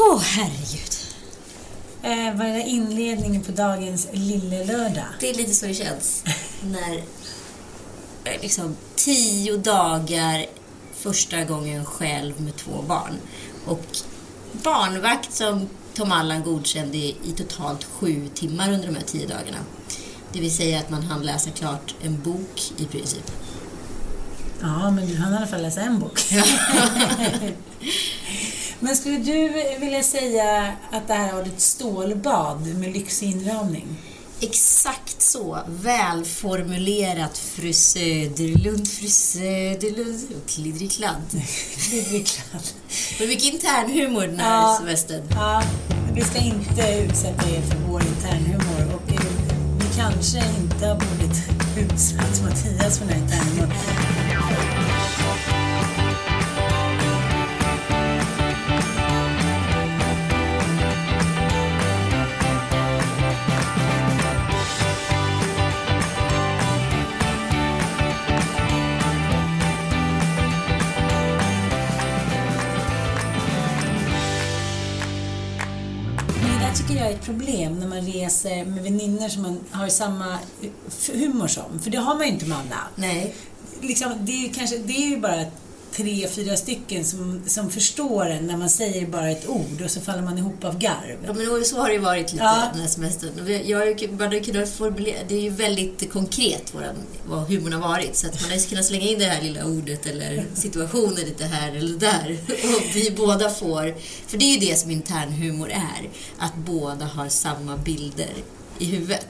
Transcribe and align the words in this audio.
Åh, 0.00 0.16
oh, 0.16 0.20
herregud. 0.20 0.96
Eh, 2.02 2.38
vad 2.38 2.46
är 2.46 2.66
inledningen 2.66 3.42
på 3.42 3.52
dagens 3.52 4.08
lille 4.12 4.64
lördag? 4.64 5.04
Det 5.20 5.30
är 5.30 5.34
lite 5.34 5.54
så 5.54 5.66
det 5.66 5.74
känns. 5.74 6.24
när 6.62 6.96
eh, 8.24 8.42
liksom 8.42 8.76
tio 8.96 9.56
dagar 9.56 10.46
första 10.94 11.44
gången 11.44 11.84
själv 11.84 12.40
med 12.40 12.56
två 12.56 12.82
barn. 12.82 13.14
Och 13.66 13.86
barnvakt 14.52 15.32
som 15.32 15.68
Tom 15.94 16.12
Allan 16.12 16.42
godkände 16.42 16.98
i 16.98 17.34
totalt 17.36 17.84
sju 17.84 18.28
timmar 18.34 18.72
under 18.72 18.86
de 18.86 18.94
här 18.94 19.04
tio 19.06 19.26
dagarna. 19.26 19.58
Det 20.32 20.40
vill 20.40 20.56
säga 20.56 20.78
att 20.78 20.90
man 20.90 21.02
hann 21.02 21.22
läsa 21.22 21.50
klart 21.50 21.94
en 22.02 22.22
bok 22.22 22.72
i 22.76 22.84
princip. 22.84 23.32
Ja, 24.60 24.90
men 24.90 25.08
du 25.08 25.16
hann 25.16 25.32
i 25.32 25.36
alla 25.36 25.46
fall 25.46 25.62
läsa 25.62 25.80
en 25.80 25.98
bok. 25.98 26.20
men 28.80 28.96
skulle 28.96 29.18
du 29.18 29.48
vilja 29.80 30.02
säga 30.02 30.72
att 30.92 31.08
det 31.08 31.14
här 31.14 31.32
var 31.32 31.42
ett 31.42 31.60
stålbad 31.60 32.66
med 32.66 32.92
lyxig 32.92 33.30
inramning? 33.30 33.86
Exakt 34.40 35.22
så. 35.22 35.58
Välformulerat 35.68 37.38
fru 37.38 37.72
Söderlund, 37.72 38.88
fru 38.88 39.08
Söderlund 39.08 40.20
och 40.42 40.48
klidrigkladd. 40.50 41.42
klidrigkladd. 41.76 42.62
Men 43.18 43.28
mycket 43.28 43.52
internhumor 43.54 44.20
den 44.26 44.40
här 44.40 44.62
Ja. 44.62 44.76
semestern. 44.80 45.22
Ja, 45.30 45.62
vi 46.14 46.20
ska 46.20 46.38
inte 46.38 47.04
utsätta 47.08 47.48
er 47.50 47.62
för 47.62 47.76
vår 47.88 48.02
internhumor 48.02 48.94
och 48.94 49.12
eh, 49.12 49.20
vi 49.78 49.96
kanske 49.96 50.38
inte 50.60 50.98
borde 51.00 51.34
utsatt 51.94 52.42
Mattias 52.42 52.98
för 52.98 53.06
den 53.06 53.14
här 53.14 53.22
internhumorn. 53.22 53.72
Problem 77.28 77.78
när 77.78 77.86
man 77.88 78.00
reser 78.00 78.64
med 78.64 78.82
vänner 78.82 79.28
som 79.28 79.42
man 79.42 79.58
har 79.70 79.88
samma 79.88 80.38
f- 80.88 81.10
humor 81.14 81.46
som. 81.46 81.78
För 81.82 81.90
det 81.90 81.98
har 81.98 82.14
man 82.14 82.26
ju 82.26 82.32
inte 82.32 82.46
med 82.46 82.58
alla. 82.58 82.80
Nej. 82.96 83.34
Liksom, 83.80 84.12
det, 84.20 84.32
är 84.46 84.52
kanske, 84.52 84.78
det 84.78 84.92
är 84.92 85.08
ju 85.08 85.20
bara 85.20 85.44
tre, 85.92 86.28
fyra 86.28 86.56
stycken 86.56 87.04
som, 87.04 87.42
som 87.46 87.70
förstår 87.70 88.26
en 88.26 88.46
när 88.46 88.56
man 88.56 88.70
säger 88.70 89.06
bara 89.06 89.30
ett 89.30 89.48
ord 89.48 89.82
och 89.84 89.90
så 89.90 90.00
faller 90.00 90.22
man 90.22 90.38
ihop 90.38 90.64
av 90.64 90.78
garv. 90.78 91.16
Ja, 91.26 91.32
men 91.32 91.64
så 91.64 91.76
har 91.80 91.88
det 91.88 91.94
ju 91.94 92.00
varit 92.00 92.32
lite 92.32 92.44
Ja. 92.44 92.68
den 92.72 92.80
här 92.80 92.88
semestern. 92.88 93.30
Jag 93.66 93.78
har 93.78 93.86
ju 93.86 94.40
kunnat 94.40 94.68
formulera, 94.68 95.16
det 95.28 95.34
är 95.34 95.40
ju 95.40 95.50
väldigt 95.50 96.12
konkret 96.12 96.74
våran, 96.74 96.94
vad 97.26 97.48
humorn 97.48 97.72
har 97.72 97.80
varit. 97.80 98.16
Så 98.16 98.26
att 98.26 98.40
man 98.42 98.50
har 98.50 98.56
ju 98.56 98.64
kunnat 98.64 98.84
slänga 98.84 99.06
in 99.06 99.18
det 99.18 99.24
här 99.24 99.42
lilla 99.42 99.64
ordet 99.64 100.06
eller 100.06 100.44
situationen 100.54 101.14
lite 101.14 101.44
här 101.44 101.76
eller 101.76 101.98
där. 101.98 102.38
Och 102.48 102.82
vi 102.96 103.10
båda 103.16 103.50
får, 103.50 103.94
för 104.26 104.38
det 104.38 104.44
är 104.44 104.60
ju 104.60 104.66
det 104.70 104.78
som 104.78 104.90
internhumor 104.90 105.70
är, 105.70 106.08
att 106.38 106.54
båda 106.56 107.04
har 107.04 107.28
samma 107.28 107.76
bilder 107.76 108.32
i 108.78 108.84
huvudet. 108.84 109.26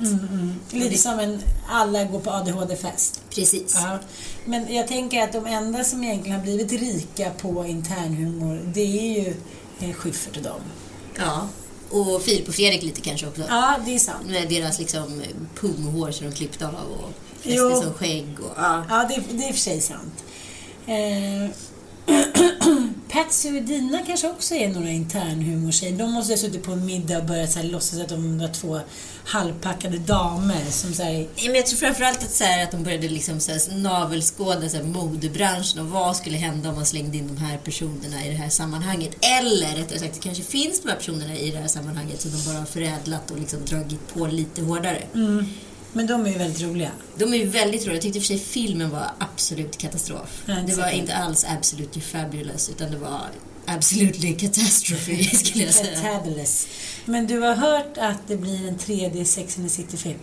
Lite 0.71 0.99
som 0.99 1.19
en 1.19 1.43
alla 1.69 2.05
går 2.05 2.21
på 2.21 2.31
ADHD-fest. 2.31 3.23
Precis. 3.31 3.75
Ja. 3.75 3.99
Men 4.45 4.75
jag 4.75 4.89
tänker 4.89 5.23
att 5.23 5.33
de 5.33 5.47
enda 5.47 5.85
som 5.85 6.05
egentligen 6.05 6.37
har 6.37 6.45
blivit 6.45 6.73
rika 6.73 7.31
på 7.31 7.67
internhumor, 7.67 8.61
det 8.75 8.81
är 8.81 9.25
ju 9.25 9.35
eh, 9.81 9.95
Schyffert 9.95 10.37
och 10.37 10.43
dem. 10.43 10.61
Ja. 11.19 11.49
Och 11.91 12.23
Filip 12.23 12.49
och 12.49 12.55
Fredrik 12.55 12.83
lite 12.83 13.01
kanske 13.01 13.27
också. 13.27 13.43
Ja, 13.49 13.77
det 13.85 13.95
är 13.95 13.99
sant. 13.99 14.27
Med 14.27 14.49
deras 14.49 14.79
liksom 14.79 15.23
punghår 15.61 16.11
som 16.11 16.27
de 16.27 16.37
klippt 16.37 16.63
av 16.63 16.75
och 16.75 17.11
fäste 17.43 17.83
som 17.83 17.95
skägg. 17.95 18.27
Och, 18.41 18.53
ja. 18.57 18.85
Ja, 18.89 19.09
det, 19.09 19.37
det 19.37 19.45
är 19.45 19.49
i 19.49 19.51
och 19.51 19.55
för 19.55 19.63
sig 19.63 19.81
sant. 19.81 20.25
Eh, 20.87 21.51
Patsy 23.09 23.59
och 23.59 23.63
Dina 23.63 23.99
kanske 24.07 24.29
också 24.29 24.55
är 24.55 24.69
några 24.69 24.91
internhumortjejer. 24.91 25.99
De 25.99 26.13
måste 26.13 26.33
ha 26.33 26.39
suttit 26.39 26.63
på 26.63 26.73
en 26.73 26.87
middag 26.87 27.19
och 27.19 27.25
börjat 27.25 27.53
så 27.53 27.59
här, 27.59 27.67
låtsas 27.67 28.01
att 28.01 28.09
de 28.09 28.39
var 28.39 28.49
två 28.49 28.81
halvpackade 29.25 29.99
damer 29.99 30.65
som 30.71 30.95
så 30.95 31.03
här, 31.03 31.29
Men 31.47 31.55
jag 31.55 31.67
tror 31.67 31.79
framförallt 31.79 32.23
att, 32.23 32.31
så 32.31 32.45
här, 32.45 32.65
att 32.65 32.71
de 32.71 32.85
började 32.85 33.09
liksom 33.09 33.41
så 33.41 33.53
här, 33.53 33.79
navelskåda 33.79 34.69
så 34.69 34.77
här, 34.77 34.85
modebranschen 34.85 35.81
och 35.81 35.87
vad 35.87 36.17
skulle 36.17 36.37
hända 36.37 36.69
om 36.69 36.75
man 36.75 36.87
slängde 36.87 37.17
in 37.17 37.27
de 37.27 37.37
här 37.37 37.59
personerna 37.59 38.27
i 38.27 38.29
det 38.29 38.37
här 38.37 38.49
sammanhanget. 38.49 39.17
Eller 39.21 39.77
rättare 39.77 39.99
sagt, 39.99 40.15
det 40.15 40.21
kanske 40.21 40.43
finns 40.43 40.83
de 40.83 40.89
här 40.89 40.97
personerna 40.97 41.37
i 41.37 41.51
det 41.51 41.59
här 41.59 41.69
sammanhanget 41.69 42.21
som 42.21 42.31
de 42.31 42.45
bara 42.45 42.59
har 42.59 42.67
förädlat 42.67 43.31
och 43.31 43.39
liksom 43.39 43.65
dragit 43.65 44.15
på 44.15 44.27
lite 44.27 44.63
hårdare. 44.63 45.03
Mm. 45.15 45.47
Men 45.93 46.07
de 46.07 46.27
är 46.27 46.31
ju 46.31 46.39
väldigt 46.39 46.63
roliga. 46.63 46.91
De 47.17 47.35
är 47.35 47.39
ju 47.39 47.47
väldigt 47.47 47.81
roliga. 47.83 47.95
Jag 47.95 48.03
tyckte 48.03 48.19
i 48.19 48.21
och 48.21 48.25
för 48.25 48.29
sig 48.29 48.39
filmen 48.39 48.91
var 48.91 49.11
absolut 49.19 49.79
katastrof. 49.79 50.43
Ja, 50.47 50.55
det 50.67 50.75
var 50.75 50.91
inte 50.91 51.15
alls 51.15 51.47
absolutely 51.49 52.03
fabulous, 52.03 52.69
utan 52.69 52.91
det 52.91 52.99
var 52.99 53.21
absolutely 53.67 54.33
catastrophe, 54.33 55.25
skulle 55.37 55.65
jag 55.65 55.75
säga. 55.75 56.01
Fabulous. 56.01 56.67
Men 57.05 57.27
du 57.27 57.39
har 57.39 57.55
hört 57.55 57.99
att 57.99 58.29
det 58.29 58.37
blir 58.37 58.69
en 58.69 58.79
tredje 58.79 59.25
Sex 59.25 59.59
and 59.59 59.67
the 59.69 59.75
City-film? 59.75 60.19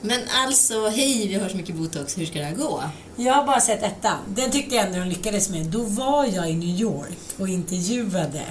Men 0.00 0.20
alltså, 0.30 0.88
hej, 0.88 1.28
vi 1.28 1.34
har 1.34 1.48
så 1.48 1.56
mycket 1.56 1.74
botox, 1.74 2.18
hur 2.18 2.26
ska 2.26 2.38
det 2.38 2.44
här 2.44 2.54
gå? 2.54 2.82
Jag 3.16 3.34
har 3.34 3.44
bara 3.44 3.60
sett 3.60 3.82
ettan. 3.82 4.18
Den 4.34 4.50
tyckte 4.50 4.74
jag 4.74 4.86
ändå 4.86 4.98
de 4.98 5.08
lyckades 5.08 5.48
med. 5.48 5.66
Då 5.66 5.82
var 5.82 6.24
jag 6.24 6.50
i 6.50 6.54
New 6.54 6.80
York 6.80 7.18
och 7.38 7.48
intervjuade 7.48 8.42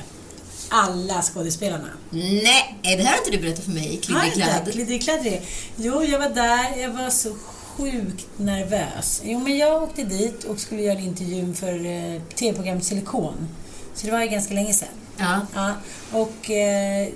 alla 0.71 1.21
skådespelarna. 1.21 1.89
Nej, 2.09 2.79
det 2.81 3.03
här 3.03 3.11
har 3.11 3.17
inte 3.17 3.31
du 3.31 3.37
berättat 3.37 3.63
för 3.65 3.71
mig, 3.71 3.99
Kliddekladd. 4.03 4.71
Kliddekladd. 4.71 5.27
Jo, 5.75 6.03
jag 6.03 6.19
var 6.19 6.29
där. 6.29 6.81
Jag 6.81 6.89
var 6.89 7.09
så 7.09 7.35
sjukt 7.77 8.27
nervös. 8.37 9.21
Jo, 9.25 9.39
men 9.39 9.57
jag 9.57 9.83
åkte 9.83 10.03
dit 10.03 10.43
och 10.43 10.59
skulle 10.59 10.81
göra 10.81 10.99
intervjun 10.99 11.55
för 11.55 11.85
eh, 11.85 12.21
tv-programmet 12.35 12.83
Silikon. 12.83 13.47
Så 13.95 14.05
det 14.05 14.11
var 14.11 14.21
ju 14.21 14.27
ganska 14.27 14.53
länge 14.53 14.73
sedan. 14.73 14.87
Ja. 15.17 15.39
Ja, 15.55 15.73
och 16.11 16.51
eh, 16.51 17.07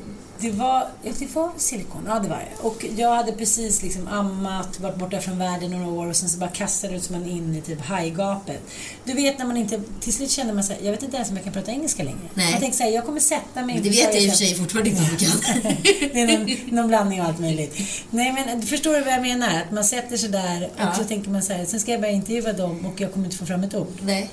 det 0.45 0.51
var, 0.51 0.87
ja, 1.03 1.11
det 1.19 1.35
var 1.35 1.51
silikon, 1.57 2.03
ja 2.07 2.19
det 2.19 2.29
var 2.29 2.37
det. 2.37 2.67
Och 2.67 2.85
jag 2.97 3.15
hade 3.15 3.31
precis 3.31 3.83
liksom 3.83 4.07
ammat, 4.07 4.79
varit 4.79 4.95
borta 4.95 5.19
från 5.21 5.37
världen 5.37 5.71
några 5.71 5.87
år 5.87 6.07
och 6.07 6.15
sen 6.15 6.29
så 6.29 6.37
bara 6.39 6.49
kastades 6.49 7.09
man 7.09 7.25
in 7.25 7.55
i 7.55 7.61
typ 7.61 7.81
hajgapet. 7.81 8.61
Du 9.03 9.13
vet 9.13 9.39
när 9.39 9.45
man 9.45 9.57
inte, 9.57 9.81
till 9.99 10.13
slut 10.13 10.31
kände 10.31 10.53
man 10.53 10.63
såhär, 10.63 10.81
jag 10.81 10.91
vet 10.91 11.03
inte 11.03 11.15
ens 11.15 11.29
om 11.29 11.35
jag 11.35 11.43
kan 11.43 11.53
prata 11.53 11.71
engelska 11.71 12.03
längre. 12.03 12.19
Nej. 12.33 12.51
Jag 12.51 12.59
tänkte 12.59 12.77
såhär, 12.77 12.91
jag 12.91 13.05
kommer 13.05 13.19
sätta 13.19 13.65
mig 13.65 13.75
Men 13.75 13.83
det 13.83 13.89
vet 13.89 14.13
jag 14.13 14.23
i 14.23 14.27
och 14.27 14.31
för 14.31 14.37
sig 14.37 14.55
fortfarande 14.55 14.89
inte 14.89 15.01
om 15.01 15.09
du 15.09 15.25
kan. 15.25 15.31
det 16.13 16.21
är 16.21 16.37
någon, 16.37 16.75
någon 16.75 16.87
blandning 16.87 17.21
av 17.21 17.27
allt 17.27 17.39
möjligt. 17.39 17.77
Nej 18.09 18.31
men 18.33 18.61
förstår 18.61 18.93
du 18.93 19.01
vad 19.01 19.13
jag 19.13 19.21
menar? 19.21 19.61
Att 19.61 19.71
man 19.71 19.83
sätter 19.83 20.17
sig 20.17 20.29
där 20.29 20.63
och 20.63 20.81
Ja. 20.81 20.93
så 20.97 21.03
tänker 21.03 21.29
man 21.29 21.43
så 21.43 21.53
här, 21.53 21.65
sen 21.65 21.79
ska 21.79 21.91
jag 21.91 22.01
börja 22.01 22.13
intervjua 22.13 22.53
dem 22.53 22.85
och 22.85 23.01
jag 23.01 23.13
kommer 23.13 23.25
inte 23.25 23.37
få 23.37 23.45
fram 23.45 23.63
ett 23.63 23.75
ord. 23.75 23.93
Nej. 24.01 24.29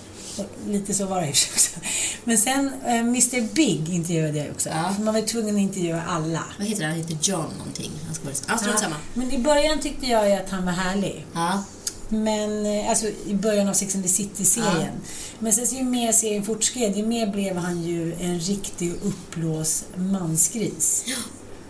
Lite 0.67 0.95
så 0.95 1.07
var 1.07 1.21
det 1.21 1.29
också. 1.29 1.81
Men 2.25 2.39
sen 2.39 2.73
eh, 2.87 2.99
Mr 2.99 3.55
Big 3.55 3.89
intervjuade 3.89 4.39
jag 4.39 4.51
också. 4.51 4.69
Ja. 4.69 4.95
Man 5.01 5.15
var 5.15 5.21
tvungen 5.21 5.55
att 5.55 5.61
intervjua 5.61 6.03
alla. 6.09 6.45
Vad 6.59 6.67
heter 6.67 6.83
han? 6.83 6.93
Han 6.93 7.01
heter 7.01 7.19
John 7.23 7.51
någonting. 7.59 7.91
Han 8.07 8.15
ska 8.15 8.25
vara... 8.25 8.35
Ja, 8.49 8.59
strunt 8.59 8.79
samma. 8.79 8.97
Men 9.15 9.33
i 9.33 9.39
början 9.39 9.81
tyckte 9.81 10.07
jag 10.07 10.29
ju 10.29 10.35
att 10.35 10.51
han 10.51 10.65
var 10.65 10.73
härlig. 10.73 11.27
Ja. 11.35 11.65
Men, 12.09 12.67
eh, 12.67 12.91
alltså 12.91 13.07
i 13.27 13.35
början 13.35 13.69
av 13.69 13.73
Sex 13.73 13.95
and 13.95 14.05
the 14.05 14.11
City-serien. 14.11 14.95
Men 15.39 15.53
sen 15.53 15.67
så 15.67 15.77
ju 15.77 15.83
mer 15.83 16.13
serien 16.13 16.45
fortskred, 16.45 16.97
ju 16.97 17.07
mer 17.07 17.27
blev 17.27 17.57
han 17.57 17.83
ju 17.83 18.15
en 18.21 18.41
riktig 18.41 18.93
uppblås 19.03 19.85
mansgris. 19.97 21.05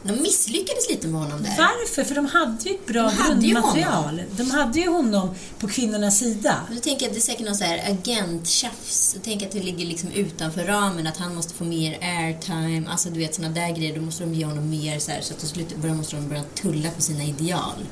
De 0.03 0.13
misslyckades 0.13 0.91
lite 0.91 1.09
med 1.09 1.21
honom 1.21 1.43
där. 1.43 1.57
Varför? 1.59 2.05
För 2.05 2.15
de 2.15 2.27
hade 2.27 2.69
ju 2.69 2.75
ett 2.75 2.87
bra 2.87 3.13
De 3.29 3.41
grundmaterial. 3.41 4.23
De 4.37 4.51
hade 4.51 4.81
ju 4.81 4.89
honom 4.89 5.35
på 5.59 5.69
kvinnornas 5.69 6.19
sida. 6.19 6.57
Då 6.71 6.81
tänker 6.81 7.05
jag 7.05 7.11
att 7.11 7.15
det 7.15 7.19
är 7.19 7.23
säkert 7.23 7.47
någon 7.47 7.57
så 7.57 7.65
här 7.65 7.91
agenttjafs. 7.91 9.11
Jag 9.15 9.23
tänker 9.23 9.47
att 9.47 9.53
det 9.53 9.63
ligger 9.63 9.87
liksom 9.87 10.11
utanför 10.11 10.65
ramen, 10.65 11.07
att 11.07 11.17
han 11.17 11.35
måste 11.35 11.55
få 11.55 11.65
mer 11.65 11.99
airtime. 12.03 12.85
Alltså 12.91 13.11
du 13.11 13.19
vet 13.19 13.35
sådana 13.35 13.55
där 13.55 13.71
grejer. 13.71 13.95
Då 13.97 14.03
måste 14.03 14.25
de 14.25 14.35
ge 14.35 14.45
honom 14.45 14.71
mer 14.71 14.99
så 14.99 15.11
här, 15.11 15.21
så 15.21 15.35
att 15.35 15.39
till 15.39 15.49
slut 15.49 15.77
måste 15.85 16.17
de 16.17 16.29
börja 16.29 16.45
tulla 16.55 16.91
på 16.91 17.03
sina 17.03 17.25
ideal. 17.25 17.87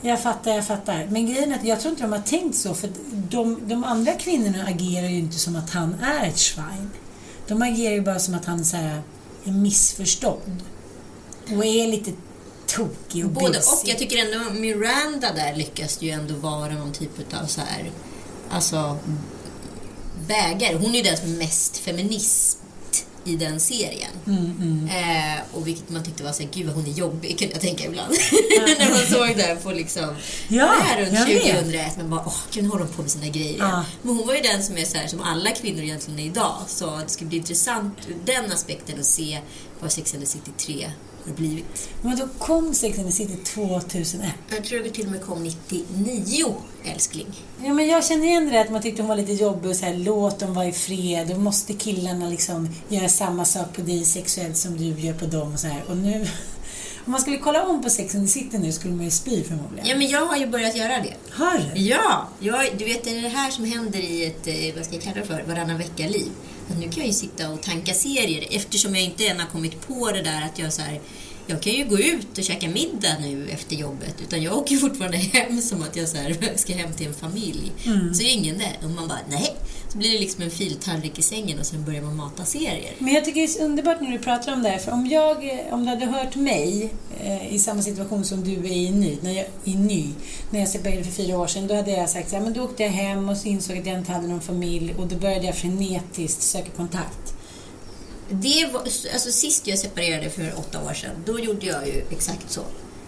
Jag 0.00 0.22
fattar, 0.22 0.50
jag 0.50 0.66
fattar. 0.66 1.06
Men 1.10 1.26
grejen 1.26 1.52
är 1.52 1.56
att 1.56 1.64
jag 1.64 1.80
tror 1.80 1.90
inte 1.90 2.02
de 2.02 2.12
har 2.12 2.20
tänkt 2.20 2.56
så, 2.56 2.74
för 2.74 2.90
de, 3.10 3.68
de 3.68 3.84
andra 3.84 4.12
kvinnorna 4.12 4.64
agerar 4.64 5.08
ju 5.08 5.18
inte 5.18 5.38
som 5.38 5.56
att 5.56 5.70
han 5.70 5.94
är 5.94 6.28
ett 6.28 6.38
svin. 6.38 6.90
De 7.46 7.62
agerar 7.62 7.94
ju 7.94 8.00
bara 8.00 8.18
som 8.18 8.34
att 8.34 8.44
han 8.44 8.64
så 8.64 8.76
här, 8.76 9.02
är 9.44 9.50
missförstådd. 9.50 10.62
Och 11.56 11.64
är 11.64 11.86
lite 11.88 12.12
tokig 12.66 13.24
och 13.24 13.30
Både 13.30 13.52
busig. 13.52 13.72
och. 13.72 13.88
Jag 13.88 13.98
tycker 13.98 14.16
ändå 14.16 14.50
Miranda 14.60 15.32
där 15.32 15.54
lyckas 15.56 16.02
ju 16.02 16.10
ändå 16.10 16.34
vara 16.34 16.68
någon 16.74 16.92
typ 16.92 17.34
av 17.42 17.46
så 17.46 17.60
här, 17.60 17.90
alltså 18.50 18.98
bägare. 20.26 20.74
Hon 20.76 20.90
är 20.94 20.96
ju 20.96 21.02
den 21.02 21.16
som 21.16 21.32
är 21.32 21.36
mest 21.38 21.76
feminist 21.76 22.58
i 23.24 23.36
den 23.36 23.60
serien. 23.60 24.10
Mm, 24.26 24.88
Eh, 24.92 25.40
och 25.52 25.66
vilket 25.66 25.90
man 25.90 26.02
tyckte 26.04 26.24
var 26.24 26.32
så 26.32 26.42
här, 26.42 26.50
gud 26.54 26.66
vad 26.66 26.74
hon 26.74 26.86
är 26.86 26.90
jobbig, 26.90 27.38
kunde 27.38 27.52
jag 27.54 27.60
tänka 27.62 27.84
ibland. 27.84 28.10
När 28.78 28.90
man 28.90 29.06
såg 29.28 29.36
det 29.36 29.62
på 29.62 29.72
liksom, 29.72 30.14
Ja, 30.48 30.64
det 30.78 30.82
här 30.84 31.00
runt 31.00 31.12
jag 31.12 31.26
vet. 31.26 31.56
2001. 31.56 31.96
Man 31.96 32.10
bara, 32.10 32.22
åh, 32.26 32.36
gud 32.52 32.62
nu 32.64 32.68
håller 32.70 32.84
hon 32.84 32.92
på 32.94 33.02
med 33.02 33.10
sina 33.10 33.28
grejer. 33.28 33.58
Ja. 33.58 33.84
Men 34.02 34.16
hon 34.16 34.26
var 34.26 34.34
ju 34.34 34.40
den 34.40 34.62
som 34.62 34.76
är 34.78 34.84
så 34.84 34.98
här, 34.98 35.06
som 35.06 35.20
alla 35.22 35.50
kvinnor 35.50 35.82
egentligen 35.82 36.18
är 36.20 36.24
idag. 36.24 36.56
Så 36.68 36.96
det 36.96 37.08
ska 37.08 37.24
bli 37.24 37.36
intressant 37.38 37.94
ur 38.08 38.16
den 38.24 38.52
aspekten 38.52 39.00
att 39.00 39.06
se 39.06 39.38
vad 39.80 39.92
Sex 39.92 40.14
and 40.14 40.22
the 40.22 40.28
City 40.28 40.50
3 40.56 40.90
har 41.28 41.36
blivit. 41.36 41.88
Men 42.02 42.16
då 42.16 42.28
kom 42.38 42.74
Sex 42.74 42.98
and 42.98 43.06
the 43.06 43.12
City 43.12 43.36
2001. 43.44 44.32
Jag 44.50 44.64
tror 44.64 44.80
vi 44.80 44.90
till 44.90 45.06
och 45.06 45.12
med 45.12 45.22
kom 45.22 45.42
99, 45.42 46.54
älskling. 46.84 47.26
Ja, 47.64 47.74
men 47.74 47.86
jag 47.88 48.04
känner 48.04 48.26
igen 48.26 48.44
det 48.44 48.50
där 48.50 48.60
att 48.60 48.70
man 48.70 48.82
tyckte 48.82 49.02
hon 49.02 49.08
var 49.08 49.16
lite 49.16 49.32
jobbig 49.32 49.70
och 49.70 49.76
så 49.76 49.84
här, 49.84 49.94
låt 49.94 50.38
dem 50.38 50.54
vara 50.54 50.66
i 50.66 50.72
fred. 50.72 51.28
Då 51.28 51.38
måste 51.38 51.72
killarna 51.72 52.28
liksom 52.28 52.68
göra 52.88 53.08
samma 53.08 53.44
sak 53.44 53.76
på 53.76 53.82
dig 53.82 54.04
sexuellt 54.04 54.56
som 54.56 54.76
du 54.76 54.84
gör 54.84 55.14
på 55.14 55.26
dem 55.26 55.52
och 55.52 55.60
så 55.60 55.66
här. 55.66 55.84
Och 55.88 55.96
nu, 55.96 56.20
om 57.04 57.12
man 57.12 57.20
skulle 57.20 57.38
kolla 57.38 57.66
om 57.66 57.82
på 57.82 57.90
Sex 57.90 58.14
and 58.14 58.26
the 58.26 58.32
City 58.32 58.58
nu 58.58 58.72
skulle 58.72 58.94
man 58.94 59.04
ju 59.04 59.10
spy 59.10 59.44
förmodligen. 59.44 59.86
Ja, 59.86 59.96
men 59.96 60.08
jag 60.08 60.26
har 60.26 60.36
ju 60.36 60.46
börjat 60.46 60.76
göra 60.76 61.02
det. 61.02 61.14
Har 61.30 61.58
du? 61.58 61.80
Ja, 61.80 62.28
jag, 62.40 62.78
du 62.78 62.84
vet 62.84 63.04
det 63.04 63.18
är 63.18 63.22
det 63.22 63.28
här 63.28 63.50
som 63.50 63.64
händer 63.64 63.98
i 63.98 64.26
ett, 64.26 64.46
eh, 64.46 64.76
vad 64.76 64.84
ska 64.84 64.94
jag 64.94 65.02
kalla 65.02 65.16
det 65.16 65.26
för, 65.26 65.44
varannan 65.48 65.78
vecka-liv. 65.78 66.30
Att 66.70 66.78
nu 66.78 66.88
kan 66.88 66.98
jag 66.98 67.06
ju 67.06 67.12
sitta 67.12 67.50
och 67.50 67.62
tanka 67.62 67.94
serier 67.94 68.44
eftersom 68.50 68.94
jag 68.94 69.04
inte 69.04 69.26
än 69.26 69.40
har 69.40 69.46
kommit 69.46 69.86
på 69.86 70.10
det 70.10 70.22
där 70.22 70.42
att 70.42 70.58
jag 70.58 70.72
så 70.72 70.82
här, 70.82 71.00
jag 71.50 71.62
kan 71.62 71.72
ju 71.72 71.84
gå 71.84 71.98
ut 71.98 72.38
och 72.38 72.44
käka 72.44 72.68
middag 72.68 73.18
nu 73.20 73.48
efter 73.48 73.76
jobbet 73.76 74.14
utan 74.22 74.42
jag 74.42 74.56
åker 74.58 74.76
fortfarande 74.86 75.16
hem 75.16 75.60
som 75.60 75.82
att 75.82 75.96
jag 75.96 76.08
så 76.08 76.16
här, 76.16 76.36
ska 76.56 76.74
hem 76.74 76.92
till 76.92 77.06
en 77.06 77.14
familj. 77.14 77.72
Så 78.14 78.22
är 78.22 78.32
ingen 78.32 78.58
där 78.58 78.76
och 78.82 78.90
man 78.90 79.08
bara 79.08 79.18
nej. 79.30 79.56
Så 79.92 79.98
blir 79.98 80.12
det 80.12 80.18
liksom 80.18 80.42
en 80.42 80.50
filtallrik 80.50 81.18
i 81.18 81.22
sängen 81.22 81.58
och 81.58 81.66
sen 81.66 81.84
börjar 81.84 82.02
man 82.02 82.16
mata 82.16 82.44
serier. 82.44 82.92
Men 82.98 83.14
jag 83.14 83.24
tycker 83.24 83.40
det 83.40 83.46
är 83.46 83.48
så 83.48 83.64
underbart 83.64 84.00
när 84.00 84.10
du 84.10 84.18
pratar 84.18 84.52
om 84.52 84.62
det 84.62 84.68
här. 84.68 84.78
För 84.78 84.92
om, 84.92 85.06
jag, 85.06 85.44
eh, 85.44 85.74
om 85.74 85.84
du 85.84 85.88
hade 85.88 86.06
hört 86.06 86.34
mig 86.34 86.90
eh, 87.20 87.54
i 87.54 87.58
samma 87.58 87.82
situation 87.82 88.24
som 88.24 88.44
du 88.44 88.52
är 88.52 88.72
i 88.72 88.90
nu, 88.90 89.16
när 89.22 89.32
jag, 89.32 89.46
i 89.64 89.74
ny, 89.74 90.08
när 90.50 90.60
jag 90.60 90.68
separerade 90.68 91.04
för 91.04 91.12
fyra 91.12 91.38
år 91.38 91.46
sedan, 91.46 91.66
då 91.66 91.74
hade 91.74 91.90
jag 91.90 92.10
sagt 92.10 92.30
så 92.30 92.36
här, 92.36 92.42
men 92.42 92.52
då 92.52 92.62
åkte 92.62 92.82
jag 92.82 92.90
hem 92.90 93.28
och 93.28 93.36
så 93.36 93.48
insåg 93.48 93.78
att 93.78 93.86
jag 93.86 93.98
inte 93.98 94.12
hade 94.12 94.28
någon 94.28 94.40
familj 94.40 94.94
och 94.98 95.06
då 95.06 95.16
började 95.16 95.46
jag 95.46 95.56
frenetiskt 95.56 96.42
söka 96.42 96.70
kontakt. 96.70 97.37
Det 98.30 98.70
var, 98.72 98.80
alltså 98.80 99.30
sist 99.30 99.66
jag 99.66 99.78
separerade 99.78 100.30
för 100.30 100.54
åtta 100.58 100.84
år 100.84 100.94
sedan, 100.94 101.22
då 101.26 101.38
gjorde 101.38 101.66
jag 101.66 101.86
ju 101.86 102.04
exakt 102.10 102.50
så. 102.50 102.62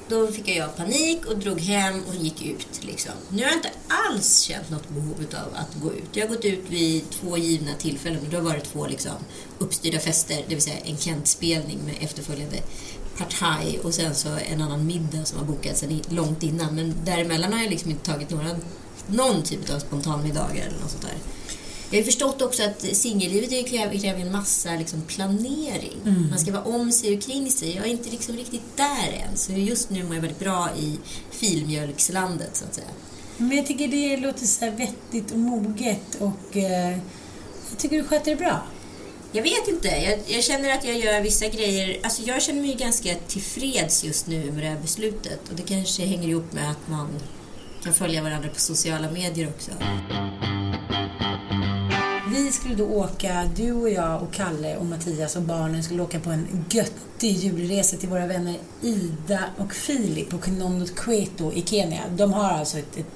Då 0.08 0.26
fick 0.26 0.48
jag 0.48 0.76
panik 0.76 1.26
och 1.26 1.38
drog 1.38 1.60
hem 1.60 2.04
och 2.08 2.14
gick 2.14 2.42
ut. 2.42 2.80
Liksom. 2.84 3.12
Nu 3.28 3.42
har 3.42 3.48
jag 3.48 3.58
inte 3.58 3.70
alls 3.88 4.40
känt 4.40 4.70
något 4.70 4.88
behov 4.88 5.24
av 5.34 5.54
att 5.54 5.82
gå 5.82 5.92
ut. 5.92 6.08
Jag 6.12 6.28
har 6.28 6.34
gått 6.34 6.44
ut 6.44 6.64
vid 6.68 7.10
två 7.10 7.36
givna 7.36 7.74
tillfällen 7.74 8.26
och 8.26 8.32
har 8.32 8.40
varit 8.40 8.64
två 8.64 8.86
liksom, 8.86 9.12
uppstyrda 9.58 9.98
fester, 9.98 10.44
det 10.48 10.54
vill 10.54 10.62
säga 10.62 10.76
en 10.84 10.96
Kent-spelning 10.96 11.78
med 11.86 11.94
efterföljande 12.00 12.58
partaj 13.18 13.80
och 13.82 13.94
sen 13.94 14.14
så 14.14 14.28
en 14.28 14.62
annan 14.62 14.86
middag 14.86 15.24
som 15.24 15.38
har 15.38 15.46
bokats 15.46 15.84
långt 16.08 16.42
innan. 16.42 16.74
Men 16.74 16.94
däremellan 17.04 17.52
har 17.52 17.60
jag 17.60 17.70
liksom 17.70 17.90
inte 17.90 18.12
tagit 18.12 18.30
några, 18.30 18.56
någon 19.06 19.42
typ 19.42 19.70
av 19.70 19.78
spontanmiddagar 19.78 20.66
eller 20.66 20.80
något 20.80 20.90
sånt 20.90 21.02
där. 21.02 21.16
Jag 21.90 21.98
har 21.98 22.04
förstått 22.04 22.42
också 22.42 22.62
att 22.62 22.96
singellivet 22.96 23.68
kräver, 23.68 24.20
en 24.20 24.32
massa 24.32 24.70
liksom 24.70 25.02
planering. 25.02 25.96
Man 26.30 26.38
ska 26.38 26.52
vara 26.52 26.64
om 26.64 26.92
sig 26.92 27.16
och 27.16 27.22
kring 27.22 27.50
sig. 27.50 27.76
Jag 27.76 27.86
är 27.86 27.90
inte 27.90 28.10
liksom 28.10 28.36
riktigt 28.36 28.76
där 28.76 29.26
än. 29.28 29.36
Så 29.36 29.52
just 29.52 29.90
nu 29.90 30.04
mår 30.04 30.14
jag 30.14 30.22
väldigt 30.22 30.40
bra 30.40 30.68
i 30.78 30.98
filmjölkslandet, 31.30 32.56
så 32.56 32.64
att 32.64 32.74
säga. 32.74 32.86
Men 33.36 33.56
jag 33.56 33.66
tycker 33.66 33.88
det 33.88 34.16
låter 34.16 34.46
så 34.46 34.70
vettigt 34.70 35.32
och 35.32 35.38
moget 35.38 36.14
och 36.18 36.56
eh, 36.56 36.98
jag 37.70 37.78
tycker 37.78 37.96
du 37.96 38.04
sköter 38.04 38.30
det 38.30 38.36
bra. 38.36 38.62
Jag 39.32 39.42
vet 39.42 39.68
inte. 39.68 39.88
Jag, 39.88 40.18
jag 40.26 40.44
känner 40.44 40.74
att 40.74 40.84
jag 40.84 40.98
gör 40.98 41.20
vissa 41.20 41.48
grejer... 41.48 42.00
Alltså 42.02 42.22
jag 42.22 42.42
känner 42.42 42.60
mig 42.62 42.74
ganska 42.74 43.14
tillfreds 43.14 44.04
just 44.04 44.26
nu 44.26 44.52
med 44.52 44.62
det 44.62 44.68
här 44.68 44.80
beslutet. 44.82 45.48
Och 45.50 45.56
det 45.56 45.62
kanske 45.62 46.06
hänger 46.06 46.28
ihop 46.28 46.52
med 46.52 46.70
att 46.70 46.88
man 46.88 47.08
kan 47.82 47.94
följa 47.94 48.22
varandra 48.22 48.48
på 48.48 48.60
sociala 48.60 49.10
medier 49.10 49.48
också. 49.48 49.70
Vi 52.30 52.52
skulle 52.52 52.74
då 52.74 52.84
åka, 52.84 53.50
du 53.56 53.72
och 53.72 53.90
jag 53.90 54.22
och 54.22 54.32
Kalle 54.32 54.76
och 54.76 54.86
Mattias 54.86 55.36
och 55.36 55.42
barnen 55.42 55.82
skulle 55.82 56.02
åka 56.02 56.20
på 56.20 56.30
en 56.30 56.64
göttig 56.70 57.36
julresa 57.36 57.96
till 57.96 58.08
våra 58.08 58.26
vänner 58.26 58.58
Ida 58.82 59.44
och 59.58 59.74
Filip 59.74 60.30
på 60.30 60.38
Kinondot 60.44 60.94
Kweto 60.96 61.52
i 61.52 61.62
Kenya. 61.66 62.02
De 62.10 62.32
har 62.32 62.50
alltså 62.50 62.78
ett, 62.78 62.96
ett, 62.96 63.06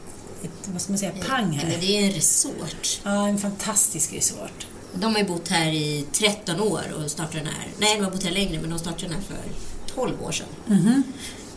ett 0.43 0.69
vad 0.73 0.81
ska 0.81 0.93
man 0.93 0.99
säga, 0.99 1.13
pang 1.27 1.53
här. 1.53 1.79
det 1.81 1.99
är 1.99 2.07
en 2.07 2.13
resort. 2.13 3.01
Ja, 3.05 3.29
en 3.29 3.39
fantastisk 3.39 4.13
resort. 4.13 4.67
De 4.95 5.13
har 5.13 5.19
ju 5.19 5.27
bott 5.29 5.49
här 5.49 5.73
i 5.73 6.07
13 6.13 6.61
år 6.61 6.83
och 6.97 7.11
startade 7.11 7.39
den 7.39 7.47
här. 7.47 7.69
Nej, 7.79 7.97
de 7.97 8.05
har 8.05 8.11
bott 8.11 8.25
här 8.25 8.31
längre, 8.31 8.61
men 8.61 8.71
de 8.71 8.79
startade 8.79 9.03
den 9.03 9.13
här 9.13 9.23
för 9.23 9.95
12 9.95 10.23
år 10.23 10.33
sedan. 10.33 10.47
Mhm. 10.67 11.03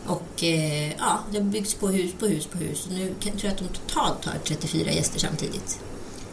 Och 0.06 0.44
eh, 0.44 0.92
ja, 0.98 1.18
det 1.32 1.40
byggs 1.40 1.74
på 1.74 1.88
hus 1.88 2.12
på 2.18 2.26
hus 2.26 2.46
på 2.46 2.58
hus. 2.58 2.86
Och 2.86 2.92
nu 2.92 3.14
kan, 3.20 3.32
tror 3.32 3.44
jag 3.44 3.52
att 3.52 3.58
de 3.58 3.78
totalt 3.78 4.24
har 4.24 4.34
34 4.44 4.92
gäster 4.92 5.20
samtidigt. 5.20 5.80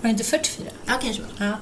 Var 0.06 0.10
det 0.10 0.12
inte 0.12 0.24
44? 0.24 0.68
Ja, 0.86 0.94
kanske 1.02 1.22
var. 1.22 1.48
Ja. 1.48 1.58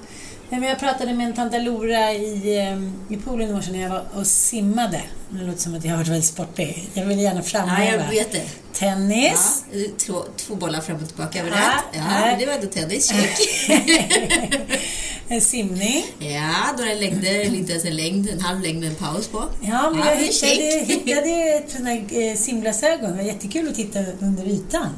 Nej, 0.50 0.59
men 0.59 0.69
jag 0.69 0.79
pratade 0.79 1.13
med 1.13 1.39
en 1.39 1.63
Lora 1.63 2.13
i, 2.13 2.57
eh, 2.59 3.13
i 3.13 3.17
poolen 3.17 3.50
i 3.50 3.53
morse 3.53 3.71
när 3.71 3.81
jag 3.81 3.89
var 3.89 4.05
och 4.15 4.27
simmade. 4.27 5.01
Det 5.29 5.43
låter 5.43 5.59
som 5.59 5.75
att 5.75 5.83
jag 5.85 5.91
har 5.91 5.97
varit 5.97 6.07
väldigt 6.07 6.25
sportig. 6.25 6.89
Jag 6.93 7.05
vill 7.05 7.19
gärna 7.19 7.39
Ja, 7.39 7.43
framhäva. 7.43 8.03
jag 8.03 8.09
vet 8.09 8.31
det. 8.31 8.43
Tennis. 8.73 9.63
Ja, 9.71 9.85
två, 9.97 10.23
två 10.38 10.55
bollar 10.55 10.81
fram 10.81 10.95
och 11.01 11.07
tillbaka 11.07 11.39
över 11.39 11.51
Ja. 11.51 11.71
Ja, 11.93 12.01
nej. 12.09 12.35
det 12.39 12.45
var 12.45 12.53
ändå 12.53 12.67
tennis. 12.67 13.07
Check. 13.09 13.38
Simning. 15.43 16.05
ja, 16.19 16.53
några 16.77 16.93
längder, 16.93 17.55
inte 17.55 17.71
ens 17.71 17.85
en 17.85 17.95
längd, 17.95 18.29
en 18.29 18.41
halv 18.41 18.62
längd 18.62 18.79
med 18.79 18.89
en 18.89 18.95
paus 18.95 19.27
på. 19.27 19.43
Ja, 19.62 19.89
men 19.89 20.00
jag 20.07 20.17
det 20.17 20.23
är 20.23 20.85
hittade, 20.85 20.93
hittade 20.93 21.29
ett 21.29 21.71
sånt 21.71 21.85
där 21.85 22.29
eh, 22.31 22.35
simglasögon. 22.35 23.12
Det 23.12 23.17
var 23.17 23.23
jättekul 23.23 23.67
att 23.67 23.75
titta 23.75 24.00
under 24.21 24.45
ytan. 24.47 24.89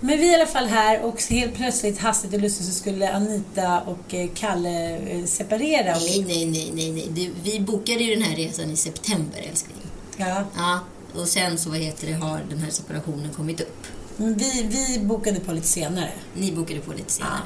Men 0.00 0.18
vi 0.18 0.28
är 0.28 0.32
i 0.32 0.34
alla 0.34 0.46
fall 0.46 0.66
här 0.66 1.00
och 1.02 1.22
helt 1.22 1.54
plötsligt, 1.54 1.98
hastigt 1.98 2.34
och 2.34 2.40
lustigt, 2.40 2.66
så 2.66 2.72
skulle 2.72 3.12
Anita 3.12 3.80
och 3.80 4.14
eh, 4.14 4.28
Kalle 4.34 4.96
eh, 4.96 5.24
separera. 5.24 5.96
Och, 5.96 6.02
Nej, 6.02 6.24
nej, 6.26 6.46
nej, 6.46 6.92
nej. 6.92 7.08
nej. 7.14 7.30
Vi 7.44 7.60
bokade 7.60 7.98
ju 8.04 8.14
den 8.14 8.22
här 8.24 8.36
resan 8.36 8.70
i 8.70 8.76
september, 8.76 9.38
älskling. 9.50 9.76
ja, 10.16 10.44
Ja, 10.56 10.80
och 11.20 11.28
sen 11.28 11.58
så 11.58 11.70
vad 11.70 11.78
heter 11.78 12.06
det, 12.06 12.12
har 12.12 12.40
den 12.50 12.58
här 12.58 12.70
separationen 12.70 13.30
kommit 13.36 13.60
upp. 13.60 13.86
Vi, 14.20 14.66
vi 14.68 15.00
bokade 15.04 15.40
på 15.40 15.52
lite 15.52 15.66
senare. 15.66 16.10
Ni 16.34 16.52
bokade 16.52 16.80
på 16.80 16.92
lite 16.92 17.12
senare. 17.12 17.40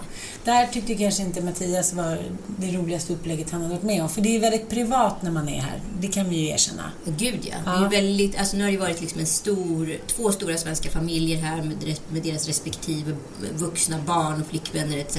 Där 0.45 0.67
tyckte 0.67 0.95
kanske 0.95 1.23
inte 1.23 1.41
Mattias 1.41 1.93
var 1.93 2.19
det 2.59 2.73
roligaste 2.73 3.13
upplägget 3.13 3.51
han 3.51 3.63
hade 3.63 3.75
varit 3.75 3.85
med 3.85 4.03
om. 4.03 4.09
För 4.09 4.21
det 4.21 4.37
är 4.37 4.41
väldigt 4.41 4.69
privat 4.69 5.23
när 5.23 5.31
man 5.31 5.49
är 5.49 5.61
här. 5.61 5.81
Det 6.01 6.09
kan 6.09 6.29
vi 6.29 6.37
ju 6.37 6.49
erkänna. 6.49 6.91
Gud 7.05 7.41
ja. 7.43 7.57
Ja. 7.65 7.73
Det 7.73 7.87
är 7.87 8.03
väldigt, 8.03 8.39
alltså 8.39 8.57
nu 8.57 8.65
har 8.65 8.71
det 8.71 8.79
varit 8.79 9.01
liksom 9.01 9.21
en 9.21 9.27
stor, 9.27 9.97
två 10.07 10.33
stora 10.33 10.57
svenska 10.57 10.91
familjer 10.91 11.39
här 11.39 11.63
med, 11.63 11.99
med 12.09 12.23
deras 12.23 12.47
respektive 12.47 13.17
vuxna 13.57 13.99
barn 14.07 14.41
och 14.41 14.47
flickvänner 14.47 14.99
etc. 14.99 15.17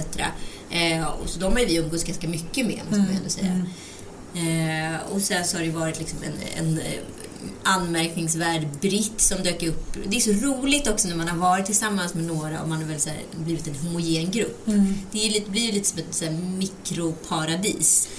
Eh, 0.70 1.08
så 1.26 1.40
de 1.40 1.54
har 1.54 1.60
ju 1.60 1.66
vi 1.66 1.76
umgås 1.76 2.04
ganska 2.04 2.28
mycket 2.28 2.66
med, 2.66 2.80
måste 2.86 3.00
man 3.00 3.16
ändå 3.16 3.30
säga. 3.30 3.66
Eh, 4.36 5.14
och 5.14 5.22
sen 5.22 5.46
så 5.46 5.58
har 5.58 5.64
det 5.64 5.72
varit 5.72 6.00
liksom 6.00 6.20
en, 6.24 6.66
en 6.68 6.80
anmärkningsvärd 7.64 8.68
britt 8.82 9.22
som 9.22 9.44
dök 9.44 9.64
upp. 9.64 9.98
Det 10.08 10.16
är 10.16 10.22
så 10.22 10.32
roligt 10.32 10.88
också 10.88 11.08
när 11.08 11.16
man 11.16 11.28
har 11.28 11.38
varit 11.38 11.66
tillsammans 11.66 12.14
med 12.14 12.24
några 12.24 12.62
och 12.62 12.70
man 12.70 12.78
har 12.78 12.86
väl 12.90 13.00
så 13.00 13.10
här, 13.10 13.20
blivit 13.32 13.68
en 13.68 13.76
homogen 13.76 14.32
grupp. 14.32 14.66
Det 15.12 15.26
är 15.26 15.30
lite, 15.30 15.52
blir 15.52 15.66
ju 15.66 15.72
lite 15.72 15.90
som 15.90 16.00
ett 16.00 16.16
så 16.16 16.26
här, 16.26 16.32
mikroparadis. 16.32 18.10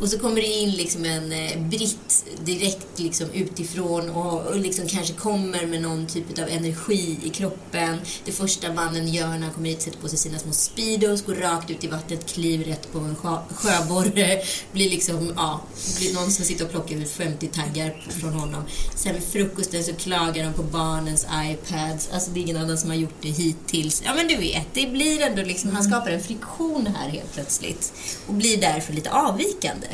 Och 0.00 0.08
så 0.08 0.18
kommer 0.18 0.36
det 0.36 0.46
in 0.46 0.70
liksom 0.70 1.04
en 1.04 1.32
eh, 1.32 1.58
britt 1.62 2.24
direkt 2.44 2.86
liksom 2.98 3.30
utifrån 3.30 4.10
och, 4.10 4.46
och 4.46 4.60
liksom 4.60 4.86
kanske 4.88 5.14
kommer 5.14 5.66
med 5.66 5.82
någon 5.82 6.06
typ 6.06 6.38
av 6.38 6.48
energi 6.48 7.18
i 7.24 7.28
kroppen. 7.30 7.98
Det 8.24 8.32
första 8.32 8.72
mannen 8.72 9.08
gör 9.08 9.28
när 9.28 9.38
han 9.38 9.50
kommer 9.52 9.68
hit 9.68 9.82
sätter 9.82 9.98
på 9.98 10.08
sig 10.08 10.18
sina 10.18 10.38
små 10.38 10.52
speedos, 10.52 11.22
går 11.22 11.34
rakt 11.34 11.70
ut 11.70 11.84
i 11.84 11.86
vattnet, 11.86 12.26
kliver 12.26 12.64
rätt 12.64 12.92
på 12.92 12.98
en 12.98 13.16
sjö- 13.16 13.54
sjöborre. 13.54 14.42
Blir 14.72 14.90
liksom, 14.90 15.32
ja, 15.36 15.60
blir 15.98 16.14
någon 16.14 16.30
som 16.30 16.44
sitter 16.44 16.64
och 16.64 16.70
plockar 16.70 16.96
ut 16.96 17.10
50 17.10 17.46
taggar 17.46 18.06
från 18.20 18.32
honom. 18.32 18.62
Sen 18.96 19.14
vid 19.14 19.22
frukosten 19.24 19.84
så 19.84 19.92
klagar 19.94 20.44
de 20.44 20.52
på 20.52 20.62
barnens 20.62 21.26
iPads. 21.50 22.08
Alltså 22.12 22.30
det 22.30 22.40
är 22.40 22.42
ingen 22.42 22.56
annan 22.56 22.78
som 22.78 22.90
har 22.90 22.96
gjort 22.96 23.14
det 23.22 23.28
hittills. 23.30 24.02
Ja 24.06 24.14
men 24.14 24.28
du 24.28 24.36
vet, 24.36 24.66
det 24.74 24.86
blir 24.86 25.20
ändå 25.22 25.42
liksom, 25.42 25.70
han 25.70 25.84
skapar 25.84 26.10
en 26.10 26.20
friktion 26.20 26.86
här 26.98 27.08
helt 27.08 27.32
plötsligt. 27.32 27.92
Och 28.26 28.34
blir 28.34 28.56
därför 28.60 28.92
lite 28.92 29.10
avvikande. 29.10 29.86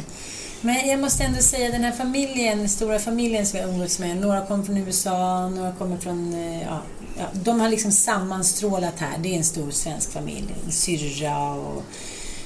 Men 0.60 0.88
jag 0.88 1.00
måste 1.00 1.24
ändå 1.24 1.42
säga 1.42 1.70
den 1.70 1.84
här 1.84 1.92
familjen, 1.92 2.58
den 2.58 2.68
stora 2.68 2.98
familjen 2.98 3.46
som 3.46 3.58
jag 3.58 3.68
umgås 3.68 3.98
med. 3.98 4.16
Några 4.16 4.46
kommer 4.46 4.64
från 4.64 4.76
USA, 4.76 5.48
några 5.48 5.72
kommer 5.72 5.96
från... 5.96 6.34
eh, 6.34 6.62
Ja, 6.62 6.80
ja, 7.18 7.24
de 7.32 7.60
har 7.60 7.68
liksom 7.68 7.92
sammanstrålat 7.92 8.94
här. 8.98 9.18
Det 9.18 9.28
är 9.34 9.36
en 9.36 9.44
stor 9.44 9.70
svensk 9.70 10.12
familj. 10.12 10.54
En 10.66 10.72
syrra 10.72 11.50
och... 11.54 11.82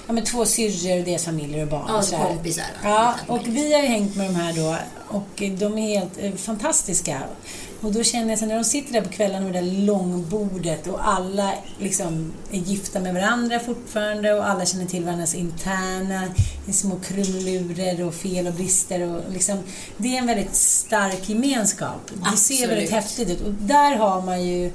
Ja, 0.07 0.12
men 0.12 0.25
två 0.25 0.47
syrror 0.47 0.99
och 0.99 1.04
deras 1.04 1.25
familjer 1.25 1.62
och 1.62 1.69
barn. 1.69 1.85
Ja, 1.88 2.02
så 2.02 2.16
kompisar. 2.16 2.64
Ja, 2.83 3.14
och 3.26 3.40
vi 3.47 3.75
har 3.75 3.80
ju 3.83 3.88
hängt 3.88 4.16
med 4.16 4.26
de 4.30 4.35
här 4.35 4.52
då 4.52 4.76
och 5.09 5.42
de 5.59 5.78
är 5.78 5.99
helt 5.99 6.19
eh, 6.19 6.33
fantastiska. 6.33 7.23
Och 7.82 7.92
då 7.92 8.02
känner 8.02 8.30
jag 8.30 8.38
så 8.38 8.46
när 8.46 8.54
de 8.54 8.64
sitter 8.64 8.92
där 8.92 9.00
på 9.00 9.08
kvällarna 9.08 9.44
med 9.44 9.52
det 9.54 9.60
där 9.60 9.66
långbordet 9.66 10.87
och 10.87 11.08
alla 11.08 11.52
liksom 11.78 12.32
är 12.52 12.58
gifta 12.58 13.00
med 13.00 13.14
varandra 13.14 13.60
fortfarande 13.60 14.32
och 14.32 14.49
alla 14.49 14.66
känner 14.66 14.87
till 14.87 15.04
varandras 15.04 15.34
interna 15.34 16.28
små 16.72 16.96
krumelurer 16.96 18.06
och 18.06 18.14
fel 18.14 18.46
och 18.46 18.52
brister. 18.52 19.00
Och 19.02 19.32
liksom, 19.32 19.58
det 19.96 20.16
är 20.16 20.18
en 20.18 20.26
väldigt 20.26 20.54
stark 20.54 21.28
gemenskap. 21.28 22.00
Det 22.06 22.37
ser 22.37 22.54
Absolut. 22.54 22.70
väldigt 22.70 22.90
häftigt 22.90 23.30
ut. 23.30 23.40
Och 23.40 23.52
där 23.52 23.96
har 23.96 24.22
man 24.22 24.46
ju 24.46 24.70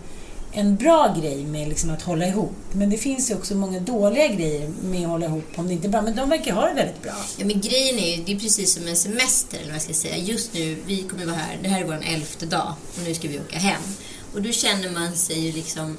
en 0.57 0.75
bra 0.75 1.15
grej 1.21 1.45
med 1.45 1.69
liksom 1.69 1.89
att 1.89 2.01
hålla 2.01 2.27
ihop. 2.27 2.55
Men 2.71 2.89
det 2.89 2.97
finns 2.97 3.31
ju 3.31 3.35
också 3.35 3.55
många 3.55 3.79
dåliga 3.79 4.27
grejer 4.27 4.71
med 4.83 5.01
att 5.01 5.09
hålla 5.09 5.25
ihop 5.25 5.43
om 5.55 5.67
det 5.67 5.74
inte 5.74 5.88
är 5.88 5.89
bra. 5.89 6.01
Men 6.01 6.15
de 6.15 6.29
verkar 6.29 6.53
ha 6.53 6.67
det 6.67 6.74
väldigt 6.74 7.01
bra. 7.01 7.13
Ja, 7.38 7.45
men 7.45 7.62
grejen 7.62 8.00
är 8.00 8.15
ju, 8.15 8.24
det 8.24 8.31
är 8.31 8.39
precis 8.39 8.74
som 8.74 8.88
en 8.88 8.95
semester, 8.95 9.57
eller 9.57 9.67
vad 9.67 9.75
jag 9.75 9.81
ska 9.81 9.93
säga. 9.93 10.17
Just 10.17 10.53
nu, 10.53 10.77
vi 10.85 11.01
kommer 11.01 11.25
vara 11.25 11.35
här, 11.35 11.57
det 11.63 11.69
här 11.69 11.81
är 11.81 11.85
vår 11.85 12.03
elfte 12.13 12.45
dag 12.45 12.74
och 12.97 13.03
nu 13.03 13.13
ska 13.13 13.27
vi 13.27 13.39
åka 13.39 13.57
hem. 13.57 13.81
Och 14.33 14.41
då 14.41 14.51
känner 14.51 14.89
man 14.89 15.15
sig 15.15 15.39
ju 15.39 15.51
liksom 15.51 15.97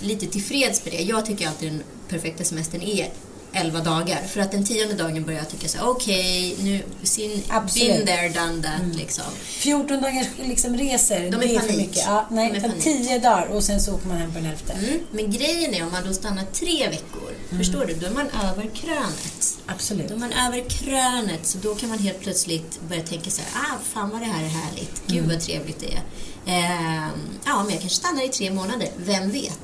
lite 0.00 0.26
tillfreds 0.26 0.84
med 0.84 0.94
det. 0.94 1.02
Jag 1.02 1.26
tycker 1.26 1.48
alltid 1.48 1.72
den 1.72 1.82
perfekta 2.08 2.44
semestern 2.44 2.82
är 2.82 3.10
11 3.52 3.80
dagar. 3.80 4.22
För 4.28 4.40
att 4.40 4.52
den 4.52 4.64
tionde 4.64 4.94
dagen 4.94 5.24
börjar 5.24 5.38
jag 5.38 5.48
tycka 5.48 5.68
så 5.68 5.78
okej, 5.80 6.56
nu, 6.58 6.82
sin, 7.02 7.42
Absolut. 7.48 7.88
been 7.88 8.06
there, 8.06 8.28
done 8.28 8.62
that, 8.62 8.96
liksom. 8.96 9.24
14 9.44 10.00
dagars 10.02 10.26
liksom 10.44 10.76
resor, 10.76 11.14
De 11.30 11.36
är 11.36 11.38
det 11.40 11.56
är 11.56 11.60
för 11.60 11.76
mycket. 11.76 12.04
Ja, 12.06 12.26
nej, 12.30 12.48
De 12.48 12.54
är 12.54 12.58
utan 12.58 12.70
panik. 12.70 12.84
10 12.84 13.18
dagar 13.18 13.46
och 13.46 13.62
sen 13.64 13.80
så 13.80 13.94
åker 13.94 14.08
man 14.08 14.16
hem 14.16 14.32
på 14.32 14.38
den 14.38 14.46
elfte. 14.46 14.72
Mm. 14.72 15.00
Men 15.10 15.30
grejen 15.30 15.74
är 15.74 15.82
om 15.82 15.92
man 15.92 16.06
då 16.06 16.12
stannar 16.12 16.44
tre 16.44 16.88
veckor, 16.88 17.30
förstår 17.58 17.84
du, 17.84 17.94
då 17.94 18.06
är 18.06 18.10
man 18.10 18.28
över 18.28 18.70
krönet. 18.74 19.58
Absolut. 19.66 20.08
Då 20.08 20.14
är 20.14 20.18
man 20.18 20.32
över 20.32 20.68
krönet, 20.68 21.46
så 21.46 21.58
då 21.58 21.74
kan 21.74 21.88
man 21.88 21.98
helt 21.98 22.20
plötsligt 22.20 22.80
börja 22.88 23.02
tänka 23.02 23.30
så 23.30 23.42
här, 23.42 23.62
ah, 23.62 23.78
fan 23.82 24.10
vad 24.10 24.20
det 24.20 24.26
här 24.26 24.44
är 24.44 24.48
härligt. 24.48 25.02
Gud 25.06 25.28
vad 25.28 25.40
trevligt 25.40 25.80
det 25.80 25.92
är. 25.92 26.02
Ehm, 26.46 27.10
ja, 27.44 27.62
men 27.62 27.70
jag 27.72 27.80
kanske 27.80 27.98
stannar 27.98 28.24
i 28.24 28.28
tre 28.28 28.50
månader, 28.50 28.88
vem 28.96 29.30
vet? 29.30 29.60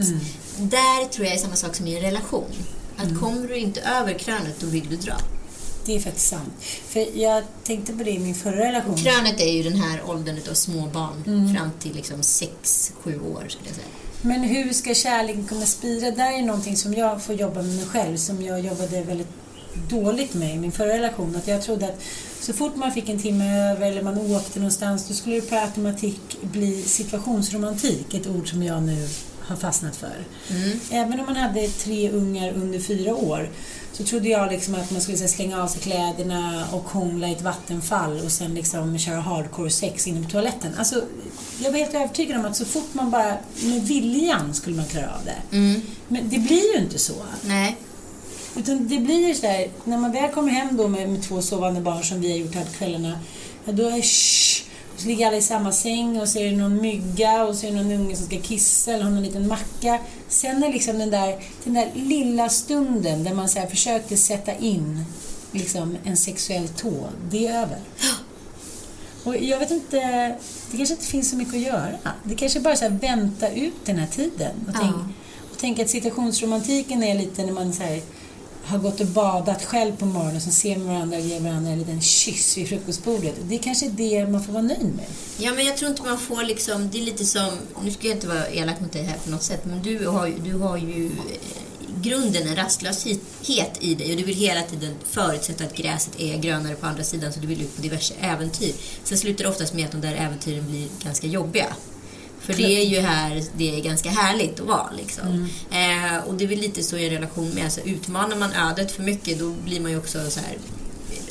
Där 0.58 1.08
tror 1.08 1.26
jag 1.26 1.34
är 1.34 1.38
samma 1.38 1.56
sak 1.56 1.74
som 1.74 1.86
i 1.86 1.96
en 1.96 2.02
relation. 2.02 2.52
Att 2.96 3.20
kommer 3.20 3.48
du 3.48 3.56
inte 3.56 3.80
över 3.80 4.18
krönet, 4.18 4.60
då 4.60 4.66
vill 4.66 4.88
du 4.90 4.96
dra. 4.96 5.16
Det 5.86 5.96
är 5.96 6.00
faktiskt 6.00 6.28
sant. 6.28 6.52
För 6.88 7.18
jag 7.18 7.44
tänkte 7.64 7.92
på 7.92 8.04
det 8.04 8.10
i 8.10 8.18
min 8.18 8.34
förra 8.34 8.68
relation. 8.68 8.96
Krönet 8.96 9.40
är 9.40 9.52
ju 9.52 9.62
den 9.62 9.76
här 9.76 10.10
åldern 10.10 10.38
av 10.50 10.54
små 10.54 10.86
barn 10.86 11.54
fram 11.56 11.70
till 11.80 11.94
liksom 11.94 12.22
sex, 12.22 12.92
sju 13.00 13.20
år 13.20 13.44
skulle 13.48 13.68
jag 13.68 13.74
säga. 13.74 13.86
Men 14.22 14.42
hur 14.42 14.72
ska 14.72 14.94
kärleken 14.94 15.46
kunna 15.46 15.66
spira? 15.66 16.10
Där 16.10 16.38
är 16.38 16.42
någonting 16.42 16.76
som 16.76 16.94
jag 16.94 17.22
får 17.22 17.34
jobba 17.34 17.62
med 17.62 17.76
mig 17.76 17.86
själv, 17.86 18.16
som 18.16 18.42
jag 18.42 18.60
jobbade 18.60 19.02
väldigt 19.02 19.28
dåligt 19.88 20.34
med 20.34 20.54
i 20.54 20.58
min 20.58 20.72
förra 20.72 20.92
relation. 20.92 21.36
Att 21.36 21.48
jag 21.48 21.62
trodde 21.62 21.86
att 21.86 22.02
så 22.40 22.52
fort 22.52 22.76
man 22.76 22.92
fick 22.92 23.08
en 23.08 23.18
timme 23.18 23.70
över 23.70 23.90
eller 23.90 24.02
man 24.02 24.18
åkte 24.18 24.58
någonstans, 24.58 25.08
då 25.08 25.14
skulle 25.14 25.34
det 25.34 25.50
per 25.50 25.62
automatik 25.62 26.38
bli 26.42 26.82
situationsromantik, 26.82 28.14
ett 28.14 28.26
ord 28.26 28.50
som 28.50 28.62
jag 28.62 28.82
nu 28.82 29.08
har 29.46 29.56
fastnat 29.56 29.96
för. 29.96 30.24
Även 30.90 31.20
om 31.20 31.26
man 31.26 31.36
hade 31.36 31.68
tre 31.68 32.10
ungar 32.10 32.52
under 32.52 32.80
fyra 32.80 33.14
år 33.14 33.48
så 33.92 34.04
trodde 34.04 34.28
jag 34.28 34.52
liksom 34.52 34.74
att 34.74 34.90
man 34.90 35.00
skulle 35.00 35.16
så 35.16 35.22
här, 35.22 35.28
slänga 35.28 35.62
av 35.62 35.68
sig 35.68 35.80
kläderna 35.80 36.66
och 36.72 36.88
hångla 36.88 37.28
i 37.28 37.32
ett 37.32 37.42
vattenfall 37.42 38.20
och 38.24 38.32
sen 38.32 38.54
liksom 38.54 38.98
köra 38.98 39.20
hardcore 39.20 39.70
sex 39.70 40.06
inne 40.06 40.24
på 40.24 40.30
toaletten. 40.30 40.74
Alltså, 40.78 41.02
jag 41.62 41.72
var 41.72 41.78
helt 41.78 41.94
övertygad 41.94 42.38
om 42.38 42.44
att 42.44 42.56
så 42.56 42.64
fort 42.64 42.94
man 42.94 43.10
bara 43.10 43.36
med 43.62 43.82
viljan 43.82 44.54
skulle 44.54 44.76
man 44.76 44.86
klara 44.86 45.06
av 45.06 45.24
det. 45.24 45.56
Men 46.08 46.28
det 46.28 46.38
blir 46.38 46.74
ju 46.74 46.82
inte 46.82 46.98
så. 46.98 47.14
Nej. 47.44 47.76
Utan 48.56 48.88
det 48.88 48.98
blir 48.98 49.28
ju 49.28 49.34
sådär, 49.34 49.68
när 49.84 49.98
man 49.98 50.12
väl 50.12 50.30
kommer 50.30 50.52
hem 50.52 50.76
då 50.76 50.88
med, 50.88 51.08
med 51.08 51.22
två 51.22 51.42
sovande 51.42 51.80
barn 51.80 52.04
som 52.04 52.20
vi 52.20 52.30
har 52.30 52.38
gjort 52.38 52.54
här 52.54 52.64
på 52.64 52.72
kvällarna, 52.72 53.18
ja, 53.64 53.72
då 53.72 53.88
är 53.88 54.02
shh, 54.02 54.64
så 54.96 55.08
ligger 55.08 55.26
alla 55.26 55.36
i 55.36 55.42
samma 55.42 55.72
säng 55.72 56.20
och 56.20 56.28
så 56.28 56.38
är 56.38 56.50
det 56.50 56.56
någon 56.56 56.80
mygga 56.80 57.44
och 57.44 57.54
så 57.56 57.66
är 57.66 57.70
det 57.70 57.76
någon 57.76 57.92
unge 57.92 58.16
som 58.16 58.26
ska 58.26 58.40
kissa 58.40 58.92
eller 58.92 59.04
har 59.04 59.10
någon 59.10 59.22
liten 59.22 59.48
macka. 59.48 59.98
Sen 60.28 60.62
är 60.62 60.72
liksom 60.72 60.98
den 60.98 61.10
där, 61.10 61.38
den 61.64 61.74
där 61.74 61.90
lilla 61.94 62.48
stunden 62.48 63.24
där 63.24 63.34
man 63.34 63.48
så 63.48 63.58
här 63.58 63.66
försökte 63.66 64.16
sätta 64.16 64.54
in 64.54 65.04
liksom 65.52 65.96
en 66.04 66.16
sexuell 66.16 66.68
tå, 66.68 67.08
det 67.30 67.46
är 67.46 67.62
över. 67.62 67.78
Och 69.24 69.36
jag 69.36 69.58
vet 69.58 69.70
inte, 69.70 69.96
det 70.70 70.76
kanske 70.76 70.94
inte 70.94 71.06
finns 71.06 71.30
så 71.30 71.36
mycket 71.36 71.54
att 71.54 71.60
göra. 71.60 71.88
Det 72.24 72.34
kanske 72.34 72.60
bara 72.60 72.74
är 72.74 72.78
här, 72.78 72.90
vänta 72.90 73.48
ut 73.50 73.74
den 73.84 73.96
här 73.98 74.06
tiden. 74.06 74.52
Och, 74.68 74.74
Ja. 74.74 74.78
tänk, 74.80 74.94
och 75.50 75.56
tänk 75.58 75.78
att 75.78 75.90
situationsromantiken 75.90 77.02
är 77.02 77.14
lite 77.14 77.44
när 77.44 77.52
man 77.52 77.72
så 77.72 77.82
här, 77.82 78.00
har 78.66 78.78
gått 78.78 79.00
och 79.00 79.06
badat 79.06 79.64
själv 79.64 79.96
på 79.96 80.06
morgonen 80.06 80.36
och 80.36 80.42
så 80.42 80.50
ser 80.50 80.76
man 80.76 80.86
varandra 80.86 81.16
och 81.18 81.22
ger 81.24 81.40
varandra 81.40 81.70
en 81.72 81.78
liten 81.78 82.00
kyss 82.00 82.56
vid 82.58 82.68
frukostbordet. 82.68 83.34
Det 83.48 83.54
är 83.54 83.58
kanske 83.58 83.88
det 83.88 84.26
man 84.26 84.44
får 84.44 84.52
vara 84.52 84.62
nöjd 84.62 84.94
med. 84.96 85.04
Ja, 85.38 85.52
men 85.54 85.66
jag 85.66 85.76
tror 85.76 85.90
inte 85.90 86.02
man 86.02 86.18
får 86.18 86.44
liksom, 86.44 86.90
det 86.92 86.98
är 86.98 87.02
lite 87.02 87.24
som, 87.24 87.50
nu 87.84 87.90
ska 87.90 88.08
jag 88.08 88.16
inte 88.16 88.26
vara 88.28 88.48
elak 88.48 88.80
mot 88.80 88.92
dig 88.92 89.02
här 89.02 89.16
på 89.24 89.30
något 89.30 89.42
sätt, 89.42 89.64
men 89.64 89.82
du 89.82 90.06
har, 90.06 90.26
ju- 90.26 90.38
du 90.44 90.54
har 90.54 90.76
ju 90.76 91.04
i 91.04 91.10
grunden 92.02 92.48
en 92.48 92.56
rastlöshet 92.56 93.70
i 93.80 93.94
dig 93.94 94.10
och 94.10 94.16
du 94.16 94.24
vill 94.24 94.34
hela 94.36 94.62
tiden 94.62 94.94
förutsätta 95.04 95.64
att 95.64 95.76
gräset 95.76 96.20
är 96.20 96.36
grönare 96.38 96.74
på 96.74 96.86
andra 96.86 97.04
sidan 97.04 97.32
så 97.32 97.40
du 97.40 97.46
vill 97.46 97.60
ut 97.62 97.76
på 97.76 97.82
diverse 97.82 98.14
äventyr. 98.20 98.72
Sen 99.04 99.18
slutar 99.18 99.44
det 99.44 99.50
oftast 99.50 99.74
med 99.74 99.84
att 99.84 99.92
de 99.92 100.00
där 100.00 100.14
äventyren 100.14 100.70
blir 100.70 100.88
ganska 101.04 101.26
jobbiga. 101.26 101.66
För 102.46 102.54
det 102.54 102.80
är 102.80 102.84
ju 102.84 103.00
här 103.00 103.42
det 103.56 103.76
är 103.76 103.80
ganska 103.82 104.10
härligt 104.10 104.60
att 104.60 104.66
vara. 104.66 104.90
Liksom. 104.96 105.48
Eh, 105.70 106.16
och 106.26 106.34
det 106.34 106.44
är 106.44 106.48
väl 106.48 106.58
lite 106.58 106.82
så 106.82 106.96
i 106.96 107.04
en 107.06 107.10
relation 107.12 107.48
med, 107.48 107.64
alltså, 107.64 107.80
utmanar 107.80 108.36
man 108.36 108.52
ödet 108.52 108.92
för 108.92 109.02
mycket 109.02 109.38
då 109.38 109.50
blir 109.50 109.80
man 109.80 109.90
ju 109.90 109.98
också 109.98 110.30
så 110.30 110.40
här 110.40 110.58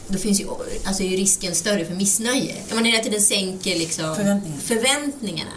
då 0.07 0.17
finns 0.17 0.41
ju, 0.41 0.45
alltså 0.86 1.03
är 1.03 1.07
ju 1.07 1.17
risken 1.17 1.55
större 1.55 1.86
för 1.86 1.95
missnöje. 1.95 2.55
Om 2.69 2.75
man 2.75 2.86
hela 2.86 3.03
tiden 3.03 3.22
sänker 3.22 3.75
liksom 3.79 4.15
Förväntningarna. 4.15 4.62
förväntningarna 4.62 5.51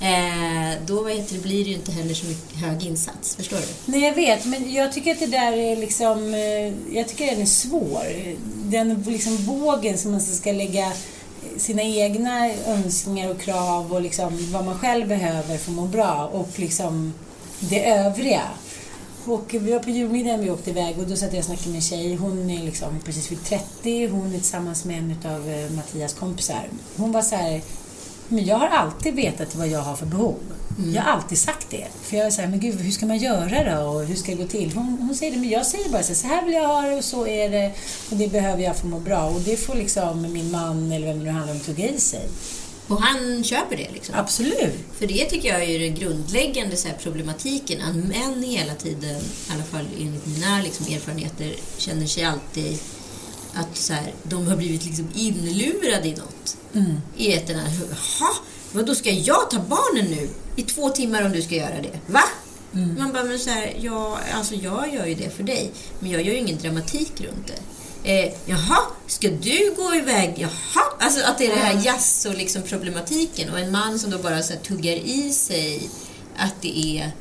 eh, 0.00 0.78
då 0.86 1.04
det, 1.04 1.42
blir 1.42 1.64
det 1.64 1.70
ju 1.70 1.76
inte 1.76 1.92
heller 1.92 2.14
så 2.14 2.26
mycket 2.26 2.56
hög 2.56 2.86
insats. 2.86 3.36
Förstår 3.36 3.56
du? 3.56 3.92
Nej, 3.92 4.00
jag 4.00 4.14
vet, 4.14 4.44
men 4.44 4.72
jag 4.72 4.92
tycker 4.92 5.10
att 5.12 5.20
det 5.20 5.26
där 5.26 5.52
är 5.52 5.76
liksom... 5.76 6.34
eh, 6.34 6.96
Jag 6.96 7.08
tycker 7.08 7.26
den 7.26 7.40
är 7.42 7.46
svår. 7.46 8.06
Den 8.64 9.04
liksom 9.06 9.36
vågen 9.36 9.98
som 9.98 10.10
man 10.10 10.20
ska 10.20 10.52
lägga 10.52 10.92
sina 11.58 11.82
egna 11.82 12.50
önskningar 12.66 13.30
och 13.30 13.40
krav 13.40 13.92
och 13.92 14.00
liksom 14.00 14.52
vad 14.52 14.64
man 14.64 14.78
själv 14.78 15.08
behöver 15.08 15.58
för 15.58 15.70
att 15.70 15.76
må 15.76 15.86
bra 15.86 16.30
och 16.32 16.50
liksom 16.56 17.14
det 17.60 17.90
övriga. 17.90 18.42
Och 19.24 19.54
vi 19.60 19.72
var 19.72 19.78
på 19.78 19.90
julmiddagen 19.90 20.40
vi 20.40 20.50
åkte 20.50 20.70
iväg 20.70 20.98
och 20.98 21.06
då 21.06 21.16
satt 21.16 21.32
jag 21.32 21.38
och 21.38 21.44
snackade 21.44 21.68
med 21.68 21.76
en 21.76 21.82
tjej. 21.82 22.16
Hon 22.16 22.50
är 22.50 22.64
liksom 22.64 23.00
precis 23.04 23.32
vid 23.32 23.44
30. 23.44 24.08
Hon 24.08 24.26
är 24.26 24.30
tillsammans 24.30 24.84
med 24.84 24.98
en 24.98 25.32
av 25.32 25.50
eh, 25.50 25.70
Mattias 25.70 26.14
kompisar. 26.14 26.68
Hon 26.96 27.12
var 27.12 27.22
så 27.22 27.36
här, 27.36 27.62
men 28.28 28.44
jag 28.44 28.56
har 28.56 28.68
alltid 28.68 29.14
vetat 29.14 29.54
vad 29.54 29.68
jag 29.68 29.80
har 29.80 29.96
för 29.96 30.06
behov. 30.06 30.36
Jag 30.94 31.02
har 31.02 31.10
alltid 31.10 31.38
sagt 31.38 31.70
det. 31.70 31.86
För 32.02 32.16
jag 32.16 32.26
är 32.26 32.30
så 32.30 32.40
här, 32.40 32.48
men 32.48 32.60
gud, 32.60 32.80
hur 32.80 32.90
ska 32.90 33.06
man 33.06 33.18
göra 33.18 33.76
då? 33.76 33.88
Och 33.88 34.04
hur 34.04 34.16
ska 34.16 34.32
det 34.32 34.42
gå 34.42 34.48
till? 34.48 34.72
Hon, 34.74 34.98
hon 35.00 35.14
säger 35.14 35.32
det, 35.32 35.38
men 35.38 35.48
jag 35.48 35.66
säger 35.66 35.88
bara 35.88 36.02
så 36.02 36.08
här, 36.08 36.14
så 36.14 36.26
här 36.26 36.44
vill 36.44 36.54
jag 36.54 36.68
ha 36.68 36.80
det 36.80 36.96
och 36.96 37.04
så 37.04 37.26
är 37.26 37.50
det. 37.50 37.72
Och 38.10 38.16
det 38.16 38.28
behöver 38.28 38.62
jag 38.62 38.76
för 38.76 38.86
att 38.86 38.90
må 38.90 38.98
bra. 38.98 39.24
Och 39.24 39.40
det 39.40 39.56
får 39.56 39.74
liksom 39.74 40.32
min 40.32 40.50
man, 40.50 40.92
eller 40.92 41.06
vem 41.06 41.18
det 41.18 41.24
nu 41.24 41.30
handlar 41.30 41.54
om, 41.54 41.60
tugga 41.60 41.88
i 41.88 42.00
sig. 42.00 42.28
Och 42.88 43.02
han 43.02 43.44
köper 43.44 43.76
det 43.76 43.88
liksom. 43.92 44.14
Absolut. 44.18 44.74
För 44.98 45.06
det 45.06 45.24
tycker 45.24 45.48
jag 45.48 45.62
är 45.62 45.78
den 45.78 45.94
grundläggande 45.94 46.76
så 46.76 46.88
här, 46.88 46.96
problematiken. 47.02 47.80
Att 47.82 47.96
män 47.96 48.42
hela 48.42 48.74
tiden, 48.74 49.16
i 49.16 49.52
alla 49.54 49.64
fall 49.64 49.86
enligt 50.00 50.26
mina 50.26 50.62
liksom, 50.62 50.94
erfarenheter, 50.94 51.54
känner 51.78 52.06
sig 52.06 52.24
alltid 52.24 52.78
att 53.54 53.76
så 53.76 53.92
här, 53.92 54.12
de 54.22 54.46
har 54.46 54.56
blivit 54.56 54.84
liksom 54.84 55.08
inlurade 55.14 56.08
i 56.08 56.14
något. 56.14 56.56
I 57.16 57.32
ett 57.32 57.46
den 57.46 57.58
här, 57.58 57.70
vadå 58.72 58.94
ska 58.94 59.10
jag 59.10 59.50
ta 59.50 59.58
barnen 59.58 60.10
nu? 60.10 60.28
I 60.56 60.62
två 60.62 60.90
timmar 60.90 61.22
om 61.22 61.32
du 61.32 61.42
ska 61.42 61.54
göra 61.54 61.82
det. 61.82 61.98
Va? 62.12 62.22
Man 62.98 63.12
bara, 63.12 63.24
men 63.24 63.38
så 63.38 63.50
här, 63.50 63.76
ja, 63.80 64.18
alltså 64.34 64.54
jag 64.54 64.94
gör 64.94 65.06
ju 65.06 65.14
det 65.14 65.30
för 65.30 65.42
dig. 65.42 65.72
Men 65.98 66.10
jag 66.10 66.22
gör 66.22 66.32
ju 66.32 66.38
ingen 66.38 66.58
dramatik 66.58 67.12
runt 67.20 67.46
det. 67.46 67.60
Eh, 68.10 68.32
jaha, 68.46 68.78
ska 69.06 69.28
du 69.28 69.74
gå 69.76 69.94
iväg? 69.94 70.34
Jaha, 70.36 70.84
alltså 70.98 71.24
att 71.24 71.38
det 71.38 71.46
är 71.46 71.54
det 71.54 71.60
här 71.60 71.84
jazz 71.84 72.26
och 72.26 72.34
liksom 72.34 72.62
problematiken. 72.62 73.52
Och 73.52 73.58
en 73.58 73.72
man 73.72 73.98
som 73.98 74.10
då 74.10 74.18
bara 74.18 74.42
så 74.42 74.52
här, 74.52 74.60
tuggar 74.60 74.92
i 74.92 75.32
sig 75.32 75.90
att 76.36 76.54
det 76.62 76.98
är 76.98 77.12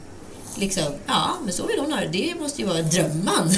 liksom, 0.58 0.84
ja, 1.08 1.32
men 1.44 1.54
så 1.54 1.68
vill 1.68 1.80
hon 1.80 1.92
ha 1.92 2.00
det. 2.00 2.08
Det 2.08 2.36
måste 2.40 2.62
ju 2.62 2.68
vara 2.68 2.82
drömman. 2.82 3.50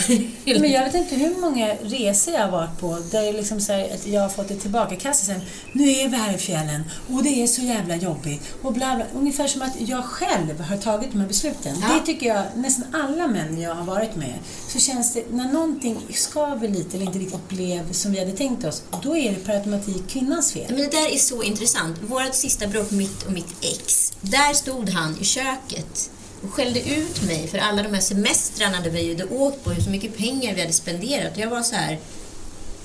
Men 0.45 0.71
jag 0.71 0.85
vet 0.85 0.95
inte 0.95 1.15
hur 1.15 1.41
många 1.41 1.73
resor 1.73 2.33
jag 2.33 2.41
har 2.41 2.51
varit 2.51 2.79
på 2.79 2.97
där 3.11 3.21
jag, 3.21 3.35
liksom 3.35 3.61
så 3.61 3.73
här, 3.73 3.93
att 3.93 4.07
jag 4.07 4.21
har 4.21 4.29
fått 4.29 4.47
det 4.47 4.55
tillbakakastat 4.55 5.25
sen. 5.25 5.41
Nu 5.71 5.91
är 5.91 6.09
vi 6.09 6.17
här 6.17 6.35
i 6.35 6.37
fjällen 6.37 6.83
och 7.09 7.23
det 7.23 7.43
är 7.43 7.47
så 7.47 7.61
jävla 7.61 7.95
jobbigt. 7.95 8.41
Och 8.61 8.73
bla 8.73 8.95
bla. 8.95 9.05
Ungefär 9.15 9.47
som 9.47 9.61
att 9.61 9.73
jag 9.79 10.05
själv 10.05 10.61
har 10.61 10.77
tagit 10.77 11.11
de 11.11 11.19
här 11.19 11.27
besluten. 11.27 11.75
Ja. 11.81 11.87
Det 11.93 12.05
tycker 12.05 12.27
jag, 12.27 12.43
nästan 12.55 12.95
alla 12.95 13.27
män 13.27 13.61
jag 13.61 13.75
har 13.75 13.85
varit 13.85 14.15
med, 14.15 14.39
så 14.67 14.79
känns 14.79 15.13
det, 15.13 15.23
när 15.31 15.53
någonting 15.53 15.97
skaver 16.13 16.67
lite 16.67 16.97
eller 16.97 17.05
inte 17.05 17.19
riktigt 17.19 17.49
blev 17.49 17.91
som 17.91 18.11
vi 18.11 18.19
hade 18.19 18.31
tänkt 18.31 18.65
oss, 18.65 18.83
då 19.03 19.17
är 19.17 19.31
det 19.31 19.45
per 19.45 19.55
automatik 19.55 20.07
kvinnans 20.09 20.53
fel. 20.53 20.65
Men 20.69 20.77
det 20.77 20.91
där 20.91 21.13
är 21.13 21.17
så 21.17 21.43
intressant. 21.43 21.97
Vårt 22.01 22.35
sista 22.35 22.67
bråk, 22.67 22.91
mitt 22.91 23.23
och 23.23 23.31
mitt 23.31 23.55
ex, 23.61 24.13
där 24.21 24.53
stod 24.53 24.89
han 24.89 25.17
i 25.21 25.25
köket 25.25 26.09
och 26.44 26.53
skällde 26.53 26.79
ut 26.79 27.24
mig 27.24 27.48
för 27.48 27.58
alla 27.58 27.84
de 27.84 27.94
här 27.94 28.01
semestrarna 28.01 28.82
där 28.82 28.89
vi 28.89 29.10
hade 29.10 29.25
åkt 29.25 29.63
på, 29.63 29.70
hur 29.70 29.82
så 29.82 29.89
mycket 29.89 30.17
pengar 30.17 30.56
vi 30.56 30.62
hade 30.62 30.74
spenderat. 30.74 31.32
Och 31.36 31.41
jag 31.41 31.50
var 31.50 31.63
så 31.63 31.75
här, 31.75 32.00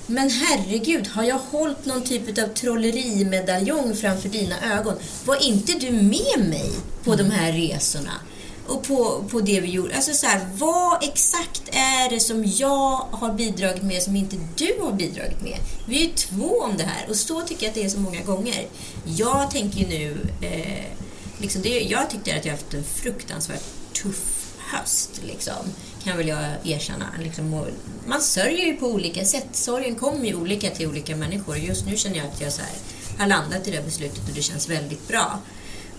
men 0.07 0.29
herregud, 0.29 1.07
har 1.07 1.23
jag 1.23 1.39
hållit 1.51 1.85
någon 1.85 2.03
typ 2.03 2.37
av 2.37 2.47
trollerimedaljong 2.47 3.95
framför 3.95 4.29
dina 4.29 4.55
ögon? 4.77 4.95
Var 5.25 5.43
inte 5.43 5.73
du 5.73 5.91
med 5.91 6.49
mig 6.49 6.71
på 7.03 7.15
de 7.15 7.31
här 7.31 7.51
resorna? 7.51 8.11
Och 8.67 8.83
på, 8.83 9.23
på 9.31 9.41
det 9.41 9.59
vi 9.59 9.67
gjorde. 9.67 9.95
Alltså 9.95 10.13
så 10.13 10.27
här, 10.27 10.47
vad 10.57 11.03
exakt 11.03 11.61
är 11.71 12.09
det 12.09 12.19
som 12.19 12.45
jag 12.45 13.07
har 13.11 13.33
bidragit 13.33 13.83
med 13.83 14.03
som 14.03 14.15
inte 14.15 14.35
du 14.55 14.77
har 14.81 14.91
bidragit 14.91 15.41
med? 15.41 15.57
Vi 15.85 15.97
är 15.97 16.07
ju 16.07 16.13
två 16.13 16.59
om 16.59 16.77
det 16.77 16.83
här 16.83 17.09
och 17.09 17.15
så 17.15 17.41
tycker 17.41 17.63
jag 17.63 17.69
att 17.69 17.75
det 17.75 17.83
är 17.83 17.89
så 17.89 17.99
många 17.99 18.21
gånger. 18.21 18.67
Jag 19.05 19.51
tänker 19.51 19.79
ju 19.79 19.87
nu, 19.87 20.17
eh, 20.41 21.02
liksom 21.43 21.61
det, 21.61 21.79
jag 21.79 22.09
tyckte 22.09 22.35
att 22.35 22.45
jag 22.45 22.51
haft 22.51 22.73
en 22.73 22.83
fruktansvärt 22.83 23.63
tuff 23.93 24.43
höst. 24.71 25.21
Liksom, 25.23 25.73
kan 26.03 26.17
väl 26.17 26.27
jag 26.27 26.45
erkänna. 26.63 27.05
Liksom, 27.23 27.53
och 27.53 27.67
man 28.07 28.21
sörjer 28.21 28.65
ju 28.65 28.73
på 28.73 28.87
olika 28.87 29.25
sätt. 29.25 29.47
Sorgen 29.51 29.95
kommer 29.95 30.25
ju 30.25 30.35
olika 30.35 30.69
till 30.69 30.87
olika 30.87 31.15
människor. 31.15 31.57
Just 31.57 31.85
nu 31.85 31.97
känner 31.97 32.17
jag 32.17 32.27
att 32.27 32.41
jag 32.41 32.53
så 32.53 32.61
här, 32.61 32.71
har 33.19 33.27
landat 33.27 33.67
i 33.67 33.71
det 33.71 33.77
här 33.77 33.83
beslutet 33.83 34.29
och 34.29 34.35
det 34.35 34.41
känns 34.41 34.69
väldigt 34.69 35.07
bra. 35.07 35.39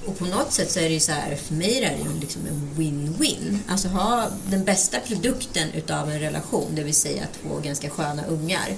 Och 0.07 0.19
på 0.19 0.25
något 0.25 0.53
sätt 0.53 0.71
så 0.71 0.81
är 0.81 0.85
det 0.85 0.95
ju 0.95 1.01
så 1.01 1.13
här, 1.13 1.37
för 1.37 1.55
mig 1.55 1.85
är 1.85 1.91
det 1.91 1.97
ju 1.97 2.21
liksom 2.21 2.43
en 2.47 2.75
win-win. 2.77 3.59
Alltså 3.69 3.89
ha 3.89 4.31
den 4.51 4.65
bästa 4.65 5.01
produkten 5.01 5.69
utav 5.73 6.11
en 6.11 6.21
relation, 6.21 6.75
det 6.75 6.83
vill 6.83 6.95
säga 6.95 7.23
två 7.43 7.59
ganska 7.59 7.91
sköna 7.91 8.25
ungar, 8.25 8.69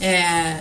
eh, 0.00 0.56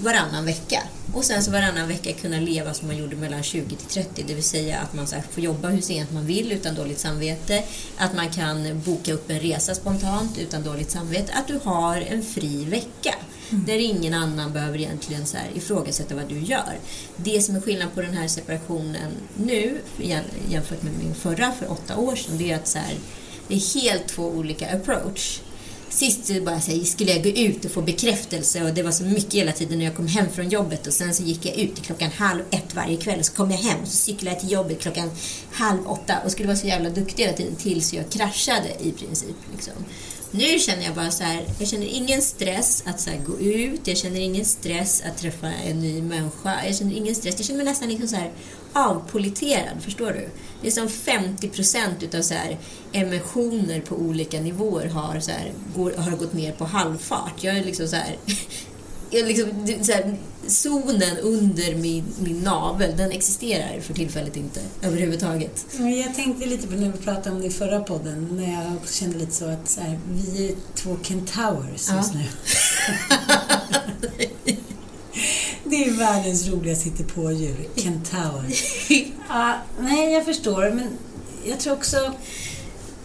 varannan 0.00 0.44
vecka. 0.44 0.82
Och 1.14 1.24
sen 1.24 1.42
så 1.42 1.50
varannan 1.50 1.88
vecka 1.88 2.12
kunna 2.12 2.40
leva 2.40 2.74
som 2.74 2.88
man 2.88 2.96
gjorde 2.96 3.16
mellan 3.16 3.42
20 3.42 3.76
till 3.76 3.86
30, 4.04 4.24
det 4.28 4.34
vill 4.34 4.44
säga 4.44 4.78
att 4.78 4.94
man 4.94 5.06
så 5.06 5.14
här 5.14 5.24
får 5.30 5.42
jobba 5.42 5.68
hur 5.68 5.80
sent 5.80 6.12
man 6.12 6.26
vill 6.26 6.52
utan 6.52 6.74
dåligt 6.74 6.98
samvete, 6.98 7.62
att 7.96 8.14
man 8.14 8.28
kan 8.30 8.80
boka 8.80 9.12
upp 9.12 9.30
en 9.30 9.40
resa 9.40 9.74
spontant 9.74 10.38
utan 10.38 10.62
dåligt 10.62 10.90
samvete, 10.90 11.32
att 11.32 11.48
du 11.48 11.60
har 11.64 11.96
en 11.96 12.22
fri 12.22 12.64
vecka. 12.64 13.14
Där 13.50 13.78
ingen 13.78 14.14
annan 14.14 14.52
behöver 14.52 14.78
egentligen 14.78 15.26
så 15.26 15.36
här 15.36 15.48
ifrågasätta 15.54 16.14
vad 16.14 16.28
du 16.28 16.38
gör. 16.40 16.78
Det 17.16 17.42
som 17.42 17.56
är 17.56 17.60
skillnad 17.60 17.94
på 17.94 18.02
den 18.02 18.16
här 18.16 18.28
separationen 18.28 19.10
nu 19.36 19.80
jäm- 19.98 20.24
jämfört 20.50 20.82
med 20.82 20.92
min 20.98 21.14
förra 21.14 21.52
för 21.52 21.70
åtta 21.70 21.96
år 21.96 22.16
sedan, 22.16 22.38
det 22.38 22.50
är 22.50 22.56
att 22.56 22.68
så 22.68 22.78
här, 22.78 22.94
det 23.48 23.54
är 23.54 23.80
helt 23.80 24.08
två 24.08 24.22
olika 24.22 24.76
approach. 24.76 25.40
Sist 25.90 26.44
bara 26.44 26.60
så 26.60 26.70
här, 26.70 26.84
skulle 26.84 27.10
jag 27.10 27.22
gå 27.22 27.28
ut 27.28 27.64
och 27.64 27.70
få 27.70 27.82
bekräftelse 27.82 28.64
och 28.64 28.74
det 28.74 28.82
var 28.82 28.90
så 28.90 29.04
mycket 29.04 29.34
hela 29.34 29.52
tiden 29.52 29.78
när 29.78 29.84
jag 29.84 29.96
kom 29.96 30.06
hem 30.06 30.26
från 30.30 30.48
jobbet 30.48 30.86
och 30.86 30.92
sen 30.92 31.14
så 31.14 31.22
gick 31.22 31.46
jag 31.46 31.56
ut 31.56 31.82
klockan 31.82 32.10
halv 32.10 32.42
ett 32.50 32.74
varje 32.74 32.96
kväll 32.96 33.18
och 33.18 33.26
så 33.26 33.32
kom 33.32 33.50
jag 33.50 33.58
hem 33.58 33.80
och 33.82 33.88
så 33.88 33.96
cyklade 33.96 34.36
jag 34.36 34.40
till 34.40 34.52
jobbet 34.52 34.80
klockan 34.80 35.10
halv 35.52 35.86
åtta 35.86 36.14
och 36.24 36.32
skulle 36.32 36.48
vara 36.48 36.58
så 36.58 36.66
jävla 36.66 36.90
duktig 36.90 37.22
hela 37.22 37.36
tiden 37.36 37.56
tills 37.56 37.92
jag 37.92 38.10
kraschade 38.10 38.68
i 38.80 38.92
princip. 38.92 39.36
Liksom. 39.52 39.74
Nu 40.30 40.58
känner 40.58 40.84
jag 40.84 40.94
bara 40.94 41.10
så 41.10 41.24
här, 41.24 41.44
jag 41.58 41.68
känner 41.68 41.86
ingen 41.86 42.22
stress 42.22 42.82
att 42.86 43.00
så 43.00 43.10
här, 43.10 43.18
gå 43.26 43.38
ut, 43.38 43.80
jag 43.84 43.96
känner 43.96 44.20
ingen 44.20 44.44
stress 44.44 45.02
att 45.06 45.18
träffa 45.18 45.46
en 45.46 45.80
ny 45.80 46.02
människa, 46.02 46.66
jag 46.66 46.76
känner 46.76 46.96
ingen 46.96 47.14
stress, 47.14 47.34
jag 47.38 47.46
känner 47.46 47.58
mig 47.58 47.66
nästan 47.66 47.88
liksom 47.88 48.08
så 48.08 48.16
här 48.16 48.30
avpoliterad, 48.72 49.82
förstår 49.82 50.10
du? 50.12 50.28
Det 50.62 50.66
är 50.66 50.70
som 50.72 50.88
50 50.88 51.48
procent 51.48 52.02
utav 52.02 52.22
så 52.22 52.34
här 52.34 52.58
emotioner 52.92 53.80
på 53.80 53.94
olika 53.94 54.40
nivåer 54.40 54.86
har, 54.86 55.20
så 55.20 55.30
här, 55.30 55.52
går, 55.76 55.92
har 55.92 56.10
gått 56.16 56.32
ner 56.32 56.52
på 56.52 56.64
halvfart. 56.64 57.34
Jag 57.44 57.56
är 57.56 57.64
liksom 57.64 57.88
så 57.88 57.96
här, 57.96 58.16
jag 59.10 59.26
liksom, 59.28 59.66
så 59.82 59.92
här 59.92 60.16
zonen 60.46 61.18
under 61.18 61.74
min, 61.74 62.04
min 62.18 62.40
navel, 62.40 62.96
den 62.96 63.10
existerar 63.10 63.80
för 63.80 63.94
tillfället 63.94 64.36
inte 64.36 64.60
överhuvudtaget. 64.82 65.66
Jag 66.06 66.14
tänkte 66.14 66.46
lite 66.46 66.66
på 66.66 66.74
när 66.74 66.92
vi 66.92 66.98
pratade 66.98 67.30
om 67.30 67.40
det 67.40 67.46
i 67.46 67.50
förra 67.50 67.80
podden, 67.80 68.28
när 68.32 68.64
jag 68.64 68.76
också 68.76 68.94
kände 68.94 69.18
lite 69.18 69.32
så 69.34 69.44
att 69.44 69.68
så 69.68 69.80
här, 69.80 69.98
vi 70.10 70.48
är 70.48 70.54
två 70.74 70.96
kentauers 71.02 71.88
Ja. 71.88 71.96
just 71.96 72.14
nu. 72.14 72.24
det 75.80 75.90
är 75.90 75.92
världens 75.92 76.48
roligaste 76.48 76.88
hittepådjur, 76.88 77.68
kentaur. 77.76 78.44
Ja, 79.28 79.54
nej, 79.80 80.12
jag 80.12 80.24
förstår, 80.24 80.70
men 80.70 80.88
jag 81.44 81.60
tror 81.60 81.72
också... 81.74 82.12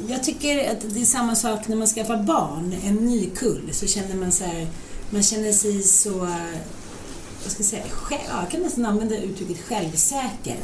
Jag 0.08 0.24
tycker 0.24 0.72
att 0.72 0.94
det 0.94 1.02
är 1.02 1.06
samma 1.06 1.36
sak 1.36 1.68
när 1.68 1.76
man 1.76 1.88
skaffar 1.88 2.24
barn, 2.24 2.76
en 2.86 2.96
ny 2.96 3.30
kull, 3.30 3.70
så 3.72 3.88
känner 3.88 4.16
man 4.16 4.32
så 4.32 4.44
här, 4.44 4.68
man 5.10 5.24
känner 5.24 5.52
sig 5.52 5.84
så, 5.84 6.20
vad 7.44 7.52
ska 7.52 7.60
jag 7.60 7.66
säga, 7.66 7.84
själv, 7.92 8.22
ja, 8.30 8.40
jag 8.42 8.52
kan 8.52 8.62
nästan 8.62 8.86
använda 8.86 9.18
uttrycket 9.18 9.58
självsäker. 9.62 10.58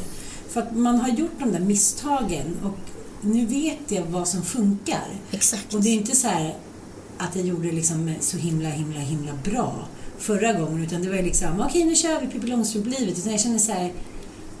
För 0.48 0.60
att 0.62 0.76
man 0.76 1.00
har 1.00 1.08
gjort 1.08 1.38
de 1.38 1.52
där 1.52 1.60
misstagen 1.60 2.58
och 2.64 2.78
nu 3.20 3.46
vet 3.46 3.78
jag 3.88 4.02
vad 4.02 4.28
som 4.28 4.42
funkar. 4.42 5.08
Exakt. 5.30 5.74
Och 5.74 5.82
det 5.82 5.88
är 5.88 5.94
inte 5.94 6.16
så 6.16 6.28
här 6.28 6.56
att 7.18 7.36
jag 7.36 7.46
gjorde 7.46 7.72
liksom 7.72 8.14
så 8.20 8.36
himla, 8.36 8.68
himla, 8.68 9.00
himla 9.00 9.32
bra 9.44 9.88
förra 10.22 10.52
gången, 10.52 10.84
utan 10.84 11.02
det 11.02 11.08
var 11.08 11.16
ju 11.16 11.22
liksom, 11.22 11.60
okej 11.60 11.84
nu 11.84 11.94
kör 11.94 12.20
vi 12.20 12.26
Pippi 12.26 12.46
Långstrump-livet. 12.46 13.18
Utan 13.18 13.32
jag 13.32 13.40
känner 13.40 13.58
så 13.58 13.72
här, 13.72 13.92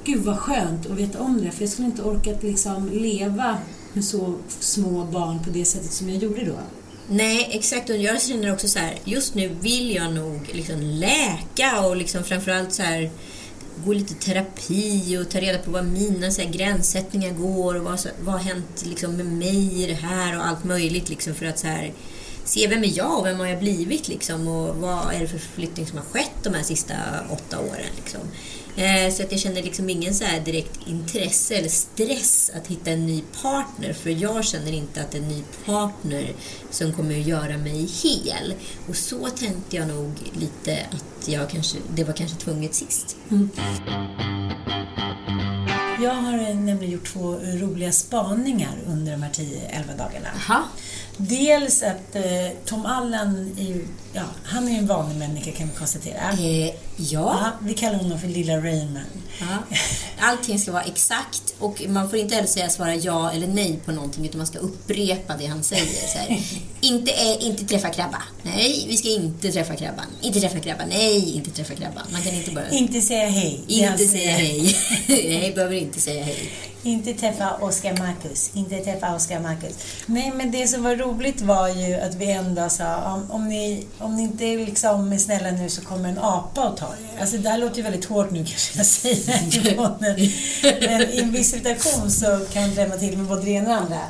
gud 0.04 0.22
vad 0.24 0.38
skönt 0.38 0.86
att 0.86 0.96
veta 0.98 1.20
om 1.20 1.40
det, 1.44 1.50
för 1.50 1.62
jag 1.62 1.70
skulle 1.70 1.86
inte 1.88 2.02
orkat 2.02 2.42
liksom 2.42 2.90
leva 2.92 3.58
med 3.92 4.04
så 4.04 4.34
små 4.58 5.04
barn 5.04 5.38
på 5.44 5.50
det 5.50 5.64
sättet 5.64 5.92
som 5.92 6.08
jag 6.08 6.22
gjorde 6.22 6.44
då. 6.44 6.56
Nej, 7.08 7.48
exakt. 7.52 7.90
Och 7.90 7.96
jag 7.96 8.22
känner 8.22 8.52
också 8.52 8.68
så 8.68 8.78
här, 8.78 8.94
just 9.04 9.34
nu 9.34 9.48
vill 9.60 9.94
jag 9.94 10.12
nog 10.14 10.50
liksom 10.52 10.80
läka 10.80 11.80
och 11.86 11.96
liksom 11.96 12.24
framförallt 12.24 12.72
så 12.72 12.82
här 12.82 13.10
gå 13.84 13.92
lite 13.92 14.14
terapi 14.14 15.18
och 15.18 15.28
ta 15.30 15.40
reda 15.40 15.58
på 15.58 15.70
vad 15.70 15.84
mina 15.86 16.30
så 16.30 16.42
här, 16.42 16.48
gränssättningar 16.48 17.30
går 17.30 17.74
och 17.74 17.84
vad, 17.84 18.00
så- 18.00 18.08
vad 18.20 18.34
har 18.34 18.40
hänt 18.40 18.84
liksom, 18.86 19.16
med 19.16 19.26
mig 19.26 19.82
i 19.82 19.86
det 19.86 19.94
här 19.94 20.38
och 20.38 20.46
allt 20.46 20.64
möjligt 20.64 21.08
liksom 21.08 21.34
för 21.34 21.46
att 21.46 21.58
så 21.58 21.66
här 21.66 21.92
se 22.44 22.66
vem 22.66 22.84
är 22.84 22.96
jag 22.96 23.18
och 23.18 23.26
vem 23.26 23.38
har 23.38 23.46
jag 23.46 23.58
blivit 23.58 24.08
liksom 24.08 24.48
och 24.48 24.76
vad 24.76 25.14
är 25.14 25.20
det 25.20 25.28
för 25.28 25.38
förflyttning 25.38 25.86
som 25.86 25.98
har 25.98 26.04
skett 26.04 26.32
de 26.42 26.54
här 26.54 26.62
sista 26.62 26.94
åtta 27.30 27.58
åren 27.58 27.90
liksom. 27.96 28.20
Eh, 28.76 29.12
så 29.12 29.22
att 29.22 29.32
jag 29.32 29.40
känner 29.40 29.62
liksom 29.62 29.90
ingen 29.90 30.14
så 30.14 30.24
här 30.24 30.40
direkt 30.40 30.78
intresse 30.86 31.54
eller 31.54 31.68
stress 31.68 32.50
att 32.54 32.66
hitta 32.66 32.90
en 32.90 33.06
ny 33.06 33.22
partner 33.42 33.92
för 33.92 34.10
jag 34.10 34.44
känner 34.44 34.72
inte 34.72 35.02
att 35.02 35.14
en 35.14 35.28
ny 35.28 35.42
partner 35.64 36.32
som 36.70 36.92
kommer 36.92 37.20
att 37.20 37.26
göra 37.26 37.58
mig 37.58 37.88
hel. 38.02 38.54
Och 38.88 38.96
så 38.96 39.28
tänkte 39.28 39.76
jag 39.76 39.88
nog 39.88 40.12
lite 40.32 40.86
att 40.90 41.28
jag 41.28 41.50
kanske, 41.50 41.78
det 41.94 42.04
var 42.04 42.12
kanske 42.12 42.36
tvunget 42.36 42.74
sist. 42.74 43.16
Mm. 43.30 43.50
Jag 46.02 46.14
har 46.14 46.32
eh, 46.32 46.54
nämligen 46.54 46.90
gjort 46.90 47.12
två 47.12 47.32
roliga 47.34 47.92
spaningar 47.92 48.74
under 48.86 49.12
de 49.12 49.22
här 49.22 49.30
10-11 49.30 49.98
dagarna. 49.98 50.28
Jaha. 50.48 50.62
Dels 51.16 51.82
att 51.82 52.16
eh, 52.16 52.22
Tom 52.64 52.86
Allen, 52.86 53.56
är 53.58 53.80
ja, 54.12 54.22
han 54.44 54.68
är 54.68 54.78
en 54.78 54.86
vanlig 54.86 55.18
människa 55.18 55.50
kan 55.50 55.68
vi 55.68 55.74
konstatera. 55.74 56.32
Eh, 56.32 56.66
ja. 56.66 56.74
Ja, 56.96 57.52
vi 57.62 57.74
kallar 57.74 57.98
honom 57.98 58.20
för 58.20 58.28
Lilla 58.28 58.56
Raymond. 58.56 59.22
Ja. 59.40 59.76
Allting 60.18 60.58
ska 60.58 60.72
vara 60.72 60.82
exakt 60.82 61.54
och 61.58 61.82
man 61.88 62.10
får 62.10 62.18
inte 62.18 62.34
heller 62.34 62.48
säga 62.48 62.70
svara 62.70 62.94
ja 62.94 63.32
eller 63.32 63.46
nej 63.46 63.80
på 63.84 63.92
någonting 63.92 64.24
utan 64.24 64.38
man 64.38 64.46
ska 64.46 64.58
upprepa 64.58 65.36
det 65.36 65.46
han 65.46 65.62
säger. 65.62 66.40
Inte, 66.80 67.12
eh, 67.12 67.46
inte 67.46 67.64
träffa 67.64 67.90
krabba. 67.90 68.22
Nej, 68.42 68.84
vi 68.88 68.96
ska 68.96 69.08
inte 69.08 69.52
träffa 69.52 69.76
krabban. 69.76 70.04
Inte 70.22 70.40
träffa 70.40 70.60
krabban. 70.60 70.88
Nej, 70.88 71.36
inte 71.36 71.50
träffa 71.50 71.74
krabban. 71.74 72.02
Man 72.12 72.22
kan 72.22 72.34
inte 72.34 72.50
bara... 72.50 72.70
Inte 72.70 73.00
säga 73.00 73.28
hej. 73.28 73.60
Inte 73.66 73.88
han 73.88 73.98
säga 73.98 74.30
hej. 74.30 74.76
nej, 75.08 75.52
behöver 75.54 75.76
inte 75.76 76.00
säga 76.00 76.24
hej. 76.24 76.50
Inte 76.82 77.14
träffa 77.14 77.56
Oscar 77.60 77.96
Marcus. 77.98 78.50
Inte 78.54 78.78
träffa 78.78 79.14
Oscar 79.14 79.40
Marcus. 79.40 79.74
Nej, 80.06 80.32
men 80.34 80.50
det 80.50 80.66
som 80.68 80.82
var 80.82 80.96
roligt 80.96 81.40
var 81.40 81.68
ju 81.68 81.94
att 81.94 82.14
vi 82.14 82.30
ändå 82.30 82.68
sa 82.68 83.14
om, 83.14 83.30
om, 83.30 83.48
ni, 83.48 83.86
om 83.98 84.16
ni 84.16 84.22
inte 84.22 84.44
liksom 84.44 85.12
är 85.12 85.18
snälla 85.18 85.50
nu 85.50 85.68
så 85.68 85.82
kommer 85.82 86.08
en 86.08 86.18
apa 86.18 86.68
och 86.68 86.76
tar 86.76 86.86
er. 86.86 87.20
Alltså 87.20 87.38
det 87.38 87.48
här 87.48 87.58
låter 87.58 87.76
ju 87.76 87.82
väldigt 87.82 88.04
hårt 88.04 88.30
nu 88.30 88.38
kanske 88.46 88.78
jag 88.78 88.86
säger. 88.86 89.76
men 90.88 91.10
i 91.10 91.18
en 91.18 91.32
viss 91.32 91.50
situation 91.50 92.10
så 92.10 92.40
kan 92.52 92.62
man 92.62 92.74
drämma 92.74 92.96
till 92.96 93.18
med 93.18 93.26
både 93.26 93.42
det 93.42 93.50
ena 93.50 93.64
och 93.64 93.90
det 93.90 93.96
andra. 93.96 94.00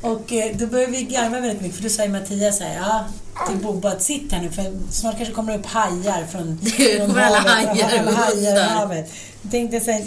Och 0.00 0.32
eh, 0.32 0.56
då 0.56 0.66
började 0.66 0.92
vi 0.92 1.02
garva 1.02 1.40
väldigt 1.40 1.60
mycket 1.60 1.76
för 1.76 1.82
då 1.82 1.88
sa 1.88 2.02
ju 2.02 2.08
Mattias 2.08 2.58
så 2.58 2.64
här, 2.64 2.76
ja, 2.76 3.04
till 3.48 3.56
Bobo 3.56 3.88
att 3.88 4.02
sitt 4.02 4.32
här 4.32 4.42
nu 4.42 4.50
för 4.50 4.72
snart 4.90 5.16
kanske 5.16 5.34
kommer 5.34 5.52
det 5.52 5.58
upp 5.58 5.66
hajar 5.66 6.26
från, 6.26 6.58
från 7.06 7.18
alla 7.18 7.38
hajar 7.38 7.98
alla 7.98 8.12
hajar 8.12 8.56
i 8.56 8.68
havet. 8.68 9.12
Tänkte 9.50 9.80
så 9.80 9.90
här, 9.90 10.04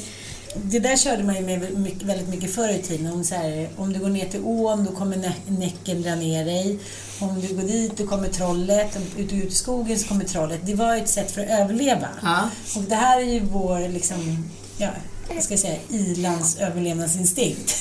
det 0.56 0.80
där 0.80 0.98
körde 0.98 1.24
man 1.24 1.36
ju 1.36 1.42
med 1.42 1.78
mycket- 1.80 2.02
väldigt 2.04 2.28
mycket 2.30 2.54
förr 2.56 2.70
i 2.70 2.82
tiden. 2.82 3.14
Om, 3.14 3.24
så 3.24 3.36
här, 3.36 3.70
om 3.78 3.94
du 3.94 4.00
går 4.00 4.10
ner 4.10 4.30
till 4.30 4.42
ån, 4.44 4.86
då 4.86 4.92
kommer 4.92 5.18
nä- 5.18 5.34
näcken 5.60 6.02
dra 6.02 6.16
ner 6.16 6.46
dig. 6.46 6.80
Om 7.20 7.42
du 7.42 7.56
går 7.56 7.64
dit, 7.64 7.98
då 7.98 8.08
kommer 8.08 8.28
trollet. 8.30 8.96
Om 8.96 9.02
Ut, 9.24 9.34
ut 9.34 9.52
i 9.52 9.56
skogen 9.56 10.00
så 10.00 10.08
kommer 10.08 10.26
trollet. 10.26 10.60
Det 10.66 10.76
var 10.76 10.96
ett 10.96 11.10
sätt 11.10 11.32
för 11.32 11.42
att 11.42 11.50
överleva. 11.50 12.08
Ja. 12.24 12.50
Och 12.76 12.84
det 12.84 12.96
här 12.96 13.20
är 13.22 13.26
ju 13.26 13.40
vår, 13.40 13.90
liksom, 13.90 14.50
ja, 14.78 14.90
vad 15.34 15.44
ska 15.44 15.54
jag 15.54 15.60
säga, 15.60 15.78
ilands 15.90 16.58
överlevnadsinstinkt. 16.58 17.76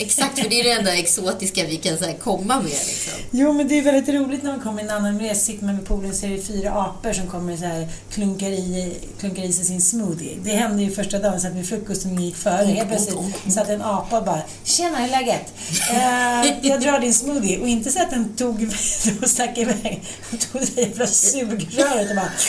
Exakt, 0.00 0.38
för 0.38 0.48
det 0.48 0.60
är 0.60 0.64
det 0.64 0.70
enda 0.70 0.94
exotiska 0.94 1.66
vi 1.66 1.76
kan 1.76 1.98
så 1.98 2.04
komma 2.22 2.56
med. 2.56 2.64
Liksom. 2.64 3.12
Jo, 3.30 3.52
men 3.52 3.68
det 3.68 3.78
är 3.78 3.82
väldigt 3.82 4.14
roligt 4.14 4.42
när 4.42 4.50
man 4.50 4.60
kommer 4.60 4.82
i 4.82 4.84
en 4.84 4.90
annan 4.90 5.16
miljö. 5.16 5.34
Sitter 5.34 5.64
man 5.64 5.76
vid 5.76 5.86
poolen 5.86 6.14
så 6.14 6.26
är 6.26 6.30
det 6.30 6.42
fyra 6.42 6.72
apor 6.72 7.12
som 7.12 7.26
kommer 7.26 7.56
så 7.56 7.64
här, 7.64 7.88
klunkar, 8.12 8.46
i, 8.46 8.96
klunkar 9.20 9.42
i 9.42 9.52
sig 9.52 9.64
sin 9.64 9.80
smoothie. 9.80 10.38
Det 10.44 10.50
hände 10.50 10.82
ju 10.82 10.90
första 10.90 11.18
dagen, 11.18 11.40
så 11.40 11.46
att 11.46 11.54
vid 11.54 11.68
frukosten 11.68 12.22
gick 12.22 12.36
före. 12.36 12.64
Helt 12.64 12.88
plötsligt 12.88 13.18
satt 13.54 13.68
en 13.68 13.82
apa 13.82 14.18
och 14.18 14.24
bara 14.24 14.42
“Tjena, 14.64 14.98
hur 14.98 15.06
är 15.06 15.10
läget? 15.10 15.52
Eh, 15.90 16.68
jag 16.68 16.80
drar 16.80 17.00
din 17.00 17.14
smoothie” 17.14 17.58
och 17.58 17.68
inte 17.68 17.90
så 17.90 18.02
att 18.02 18.10
den 18.10 18.36
tog 18.36 18.62
och 19.22 19.30
stack 19.30 19.58
iväg. 19.58 20.02
Den 20.30 20.38
tog 20.38 20.60
det 20.74 20.82
jävla 20.82 21.06
sugröret 21.06 22.10
och 22.10 22.16
bara... 22.16 22.30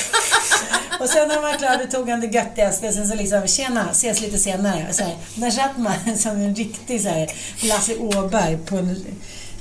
Och 1.02 1.10
sen 1.10 1.28
när 1.28 1.36
man 1.36 1.44
var 1.44 1.58
klar, 1.58 1.78
då 1.78 1.98
tog 1.98 2.10
han 2.10 2.20
det 2.20 2.28
göttigaste. 2.28 2.92
Sen 2.92 3.08
så 3.08 3.16
liksom 3.16 3.48
“Tjena, 3.48 3.92
ses 3.92 4.22
lite 4.22 4.38
senare”. 4.38 4.86
Och 4.90 4.96
så 4.96 5.04
här, 5.04 5.18
där 5.36 5.52
satt 5.52 5.78
man 5.78 5.94
som 6.18 6.32
en 6.32 6.56
riktig 6.56 7.02
så 7.02 7.10
här, 7.10 7.32
Lasse 7.64 7.96
Åberg 7.98 8.58
på 8.66 8.78
en 8.78 9.06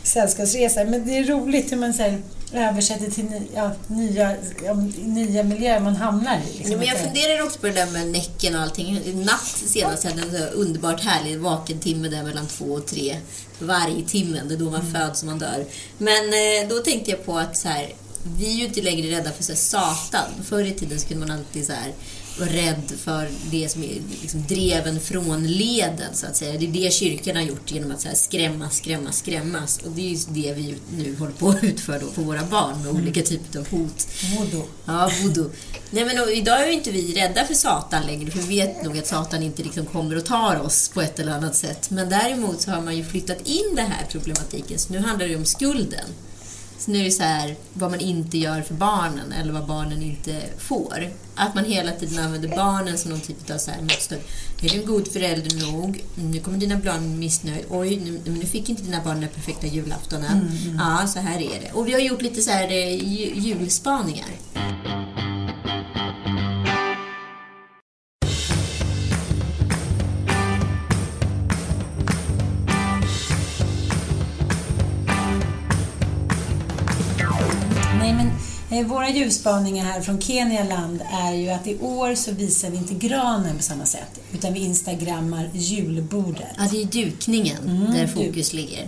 sällskapsresa. 0.03 0.85
Men 0.85 1.07
det 1.07 1.19
är 1.19 1.25
roligt 1.25 1.73
hur 1.73 1.77
man 1.77 1.95
så 1.95 2.03
här, 2.03 2.19
översätter 2.53 3.11
till 3.11 3.27
ja, 3.55 3.71
nya, 3.87 4.37
nya 5.05 5.43
miljöer 5.43 5.81
man 5.81 5.97
hamnar 5.97 6.37
i. 6.39 6.53
Liksom. 6.57 6.73
Ja, 6.73 6.79
men 6.79 6.87
jag 6.87 6.99
funderar 6.99 7.43
också 7.43 7.59
på 7.59 7.67
det 7.67 7.73
där 7.73 7.87
med 7.87 8.07
näcken 8.07 8.55
och 8.57 8.63
allting. 8.63 9.01
I 9.05 9.15
natt 9.15 9.63
senast 9.67 10.05
hade 10.05 10.21
jag 10.21 10.27
en 10.27 10.39
så 10.39 10.45
underbart 10.45 11.01
härlig 11.05 11.39
vakentimme 11.39 12.09
där 12.09 12.23
mellan 12.23 12.47
två 12.47 12.65
och 12.65 12.87
tre. 12.87 13.17
Varje 13.59 14.05
timmen, 14.05 14.49
det 14.49 14.55
är 14.55 14.59
då 14.59 14.71
man 14.71 14.81
Mm. 14.81 14.93
föds 14.93 15.23
och 15.23 15.27
man 15.27 15.39
dör. 15.39 15.65
Men 15.99 16.25
eh, 16.25 16.69
då 16.69 16.79
tänkte 16.79 17.11
jag 17.11 17.27
på 17.27 17.39
att 17.39 17.57
så 17.57 17.69
här, 17.69 17.93
vi 18.39 18.47
är 18.51 18.55
ju 18.55 18.65
inte 18.65 18.83
längre 18.83 19.17
rädda 19.17 19.33
för 19.33 19.43
så 19.43 19.53
här, 19.53 19.57
Satan. 19.59 20.31
Förr 20.45 20.65
i 20.65 20.73
tiden 20.73 21.01
skulle 21.01 21.21
man 21.21 21.31
alltid 21.31 21.67
så 21.67 21.73
här, 21.73 21.93
vara 22.39 22.49
rädd 22.51 22.93
för 22.99 23.29
det 23.51 23.69
som 23.69 23.83
är 23.83 23.99
liksom, 24.23 24.45
dreven 24.49 25.01
från 25.01 25.47
leden, 25.47 26.15
så 26.15 26.27
att 26.27 26.37
säga. 26.37 26.59
Det 26.59 26.67
är 26.67 26.71
det 26.71 26.93
kyrkan 26.93 27.37
har 27.37 27.43
gjort 27.43 27.71
genom 27.73 27.91
att 27.91 28.01
så 28.01 28.09
här, 28.09 28.15
skrämmas, 28.15 28.77
skrämmas, 28.77 29.19
skrämmas. 29.19 29.79
Och 29.79 29.91
det 29.91 30.01
är 30.07 30.11
just 30.11 30.29
det 30.35 30.53
vi 30.53 30.75
nu 30.97 31.17
håller 31.17 31.33
på 31.33 31.49
att 31.49 31.65
utföra 31.65 31.99
då 31.99 32.07
på 32.07 32.23
våra 32.23 32.45
barn 32.45 32.77
med 32.79 32.87
Mm. 32.91 33.03
olika 33.03 33.23
typer 33.23 33.59
av 33.59 33.69
hot. 33.71 34.07
Voodoo. 34.39 34.65
Ja, 34.85 35.11
voodoo. 35.23 35.51
Nej, 35.91 36.05
men 36.05 36.19
och, 36.19 36.31
idag 36.31 36.63
är 36.63 36.67
ju 36.67 36.73
inte 36.73 36.91
vi 36.91 37.15
rädda 37.15 37.45
för 37.47 37.55
Satan 37.55 38.07
längre, 38.07 38.31
för 38.31 38.39
vi 38.39 38.57
vet 38.57 38.85
nog 38.85 38.99
att 38.99 39.07
Satan 39.07 39.43
inte 39.43 39.63
liksom 39.63 39.87
kommer 39.87 40.17
och 40.17 40.25
tar 40.25 40.61
oss 40.61 40.89
på 40.89 41.01
ett 41.03 41.19
eller 41.19 41.33
annat 41.33 41.57
sätt. 41.57 41.91
Men 41.91 42.09
däremot 42.09 42.61
så 42.61 42.71
har 42.71 42.81
man 42.83 42.97
ju 42.97 43.05
flyttat 43.05 43.39
in 43.45 43.75
det 43.77 43.83
här 43.83 44.07
problematiken, 44.11 44.79
så 44.79 44.93
nu 44.93 44.99
handlar 44.99 45.27
det 45.27 45.33
ju 45.33 45.39
om 45.39 45.45
skulden. 45.45 46.07
Så 46.79 46.91
nu 46.91 47.01
är 47.01 47.05
det 47.05 47.11
så 47.11 47.23
här, 47.23 47.57
vad 47.73 47.91
man 47.91 48.01
inte 48.01 48.39
gör 48.39 48.63
för 48.63 48.75
barnen, 48.75 49.33
eller 49.33 49.53
vad 49.53 49.67
barnen 49.67 50.03
inte 50.03 50.41
får. 50.59 51.11
Att 51.41 51.55
man 51.55 51.65
hela 51.65 51.93
tiden 51.93 52.25
använder 52.25 52.49
barnen 52.49 52.99
som 52.99 53.11
någon 53.11 53.21
typ 53.21 53.51
av 53.51 53.59
så 53.59 53.71
här 53.71 53.83
måttstock. 53.83 54.19
Är 54.63 54.69
du 54.69 54.81
en 54.81 54.87
god 54.87 55.09
förälder 55.13 55.73
nog? 55.73 56.05
Nu 56.15 56.41
kommer 56.41 56.59
dina 56.59 56.77
barn 56.77 57.19
missnöjd. 57.19 57.65
Oj, 57.71 57.97
nu, 57.97 58.21
nu 58.31 58.47
fick 58.47 58.69
inte 58.69 58.83
dina 58.83 59.01
barn 59.05 59.21
den 59.21 59.29
perfekta 59.29 59.67
julaftonen. 59.67 60.51
Ja, 60.79 61.07
så 61.07 61.19
här 61.19 61.37
är 61.41 61.61
det. 61.61 61.71
Och 61.73 61.89
vi 61.89 61.93
har 61.93 62.01
gjort 62.01 62.23
lite 62.23 62.43
så 62.43 62.51
här 62.51 62.71
eh, 62.71 62.95
ju- 62.95 63.33
julspaningar. 63.35 64.27
Våra 78.85 79.11
ljusbaningar 79.11 79.85
här 79.85 80.01
från 80.01 80.21
Kenialand 80.21 81.03
är 81.13 81.33
ju 81.35 81.51
att 81.51 81.67
i 81.67 81.79
år 81.79 82.15
så 82.15 82.33
visar 82.33 82.71
vi 82.71 82.77
inte 82.77 82.95
granen 82.95 83.57
på 83.57 83.63
samma 83.63 83.87
sätt, 83.87 84.21
utan 84.33 84.53
vi 84.53 84.61
instagrammar 84.61 85.51
julbordet. 85.53 86.49
Ja, 86.59 86.69
det 86.73 86.83
är 86.83 86.87
dukningen 87.05 87.59
Mm, 87.69 87.93
där 87.93 88.07
duk. 88.07 88.15
fokus 88.15 88.53
ligger. 88.53 88.83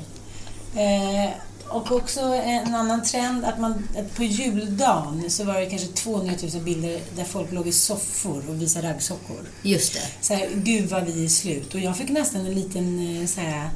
Eh, 0.77 1.31
och 1.69 1.93
också 1.93 2.21
en 2.21 2.75
annan 2.75 3.03
trend 3.03 3.45
att 3.45 3.61
man 3.61 3.89
att 3.99 4.17
på 4.17 4.23
juldagen 4.25 5.25
så 5.31 5.45
var 5.45 5.61
det 5.61 5.67
kanske 5.67 5.89
200 5.89 6.33
000 6.55 6.63
bilder 6.63 7.01
där 7.17 7.25
folk 7.25 7.53
låg 7.53 7.67
i 7.69 7.73
soffor 7.73 8.43
och 8.49 8.63
visade 8.63 8.89
raggsockor. 8.89 9.41
Just 9.63 9.93
det. 9.95 10.01
Så 10.21 10.35
här, 10.35 10.49
gud 10.55 10.89
vad 10.91 11.05
vi 11.05 11.25
är 11.25 11.29
slut. 11.29 11.75
Och 11.75 11.81
jag 11.81 11.97
fick 11.97 12.09
nästan 12.11 12.47
en 12.47 12.55
liten 12.55 13.17
eh, 13.21 13.27
så 13.27 13.41
här, 13.41 13.71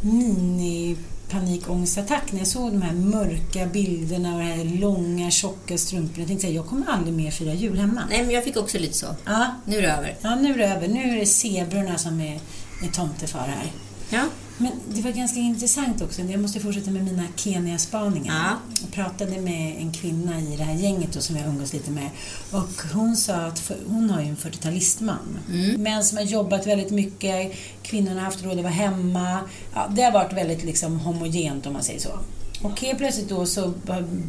mini 0.00 0.96
panikångestattack 1.30 2.32
när 2.32 2.38
jag 2.38 2.48
såg 2.48 2.72
de 2.72 2.82
här 2.82 2.92
mörka 2.92 3.66
bilderna 3.66 4.32
och 4.34 4.38
de 4.40 4.44
här 4.46 4.64
långa 4.64 5.30
tjocka 5.30 5.78
strumporna. 5.78 6.18
Jag 6.18 6.28
tänkte 6.28 6.46
här, 6.46 6.54
jag 6.54 6.66
kommer 6.66 6.86
aldrig 6.86 7.14
mer 7.14 7.30
fira 7.30 7.54
jul 7.54 7.78
hemma. 7.78 8.02
Nej, 8.10 8.22
men 8.22 8.34
jag 8.34 8.44
fick 8.44 8.56
också 8.56 8.78
lite 8.78 8.94
så. 8.94 9.06
Ja, 9.24 9.46
Nu 9.64 9.76
är 9.78 9.82
det 9.82 9.88
över. 9.92 10.16
ja, 10.20 10.34
nu 10.34 10.52
är 10.54 10.58
det 10.58 10.66
över. 10.68 10.88
Nu 10.88 11.10
är 11.16 11.20
det 11.20 11.26
zebrorna 11.26 11.98
som 11.98 12.20
är, 12.20 12.40
är 12.82 12.90
tomtefar 12.92 13.40
här. 13.48 13.72
Ja. 14.10 14.22
Men 14.58 14.72
det 14.88 15.02
var 15.02 15.10
ganska 15.10 15.40
intressant 15.40 16.02
också. 16.02 16.22
Jag 16.22 16.40
måste 16.40 16.60
fortsätta 16.60 16.90
med 16.90 17.04
mina 17.04 17.24
Kenya-spaningar. 17.36 18.34
Ja. 18.34 18.56
Jag 18.80 18.90
pratade 18.92 19.40
med 19.40 19.76
en 19.80 19.92
kvinna 19.92 20.40
i 20.40 20.56
det 20.56 20.64
här 20.64 20.74
gänget 20.74 21.12
då, 21.12 21.20
som 21.20 21.36
jag 21.36 21.46
umgås 21.46 21.72
lite 21.72 21.90
med. 21.90 22.10
Och 22.50 22.82
hon 22.92 23.16
sa 23.16 23.34
att 23.34 23.58
för, 23.58 23.76
hon 23.86 24.10
har 24.10 24.20
ju 24.20 24.28
en 24.28 24.36
40-talistman. 24.36 25.38
Mm. 25.48 25.82
Män 25.82 26.04
som 26.04 26.18
har 26.18 26.24
jobbat 26.24 26.66
väldigt 26.66 26.90
mycket. 26.90 27.52
Kvinnorna 27.82 28.20
har 28.20 28.24
haft 28.24 28.44
råd 28.44 28.52
att 28.58 28.62
vara 28.62 28.68
hemma. 28.68 29.40
Ja, 29.74 29.90
det 29.90 30.02
har 30.02 30.12
varit 30.12 30.32
väldigt 30.32 30.64
liksom, 30.64 31.00
homogent 31.00 31.66
om 31.66 31.72
man 31.72 31.82
säger 31.82 32.00
så. 32.00 32.18
Och 32.62 32.80
helt 32.80 32.98
plötsligt 32.98 33.28
då 33.28 33.46
så 33.46 33.72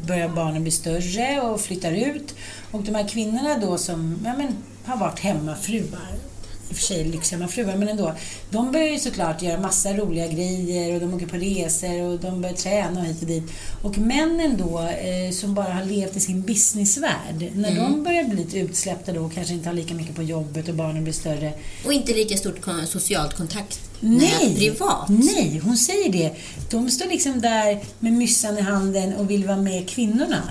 börjar 0.08 0.30
barnen 0.30 0.62
bli 0.62 0.72
större 0.72 1.42
och 1.42 1.62
flyttar 1.62 1.92
ut. 1.92 2.36
Och 2.72 2.82
de 2.82 2.96
här 2.96 3.08
kvinnorna 3.08 3.58
då 3.58 3.78
som 3.78 4.20
ja, 4.26 4.34
men, 4.38 4.56
har 4.86 4.98
varit 4.98 5.20
hemmafruar 5.20 6.27
i 6.70 6.74
och 6.74 6.76
för 6.76 6.84
sig 6.84 7.04
lyxiga 7.04 7.48
fruar, 7.48 7.76
men 7.76 7.88
ändå. 7.88 8.14
De 8.50 8.72
börjar 8.72 8.88
ju 8.88 9.00
såklart 9.00 9.42
göra 9.42 9.60
massa 9.60 9.94
roliga 9.94 10.28
grejer 10.28 10.94
och 10.94 11.00
de 11.00 11.14
åker 11.14 11.28
på 11.28 11.36
resor 11.36 12.02
och 12.02 12.20
de 12.20 12.42
börjar 12.42 12.56
träna 12.56 13.04
hit 13.04 13.22
och 13.22 13.28
dit. 13.28 13.44
Och 13.82 13.98
männen 13.98 14.58
då, 14.58 14.80
eh, 14.80 15.32
som 15.32 15.54
bara 15.54 15.74
har 15.74 15.86
levt 15.86 16.16
i 16.16 16.20
sin 16.20 16.42
businessvärld, 16.42 17.52
när 17.56 17.76
de 17.76 18.04
börjar 18.04 18.24
bli 18.24 18.38
lite 18.38 18.60
utsläppta 18.60 19.14
då 19.14 19.22
och 19.22 19.34
kanske 19.34 19.54
inte 19.54 19.70
har 19.70 19.74
lika 19.74 19.94
mycket 19.94 20.16
på 20.16 20.24
jobbet 20.24 20.70
och 20.70 20.76
barnen 20.76 21.04
blir 21.04 21.14
större. 21.14 21.54
Och 21.86 21.94
inte 21.94 22.14
lika 22.14 22.38
stort 22.38 22.66
socialt 22.86 23.34
kontakt 23.34 23.87
Nej! 24.00 24.56
privat. 24.58 25.10
Nej, 25.10 25.62
hon 25.64 25.78
säger 25.78 26.12
det. 26.12 26.36
De 26.72 26.90
står 26.90 27.06
liksom 27.06 27.42
där 27.42 27.80
med 28.00 28.14
myssan 28.14 28.58
i 28.58 28.62
handen 28.62 29.14
och 29.14 29.32
vill 29.32 29.46
vara 29.46 29.58
med 29.58 29.90
kvinnorna. 29.90 30.42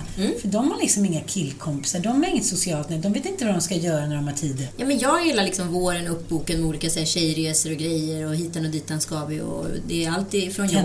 För 0.41 0.47
de 0.47 0.71
har 0.71 0.79
liksom 0.79 1.05
inga 1.05 1.21
killkompisar, 1.21 1.99
de 1.99 2.23
har 2.23 2.29
inget 2.29 2.45
socialt 2.45 2.89
nät, 2.89 3.03
de 3.03 3.13
vet 3.13 3.25
inte 3.25 3.45
vad 3.45 3.53
de 3.53 3.61
ska 3.61 3.75
göra 3.75 4.05
när 4.05 4.15
de 4.15 4.27
har 4.27 4.33
tid. 4.33 4.67
Ja, 4.77 4.85
men 4.85 4.99
jag 4.99 5.27
gillar 5.27 5.43
liksom 5.43 5.67
våren 5.67 6.07
uppboken 6.07 6.59
med 6.59 6.69
olika 6.69 6.89
så 6.89 6.99
här, 6.99 7.05
tjejresor 7.05 7.71
och 7.71 7.77
grejer 7.77 8.27
och 8.27 8.35
hitan 8.35 8.65
och 8.65 8.71
ditan 8.71 9.01
ska 9.01 9.25
vi 9.25 9.41
och 9.41 9.65
det 9.87 10.05
är 10.05 10.11
alltid 10.11 10.55
från 10.55 10.65
jobb. 10.67 10.83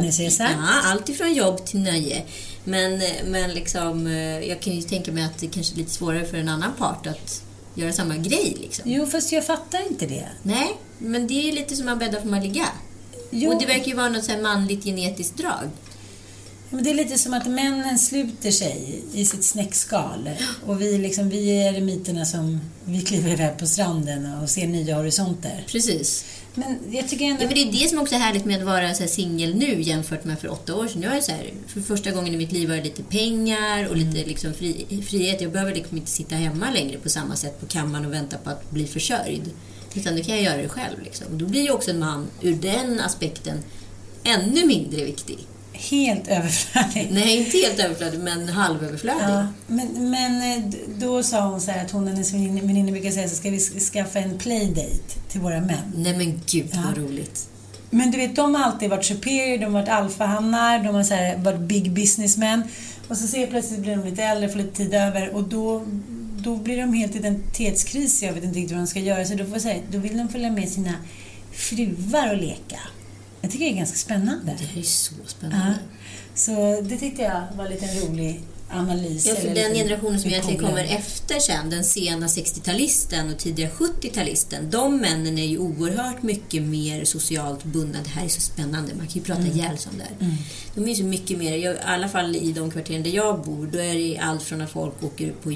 Ja, 0.59 0.81
alltid 0.85 1.17
från 1.17 1.35
jobb 1.35 1.65
till 1.65 1.81
nöje. 1.81 2.23
Men, 2.65 3.03
men 3.27 3.51
liksom, 3.51 4.07
eh, 4.07 4.49
jag 4.49 4.61
kan 4.61 4.77
ju 4.77 4.83
tänka 4.83 5.13
mig 5.13 5.25
att 5.25 5.39
det 5.39 5.47
kanske 5.47 5.75
är 5.75 5.79
lite 5.79 5.91
svårare 5.91 6.25
för 6.25 6.37
en 6.37 6.49
annan 6.49 6.71
part 6.79 7.07
att 7.07 7.43
göra 7.75 7.93
samma 7.93 8.17
grej 8.17 8.57
liksom. 8.61 8.85
Jo, 8.91 9.07
fast 9.07 9.33
jag 9.33 9.47
fattar 9.47 9.87
inte 9.91 10.07
det. 10.07 10.29
Nej, 10.43 10.77
men 10.99 11.27
det 11.27 11.35
är 11.35 11.43
ju 11.43 11.53
lite 11.53 11.77
som 11.77 11.87
man 11.87 11.99
bäddar 11.99 12.21
för 12.21 12.29
man 12.29 12.43
ligga. 12.43 12.67
Jo. 13.31 13.53
Och 13.53 13.61
det 13.61 13.67
verkar 13.67 13.87
ju 13.87 13.95
vara 13.95 14.09
något 14.09 14.25
så 14.25 14.37
manligt 14.37 14.85
genetiskt 14.85 15.37
drag. 15.37 15.71
Men 16.73 16.85
det 16.85 16.91
är 16.91 16.95
lite 16.95 17.19
som 17.19 17.35
att 17.35 17.47
männen 17.47 17.99
sluter 17.99 18.51
sig 18.51 19.03
i 19.15 19.25
sitt 19.25 19.45
snäckskal. 19.45 20.31
Och 20.67 20.81
vi, 20.81 20.99
liksom, 20.99 21.29
vi 21.29 21.51
är 21.51 21.73
eremiterna 21.73 22.25
som 22.25 22.61
vi 22.85 23.01
kliver 23.01 23.31
iväg 23.31 23.59
på 23.59 23.67
stranden 23.67 24.39
och 24.43 24.51
ser 24.51 24.67
nya 24.67 24.97
horisonter. 24.97 25.65
Precis. 25.67 26.25
Men 26.55 26.79
jag 26.91 27.09
tycker 27.09 27.25
ändå... 27.25 27.43
Ja, 27.43 27.47
men 27.47 27.55
det 27.55 27.63
är 27.63 27.83
det 27.83 27.89
som 27.89 27.99
också 27.99 28.15
är 28.15 28.19
härligt 28.19 28.45
med 28.45 28.59
att 28.59 28.67
vara 28.67 28.95
singel 28.95 29.55
nu 29.55 29.83
jämfört 29.83 30.25
med 30.25 30.39
för 30.39 30.53
åtta 30.53 30.75
år 30.75 30.89
sedan. 30.89 31.03
Jag 31.03 31.17
är 31.17 31.21
så 31.21 31.33
här, 31.33 31.51
för 31.67 31.81
första 31.81 32.11
gången 32.11 32.35
i 32.35 32.37
mitt 32.37 32.53
liv 32.53 32.69
har 32.69 32.77
jag 32.77 32.85
lite 32.85 33.03
pengar 33.03 33.89
och 33.89 33.97
lite 33.97 34.29
liksom 34.29 34.55
fri, 34.55 35.03
frihet. 35.09 35.41
Jag 35.41 35.53
behöver 35.53 35.75
liksom 35.75 35.97
inte 35.97 36.11
sitta 36.11 36.35
hemma 36.35 36.71
längre 36.71 36.99
på 36.99 37.09
samma 37.09 37.37
sätt 37.37 37.61
på 37.61 37.67
kammaren 37.67 38.07
och 38.07 38.13
vänta 38.13 38.39
på 38.39 38.51
att 38.51 38.71
bli 38.71 38.87
försörjd. 38.87 39.51
Utan 39.95 40.15
nu 40.15 40.23
kan 40.23 40.35
jag 40.35 40.45
göra 40.45 40.63
det 40.63 40.69
själv. 40.69 41.03
Liksom. 41.05 41.27
Då 41.31 41.47
blir 41.47 41.63
ju 41.63 41.71
också 41.71 41.91
en 41.91 41.99
man 41.99 42.27
ur 42.41 42.55
den 42.55 43.01
aspekten 43.01 43.59
ännu 44.25 44.67
mindre 44.67 45.05
viktig. 45.05 45.39
Helt 45.91 46.29
överflödig. 46.29 47.09
Nej, 47.13 47.37
inte 47.39 47.57
helt 47.59 47.79
överflödig, 47.79 48.21
men 48.21 48.49
halvöverflödig. 48.49 49.23
Ja, 49.23 49.47
men, 49.67 50.11
men 50.11 50.53
eh, 50.59 50.65
då 50.99 51.23
sa 51.23 51.47
hon 51.49 51.61
så 51.61 51.71
här 51.71 51.85
att 51.85 51.91
hon 51.91 52.03
och 52.05 52.11
hennes 52.11 52.33
vänin- 52.35 52.67
väninnor 52.67 52.93
brukar 52.93 53.11
säga 53.11 53.29
så 53.29 53.37
ska 53.37 53.51
vi 53.51 53.59
skaffa 53.61 54.19
en 54.19 54.39
playdate 54.39 54.99
till 55.29 55.41
våra 55.41 55.61
män. 55.61 55.93
Nej 55.97 56.17
men 56.17 56.41
gud 56.51 56.69
Ja. 56.73 56.79
vad 56.87 56.97
roligt. 56.99 57.49
Men 57.91 58.11
du 58.11 58.19
vet, 58.19 58.37
de 58.37 58.55
har 58.55 58.65
alltid 58.65 58.91
varit 58.91 59.05
superior, 59.05 59.59
de 59.59 59.65
har 59.65 59.71
varit 59.73 59.89
alfahannar, 59.89 60.79
de 60.79 60.95
har 60.95 61.03
så 61.03 61.15
här, 61.15 61.37
varit 61.37 61.61
big 61.61 61.93
businessmen. 61.93 62.63
Och 63.09 63.17
så 63.17 63.27
ser 63.27 63.47
plötsligt 63.47 63.81
blir 63.81 63.97
de 63.97 64.05
lite 64.11 64.23
äldre, 64.23 64.49
får 64.49 64.59
lite 64.59 64.77
tid 64.77 64.95
över 64.95 65.35
och 65.35 65.43
då, 65.49 65.87
då 66.39 66.57
blir 66.57 66.77
de 66.81 66.93
helt 66.93 67.17
identitetskris. 67.17 68.23
Jag 68.23 68.33
vet 68.33 68.45
inte 68.45 68.59
riktigt 68.59 68.73
vad 68.73 68.81
de 68.81 68.87
ska 68.87 69.01
göra. 69.01 69.25
Så 69.25 69.35
då, 69.35 69.47
får 69.47 69.59
säga, 69.59 69.81
då 69.91 69.99
vill 69.99 70.19
de 70.19 70.29
följa 70.29 70.51
med 70.51 70.69
sina 70.69 70.93
fruar 71.53 72.31
och 72.35 72.37
leka. 72.43 72.79
Jag 73.43 73.51
tycker 73.51 73.65
det 73.65 73.71
är 73.71 73.77
ganska 73.77 73.97
spännande. 73.99 74.57
Det 74.75 74.81
är 74.81 74.83
så 74.83 75.15
Ja. 75.23 75.29
spännande. 75.29 75.75
Så 76.35 76.81
det 76.83 76.97
tyckte 76.97 77.23
jag 77.23 77.43
var 77.57 77.65
en 77.65 77.71
liten 77.71 77.89
rolig 78.01 78.41
analys. 78.71 79.27
Ja, 79.27 79.35
för 79.35 79.55
den 79.55 79.75
generationen 79.75 80.21
som 80.21 80.31
egentligen 80.31 80.61
kommer 80.61 80.85
efter 80.85 81.39
sen, 81.39 81.71
den 81.71 81.85
sena 81.85 82.27
60-talisten 82.27 83.33
och 83.33 83.39
tidiga 83.39 83.69
70-talisten, 83.71 84.71
de 84.71 84.97
männen 84.97 85.39
är 85.39 85.47
ju 85.47 85.59
oerhört 85.59 86.23
mycket 86.23 86.63
mer 86.63 87.05
socialt 87.05 87.65
bundna. 87.65 87.99
Det 88.05 88.09
här 88.11 88.25
är 88.25 88.29
så 88.29 88.41
spännande, 88.41 88.95
man 88.95 89.07
kan 89.07 89.15
ju 89.15 89.21
prata 89.21 89.41
Mm. 89.41 89.53
ihjäl 89.57 89.79
sig 89.79 89.91
om 89.93 89.99
det 89.99 90.05
här. 90.05 90.37
De 90.75 90.85
är 90.85 90.89
ju 90.89 90.95
så 90.95 91.05
mycket 91.05 91.39
mer, 91.39 91.53
i 91.53 91.77
alla 91.85 92.09
fall 92.09 92.37
i 92.37 92.53
de 92.53 92.71
kvarteren 92.71 93.03
där 93.03 93.11
jag 93.11 93.43
bor, 93.45 93.67
då 93.73 93.79
är 93.79 93.95
det 93.95 94.19
allt 94.19 94.43
från 94.43 94.61
att 94.61 94.71
folk 94.71 95.03
åker 95.05 95.33
på 95.43 95.53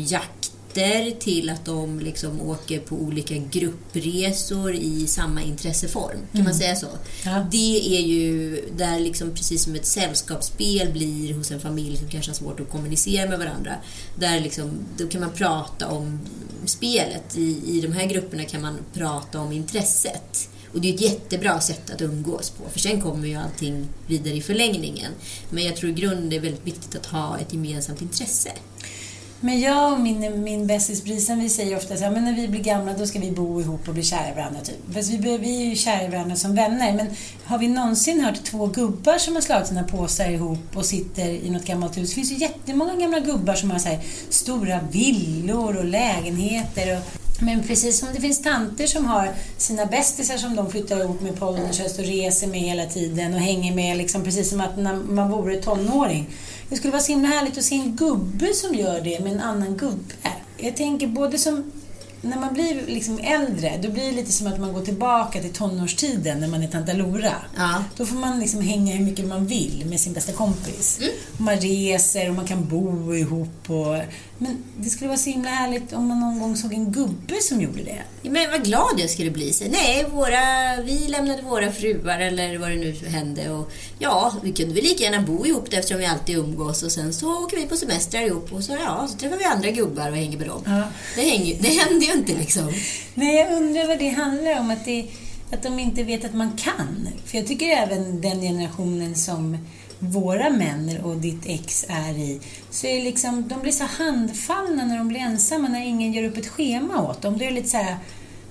jakter 0.76 1.10
till 1.20 1.50
att 1.50 1.64
de 1.64 2.00
liksom 2.00 2.40
åker 2.40 2.80
på 2.80 2.96
olika 2.96 3.34
gruppresor 3.36 4.74
i 4.74 5.06
samma 5.06 5.42
intresseform. 5.42 6.18
Kan 6.32 6.44
man 6.44 6.54
säga 6.54 6.76
så? 6.76 6.86
Ja. 7.24 7.46
Det 7.50 7.96
är 7.96 8.00
ju 8.00 8.60
där 8.76 9.00
liksom 9.00 9.30
precis 9.34 9.64
som 9.64 9.74
ett 9.74 9.86
sällskapsspel 9.86 10.92
blir 10.92 11.34
hos 11.34 11.50
en 11.50 11.60
familj 11.60 11.96
som 11.96 12.08
kanske 12.08 12.30
har 12.30 12.36
svårt 12.36 12.60
att 12.60 12.70
kommunicera 12.70 13.28
med 13.28 13.38
varandra. 13.38 13.72
Där 14.18 14.40
liksom, 14.40 14.70
då 14.98 15.06
kan 15.08 15.20
man 15.20 15.30
prata 15.30 15.88
om 15.88 16.20
spelet. 16.64 17.36
I, 17.36 17.62
I 17.66 17.80
de 17.80 17.92
här 17.92 18.06
grupperna 18.06 18.44
kan 18.44 18.62
man 18.62 18.78
prata 18.92 19.40
om 19.40 19.52
intresset. 19.52 20.48
Och 20.74 20.80
det 20.82 20.88
är 20.90 20.94
ett 20.94 21.00
jättebra 21.00 21.60
sätt 21.60 21.90
att 21.90 22.00
umgås 22.02 22.50
på, 22.50 22.70
för 22.70 22.80
sen 22.80 23.00
kommer 23.02 23.28
ju 23.28 23.34
allting 23.34 23.88
vidare 24.06 24.34
i 24.34 24.42
förlängningen. 24.42 25.12
Men 25.50 25.64
jag 25.64 25.76
tror 25.76 25.90
i 25.90 25.94
grunden 25.94 26.30
det 26.30 26.36
är 26.36 26.40
väldigt 26.40 26.66
viktigt 26.66 26.96
att 26.96 27.06
ha 27.06 27.38
ett 27.38 27.52
gemensamt 27.52 28.02
intresse. 28.02 28.50
Men 29.40 29.60
jag 29.60 29.92
och 29.92 30.00
min, 30.00 30.42
min 30.42 30.66
bästis 30.66 31.04
Brisen, 31.04 31.40
vi 31.40 31.48
säger 31.48 31.76
ofta 31.76 31.96
så 31.96 32.04
här, 32.04 32.10
men 32.10 32.24
när 32.24 32.36
vi 32.36 32.48
blir 32.48 32.62
gamla 32.62 32.92
då 32.92 33.06
ska 33.06 33.18
vi 33.18 33.30
bo 33.30 33.60
ihop 33.60 33.88
och 33.88 33.94
bli 33.94 34.02
kära 34.02 34.30
i 34.30 34.34
varandra. 34.34 34.60
Typ. 34.60 34.94
Fast 34.94 35.10
vi, 35.10 35.38
vi 35.38 35.62
är 35.62 35.66
ju 35.66 35.76
kära 35.76 36.02
i 36.02 36.08
varandra 36.08 36.36
som 36.36 36.54
vänner. 36.54 36.92
Men 36.92 37.06
har 37.44 37.58
vi 37.58 37.68
någonsin 37.68 38.20
hört 38.20 38.44
två 38.44 38.66
gubbar 38.66 39.18
som 39.18 39.34
har 39.34 39.42
slagit 39.42 39.66
sina 39.66 39.82
påsar 39.82 40.30
ihop 40.30 40.76
och 40.76 40.84
sitter 40.84 41.28
i 41.28 41.50
något 41.50 41.64
gammalt 41.64 41.98
hus? 41.98 42.08
Det 42.08 42.14
finns 42.14 42.32
ju 42.32 42.36
jättemånga 42.36 42.96
gamla 42.96 43.20
gubbar 43.20 43.54
som 43.54 43.70
har 43.70 43.78
så 43.78 43.88
här, 43.88 44.00
stora 44.28 44.80
villor 44.90 45.76
och 45.76 45.84
lägenheter. 45.84 46.96
Och, 46.96 47.25
men 47.40 47.62
precis 47.62 47.98
som 47.98 48.08
det 48.14 48.20
finns 48.20 48.42
tanter 48.42 48.86
som 48.86 49.04
har 49.04 49.34
sina 49.58 49.86
bästisar 49.86 50.36
som 50.36 50.56
de 50.56 50.70
flyttar 50.70 51.00
ihop 51.00 51.20
med 51.20 51.38
på 51.38 51.46
ålderns 51.46 51.98
och 51.98 52.04
reser 52.04 52.46
med 52.46 52.60
hela 52.60 52.86
tiden 52.86 53.34
och 53.34 53.40
hänger 53.40 53.74
med 53.74 53.96
liksom 53.96 54.24
precis 54.24 54.50
som 54.50 54.60
att 54.60 54.76
när 54.76 54.94
man 54.94 55.30
vore 55.30 55.56
tonåring. 55.56 56.30
Det 56.68 56.76
skulle 56.76 56.92
vara 56.92 57.02
så 57.02 57.12
himla 57.12 57.28
härligt 57.28 57.58
att 57.58 57.64
se 57.64 57.74
en 57.74 57.96
gubbe 57.96 58.54
som 58.54 58.74
gör 58.74 59.00
det 59.00 59.20
med 59.20 59.32
en 59.32 59.40
annan 59.40 59.76
gubbe. 59.76 60.14
Jag 60.58 60.76
tänker 60.76 61.06
både 61.06 61.38
som 61.38 61.72
när 62.22 62.36
man 62.36 62.54
blir 62.54 62.86
liksom 62.86 63.18
äldre, 63.18 63.78
då 63.82 63.90
blir 63.90 64.04
det 64.04 64.12
lite 64.12 64.32
som 64.32 64.46
att 64.46 64.60
man 64.60 64.72
går 64.72 64.84
tillbaka 64.84 65.40
till 65.40 65.52
tonårstiden 65.52 66.40
när 66.40 66.48
man 66.48 66.62
är 66.62 66.68
tanta 66.68 66.92
Lora. 66.92 67.34
Ja. 67.56 67.84
Då 67.96 68.06
får 68.06 68.16
man 68.16 68.40
liksom 68.40 68.60
hänga 68.60 68.94
hur 68.94 69.04
mycket 69.04 69.26
man 69.26 69.46
vill 69.46 69.86
med 69.86 70.00
sin 70.00 70.12
bästa 70.12 70.32
kompis. 70.32 71.00
Och 71.34 71.40
man 71.40 71.56
reser 71.56 72.28
och 72.28 72.34
man 72.34 72.46
kan 72.46 72.68
bo 72.68 73.14
ihop. 73.14 73.70
Och... 73.70 73.96
Men 74.38 74.64
det 74.76 74.90
skulle 74.90 75.08
vara 75.08 75.18
så 75.18 75.30
himla 75.30 75.50
härligt 75.50 75.92
om 75.92 76.06
man 76.06 76.20
någon 76.20 76.40
gång 76.40 76.56
såg 76.56 76.72
en 76.72 76.92
gubbe 76.92 77.34
som 77.42 77.60
gjorde 77.60 77.82
det. 77.82 78.02
Men 78.22 78.50
vad 78.50 78.64
glad 78.64 78.94
jag 78.98 79.10
skulle 79.10 79.30
bli. 79.30 79.52
Så, 79.52 79.64
nej, 79.64 80.06
våra, 80.12 80.82
vi 80.82 81.08
lämnade 81.08 81.42
våra 81.42 81.72
fruar 81.72 82.18
eller 82.18 82.58
vad 82.58 82.70
det 82.70 82.76
nu 82.76 82.94
hände. 83.06 83.50
Och, 83.50 83.72
ja, 83.98 84.34
vi 84.42 84.52
kunde 84.52 84.74
väl 84.74 84.84
lika 84.84 85.04
gärna 85.04 85.22
bo 85.22 85.46
ihop 85.46 85.70
det 85.70 85.76
eftersom 85.76 85.98
vi 85.98 86.06
alltid 86.06 86.36
umgås. 86.36 86.82
Och 86.82 86.92
sen 86.92 87.12
så 87.12 87.44
åker 87.44 87.56
vi 87.56 87.66
på 87.66 87.76
semester 87.76 88.26
ihop 88.26 88.52
och 88.52 88.64
så, 88.64 88.72
ja, 88.72 89.08
så 89.08 89.18
träffar 89.18 89.36
vi 89.36 89.44
andra 89.44 89.70
gubbar 89.70 90.10
och 90.10 90.16
hänger 90.16 90.38
med 90.38 90.46
dem. 90.48 90.62
Ja. 90.66 90.82
Det, 91.14 91.22
hänger, 91.22 91.56
det 91.62 91.68
händer 91.68 92.06
ju 92.06 92.12
inte 92.12 92.34
liksom. 92.34 92.72
Nej, 93.14 93.36
jag 93.36 93.52
undrar 93.52 93.86
vad 93.86 93.98
det 93.98 94.08
handlar 94.08 94.60
om. 94.60 94.70
Att, 94.70 94.84
det, 94.84 95.06
att 95.52 95.62
de 95.62 95.78
inte 95.78 96.02
vet 96.02 96.24
att 96.24 96.34
man 96.34 96.52
kan. 96.52 97.08
För 97.26 97.38
jag 97.38 97.46
tycker 97.46 97.66
även 97.66 98.20
den 98.20 98.40
generationen 98.40 99.14
som 99.14 99.58
våra 99.98 100.50
män 100.50 101.00
och 101.04 101.16
ditt 101.16 101.46
ex 101.46 101.84
är 101.88 102.18
i, 102.18 102.40
så 102.70 102.86
är 102.86 103.04
liksom, 103.04 103.48
de 103.48 103.60
blir 103.60 103.72
så 103.72 103.84
handfallna 103.84 104.84
när 104.84 104.98
de 104.98 105.08
blir 105.08 105.20
ensamma, 105.20 105.68
när 105.68 105.84
ingen 105.84 106.12
gör 106.12 106.24
upp 106.24 106.36
ett 106.36 106.48
schema 106.48 107.02
åt 107.02 107.22
dem. 107.22 107.38
Då 107.38 107.44
är 107.44 107.48
det 107.48 107.54
lite 107.54 107.68
så 107.68 107.76
här, 107.76 107.96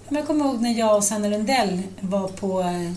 jag 0.10 0.28
kommer 0.28 0.46
ihåg 0.46 0.62
när 0.62 0.80
jag 0.80 0.98
och 0.98 1.04
Sanna 1.04 1.28
Lundell 1.28 1.82
var 2.00 2.28
på 2.28 2.62
eh, 2.62 2.92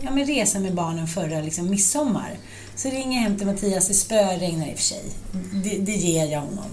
ja, 0.00 0.10
men 0.10 0.26
resa 0.26 0.58
med 0.58 0.74
barnen 0.74 1.06
förra 1.06 1.40
liksom, 1.40 1.70
midsommar. 1.70 2.30
Så 2.74 2.88
ringer 2.90 3.18
jag 3.18 3.22
hem 3.22 3.36
till 3.36 3.46
Mattias, 3.46 3.88
det 3.88 3.94
spöregnar 3.94 4.66
i 4.66 4.74
och 4.74 4.76
för 4.76 4.84
sig. 4.84 5.04
Det, 5.64 5.78
det 5.78 5.92
ger 5.92 6.26
jag 6.26 6.40
honom. 6.40 6.70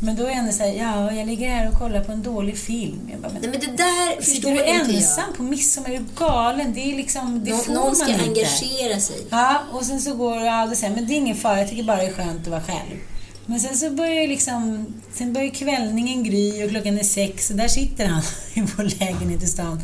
Men 0.00 0.16
då 0.16 0.26
är 0.26 0.34
han 0.34 0.52
så 0.52 0.62
här, 0.62 0.72
ja, 0.72 1.12
jag 1.12 1.26
ligger 1.26 1.48
här 1.48 1.68
och 1.68 1.78
kollar 1.78 2.04
på 2.04 2.12
en 2.12 2.22
dålig 2.22 2.58
film. 2.58 3.08
Jag 3.12 3.20
bara, 3.20 3.32
men 3.32 3.42
Nej, 3.42 3.50
men 3.50 3.60
det 3.60 3.82
där 3.82 4.22
förstår 4.22 4.50
du 4.50 4.64
ensam 4.64 5.32
på 5.36 5.42
midsommar? 5.42 5.90
Är 5.90 5.98
du 5.98 6.04
galen? 6.16 6.72
Det 6.74 6.80
är 6.92 6.96
liksom, 6.96 7.44
det 7.44 7.50
jag. 7.50 7.64
får 7.64 7.72
Nå, 7.72 7.84
någon 7.84 7.96
ska 7.96 8.04
man 8.04 8.14
inte. 8.14 8.24
engagera 8.40 9.00
sig. 9.00 9.16
Ja, 9.30 9.60
och 9.72 9.84
sen 9.84 10.00
så 10.00 10.14
går 10.14 10.36
ja, 10.40 10.66
det 10.66 10.76
säger 10.76 10.94
men 10.94 11.06
det 11.06 11.14
är 11.14 11.16
ingen 11.16 11.36
fara, 11.36 11.58
jag 11.60 11.68
tycker 11.68 11.84
bara 11.84 11.96
det 11.96 12.06
är 12.06 12.12
skönt 12.12 12.40
att 12.40 12.48
vara 12.48 12.62
själv. 12.62 12.98
Men 13.46 13.60
sen 13.60 13.76
så 13.76 13.90
börjar 13.90 14.22
ju 14.22 14.26
liksom, 14.28 14.86
sen 15.12 15.32
börjar 15.32 15.48
kvällningen 15.50 16.24
gry 16.24 16.64
och 16.64 16.70
klockan 16.70 16.98
är 16.98 17.04
sex 17.04 17.50
och 17.50 17.56
där 17.56 17.68
sitter 17.68 18.06
han 18.06 18.22
i 18.54 18.60
vår 18.60 18.84
lägenhet 19.00 19.42
i 19.42 19.46
stan 19.46 19.80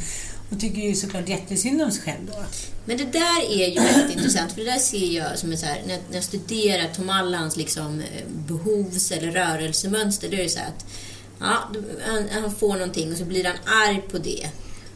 och 0.50 0.60
tycker 0.60 0.82
ju 0.82 0.94
såklart 0.94 1.28
jättesynd 1.28 1.82
om 1.82 1.90
sig 1.90 2.02
själv 2.02 2.26
då. 2.26 2.44
Men 2.84 2.96
det 2.96 3.04
där 3.04 3.50
är 3.50 3.68
ju 3.68 3.80
väldigt 3.80 4.16
intressant, 4.16 4.52
för 4.52 4.60
det 4.60 4.70
där 4.70 4.78
ser 4.78 5.16
jag 5.16 5.38
som 5.38 5.56
så 5.56 5.66
här, 5.66 5.82
när, 5.86 5.98
när 6.08 6.14
jag 6.14 6.24
studerar 6.24 6.88
Tom 6.94 7.10
Allans 7.10 7.56
liksom, 7.56 8.00
eh, 8.00 8.26
behovs 8.28 9.10
eller 9.10 9.30
rörelsemönster, 9.30 10.28
då 10.28 10.36
är 10.36 10.42
det 10.42 10.48
så 10.48 10.58
här 10.58 10.68
att 10.68 10.86
ja, 11.40 11.70
han, 12.06 12.42
han 12.42 12.54
får 12.54 12.74
någonting 12.74 13.12
och 13.12 13.18
så 13.18 13.24
blir 13.24 13.44
han 13.44 13.56
arg 13.64 14.02
på 14.10 14.18
det. 14.18 14.48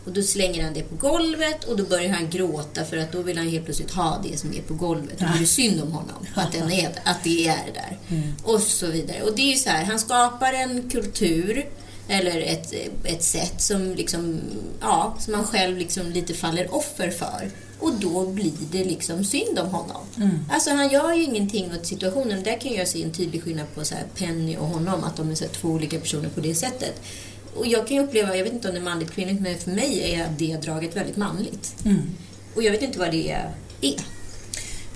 Och 0.05 0.15
då 0.15 0.23
slänger 0.23 0.65
han 0.65 0.75
det 0.75 0.83
på 0.83 0.95
golvet 0.95 1.65
och 1.65 1.77
då 1.77 1.85
börjar 1.85 2.13
han 2.13 2.31
gråta 2.31 2.85
för 2.85 2.97
att 2.97 3.13
då 3.13 3.23
vill 3.23 3.39
han 3.39 3.49
helt 3.49 3.65
plötsligt 3.65 3.91
ha 3.91 4.25
det 4.31 4.39
som 4.39 4.55
är 4.55 4.63
på 4.63 4.75
golvet. 4.75 5.19
Då 5.19 5.27
blir 5.27 5.41
det 5.41 5.47
synd 5.47 5.83
om 5.83 5.93
honom 5.93 6.27
att, 6.35 6.53
den 6.53 6.73
är, 6.73 6.91
att 7.05 7.25
det 7.25 7.49
är 7.49 7.73
där. 7.75 7.99
Och 8.43 8.61
så 8.61 8.87
vidare. 8.87 9.23
Och 9.23 9.37
det 9.37 9.43
är 9.43 9.51
ju 9.51 9.57
så 9.57 9.71
här, 9.71 9.85
han 9.85 9.99
skapar 9.99 10.53
en 10.53 10.91
kultur 10.91 11.67
eller 12.09 12.41
ett, 12.41 12.73
ett 13.05 13.23
sätt 13.23 13.63
som, 13.63 13.95
liksom, 13.95 14.41
ja, 14.81 15.17
som 15.19 15.33
man 15.33 15.45
själv 15.45 15.79
liksom 15.79 16.11
lite 16.11 16.35
faller 16.35 16.75
offer 16.75 17.11
för. 17.11 17.51
Och 17.79 17.93
då 18.01 18.27
blir 18.27 18.53
det 18.73 18.85
liksom 18.85 19.25
synd 19.25 19.59
om 19.59 19.69
honom. 19.69 20.07
Alltså 20.53 20.71
han 20.71 20.89
gör 20.89 21.13
ju 21.13 21.23
ingenting 21.23 21.73
åt 21.75 21.87
situationen. 21.87 22.43
Där 22.43 22.61
kan 22.61 22.73
jag 22.73 22.89
se 22.89 23.03
en 23.03 23.13
tydlig 23.13 23.43
skillnad 23.43 23.75
på 23.75 23.85
så 23.85 23.95
Penny 24.17 24.57
och 24.57 24.67
honom, 24.67 25.05
att 25.05 25.17
de 25.17 25.31
är 25.31 25.41
här 25.41 25.49
två 25.49 25.69
olika 25.69 25.99
personer 26.01 26.29
på 26.29 26.41
det 26.41 26.55
sättet. 26.55 27.03
Och 27.57 27.67
jag 27.67 27.89
kan 27.89 27.97
ju 27.97 28.03
uppleva, 28.03 28.37
jag 28.37 28.45
vet 28.45 28.53
inte 28.53 28.69
om 28.69 28.75
det 28.75 28.81
är 28.81 28.85
manligt 28.85 29.11
kvinnligt, 29.11 29.41
men 29.41 29.59
för 29.59 29.71
mig 29.71 30.15
är 30.15 30.29
det 30.39 30.57
draget 30.57 30.97
väldigt 30.97 31.17
manligt. 31.17 31.75
Och 32.55 32.63
jag 32.63 32.73
vet 32.73 32.83
inte 32.83 32.99
vad 32.99 33.11
det 33.11 33.31
är. 33.31 33.55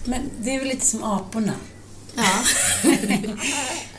Men 0.04 0.30
det 0.40 0.54
är 0.54 0.58
väl 0.58 0.68
lite 0.68 0.86
som 0.86 1.04
aporna. 1.04 1.54
Ja. 2.14 2.44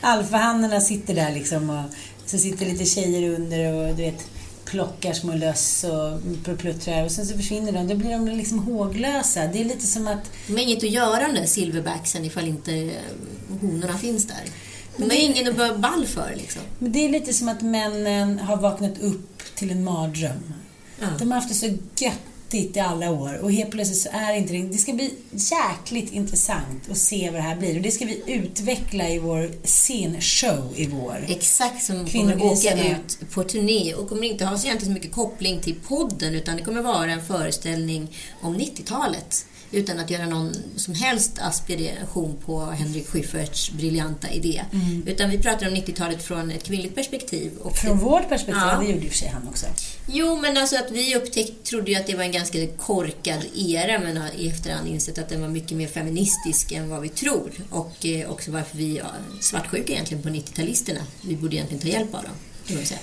Alfahannarna 0.00 0.80
sitter 0.80 1.14
där 1.14 1.32
liksom 1.32 1.70
och 1.70 1.84
så 2.26 2.38
sitter 2.38 2.66
lite 2.66 2.84
tjejer 2.84 3.34
under 3.34 3.72
och 3.72 3.96
du 3.96 4.02
vet 4.02 4.26
plockar 4.64 5.12
små 5.12 5.34
löss 5.34 5.84
och 5.84 6.20
pluttrar 6.58 7.04
och 7.04 7.10
sen 7.10 7.26
så 7.26 7.36
försvinner 7.36 7.72
de. 7.72 7.88
Då 7.88 7.94
blir 7.94 8.10
de 8.10 8.28
liksom 8.28 8.58
håglösa. 8.58 9.46
Det 9.46 9.60
är 9.60 9.64
lite 9.64 9.86
som 9.86 10.08
att 10.08 10.30
De 10.46 10.52
har 10.52 10.60
inget 10.60 10.84
att 10.84 10.90
göra 10.90 11.32
där 11.32 11.46
silverbacksen 11.46 12.24
ifall 12.24 12.48
inte 12.48 12.72
eh, 12.74 12.90
honorna 13.60 13.98
finns 13.98 14.26
där. 14.26 14.42
De 14.96 15.04
har 15.04 15.20
ingen 15.20 15.48
att 15.48 15.58
vara 15.58 15.78
ball 15.78 16.06
för 16.06 16.34
liksom. 16.36 16.62
Men 16.78 16.92
det 16.92 16.98
är 16.98 17.08
lite 17.08 17.32
som 17.32 17.48
att 17.48 17.62
männen 17.62 18.38
har 18.38 18.56
vaknat 18.56 18.98
upp 18.98 19.42
till 19.54 19.70
en 19.70 19.84
mardröm. 19.84 20.54
Ja. 21.00 21.06
De 21.18 21.30
har 21.30 21.40
haft 21.40 21.48
det 21.48 21.54
så 21.54 21.76
göttigt 22.54 22.76
i 22.76 22.80
alla 22.80 23.10
år 23.10 23.38
och 23.42 23.52
helt 23.52 23.70
plötsligt 23.70 23.98
så 23.98 24.08
är 24.12 24.34
inte 24.34 24.52
det... 24.52 24.62
Det 24.62 24.78
ska 24.78 24.92
bli 24.92 25.14
jäkligt 25.30 26.12
intressant 26.12 26.90
att 26.90 26.96
se 26.96 27.30
vad 27.30 27.40
det 27.40 27.44
här 27.44 27.56
blir 27.56 27.76
och 27.76 27.82
det 27.82 27.90
ska 27.90 28.04
vi 28.04 28.22
utveckla 28.26 29.08
i 29.08 29.18
vår 29.18 29.50
scenshow 29.64 30.72
i 30.76 30.86
vår. 30.86 31.24
Exakt, 31.28 31.82
som 31.82 32.06
kommer 32.06 32.44
åka 32.44 32.88
ut 32.90 33.18
på 33.30 33.44
turné 33.44 33.94
och 33.94 34.08
kommer 34.08 34.24
inte 34.24 34.44
ha 34.44 34.58
så 34.58 34.66
egentligen 34.66 34.94
så 34.94 34.98
mycket 34.98 35.12
koppling 35.12 35.60
till 35.60 35.74
podden 35.88 36.34
utan 36.34 36.56
det 36.56 36.62
kommer 36.62 36.82
vara 36.82 37.12
en 37.12 37.26
föreställning 37.26 38.16
om 38.40 38.56
90-talet. 38.56 39.46
Utan 39.74 39.98
att 39.98 40.10
göra 40.10 40.26
någon 40.26 40.54
som 40.76 40.94
helst 40.94 41.32
aspiration 41.38 42.36
på 42.46 42.60
Henrik 42.60 43.08
Schyfferts 43.08 43.70
briljanta 43.70 44.30
idé. 44.30 44.64
Mm. 44.72 45.02
Utan 45.06 45.30
vi 45.30 45.38
pratar 45.38 45.68
om 45.68 45.74
90-talet 45.74 46.22
från 46.22 46.50
ett 46.50 46.64
kvinnligt 46.64 46.94
perspektiv. 46.94 47.52
Och 47.62 47.76
Från 47.76 47.98
vårt 47.98 48.28
perspektiv, 48.28 48.62
Ja. 48.66 48.78
det 48.80 48.86
gjorde 48.86 49.06
och 49.06 49.12
för 49.12 49.18
sig 49.18 49.28
han 49.28 49.48
också. 49.48 49.66
Jo, 50.06 50.36
men 50.40 50.56
alltså 50.56 50.76
att 50.76 50.90
vi 50.90 51.16
upptäckt, 51.16 51.64
trodde 51.64 51.90
ju 51.90 51.96
att 51.96 52.06
det 52.06 52.14
var 52.16 52.24
en 52.24 52.32
ganska 52.32 52.66
korkad 52.66 53.40
era 53.56 53.98
men 53.98 54.16
har 54.16 54.30
i 54.36 54.48
efterhand 54.48 54.88
insett 54.88 55.18
att 55.18 55.28
den 55.28 55.40
var 55.40 55.48
mycket 55.48 55.76
mer 55.76 55.88
feministisk 55.88 56.72
än 56.72 56.88
vad 56.90 57.00
vi 57.02 57.08
tror. 57.08 57.50
Och 57.70 58.06
eh, 58.06 58.30
också 58.30 58.50
varför 58.50 58.76
vi 58.76 58.98
är 58.98 59.04
svartsjuka 59.40 59.92
egentligen 59.92 60.22
på 60.22 60.28
90-talisterna. 60.28 61.00
Vi 61.20 61.36
borde 61.36 61.56
egentligen 61.56 61.82
ta 61.82 61.88
hjälp 61.88 62.14
av 62.14 62.22
dem, 62.22 62.32
kan 62.66 62.76
man 62.76 62.84
säga. 62.86 63.00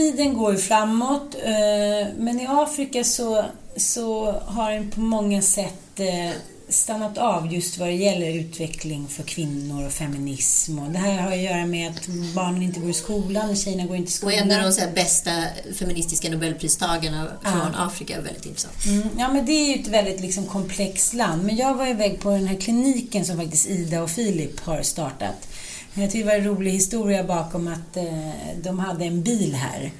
Tiden 0.00 0.34
går 0.34 0.52
ju 0.52 0.58
framåt. 0.58 1.34
eh, 1.44 2.08
Men 2.18 2.40
i 2.40 2.46
Afrika 2.48 3.04
så, 3.04 3.44
så 3.76 4.32
har 4.32 4.72
den 4.72 4.90
på 4.90 5.00
många 5.00 5.42
sätt 5.42 6.00
eh, 6.00 6.30
stannat 6.68 7.18
av 7.18 7.52
just 7.54 7.78
vad 7.78 7.88
det 7.88 7.94
gäller 7.94 8.34
utveckling 8.40 9.06
för 9.08 9.22
kvinnor 9.22 9.86
och 9.86 9.92
feminism. 9.92 10.78
Och 10.78 10.90
det 10.90 10.98
här 10.98 11.18
har 11.18 11.32
att 11.32 11.38
göra 11.38 11.66
med 11.66 11.90
att 11.90 12.06
barnen 12.34 12.62
inte 12.62 12.80
går 12.80 12.90
i 12.90 12.94
skolan, 12.94 13.56
tjejerna 13.56 13.86
går 13.86 13.96
inte 13.96 14.08
i 14.08 14.12
Och 14.12 14.16
skolan. 14.16 14.50
en 14.50 14.64
av 14.64 14.72
de 14.72 14.86
bästa 14.94 15.30
feministiska 15.78 16.28
nobelpristagarna 16.30 17.26
från 17.42 17.74
Afrika 17.74 18.16
är 18.16 18.22
väldigt 18.22 18.46
intressant. 18.46 18.86
Mm, 18.86 19.08
ja, 19.18 19.28
men 19.32 19.46
det 19.46 19.52
är 19.52 19.76
ju 19.76 19.82
ett 19.82 19.88
väldigt 19.88 20.20
liksom, 20.20 20.44
komplext 20.46 21.14
land. 21.14 21.44
Men 21.44 21.56
jag 21.56 21.74
var 21.74 21.86
iväg 21.86 22.20
på 22.20 22.30
den 22.30 22.46
här 22.46 22.56
kliniken 22.56 23.24
som 23.24 23.36
faktiskt 23.36 23.68
Ida 23.68 24.02
och 24.02 24.10
Filip 24.10 24.60
har 24.60 24.82
startat. 24.82 25.46
Jag 25.94 26.10
tycker 26.10 26.24
det 26.24 26.30
var 26.30 26.38
en 26.38 26.56
rolig 26.56 26.70
historia 26.70 27.24
bakom 27.24 27.68
att 27.68 27.96
eh, 27.96 28.30
de 28.62 28.78
hade 28.78 29.04
en 29.04 29.22
bil 29.22 29.54
här. 29.54 29.92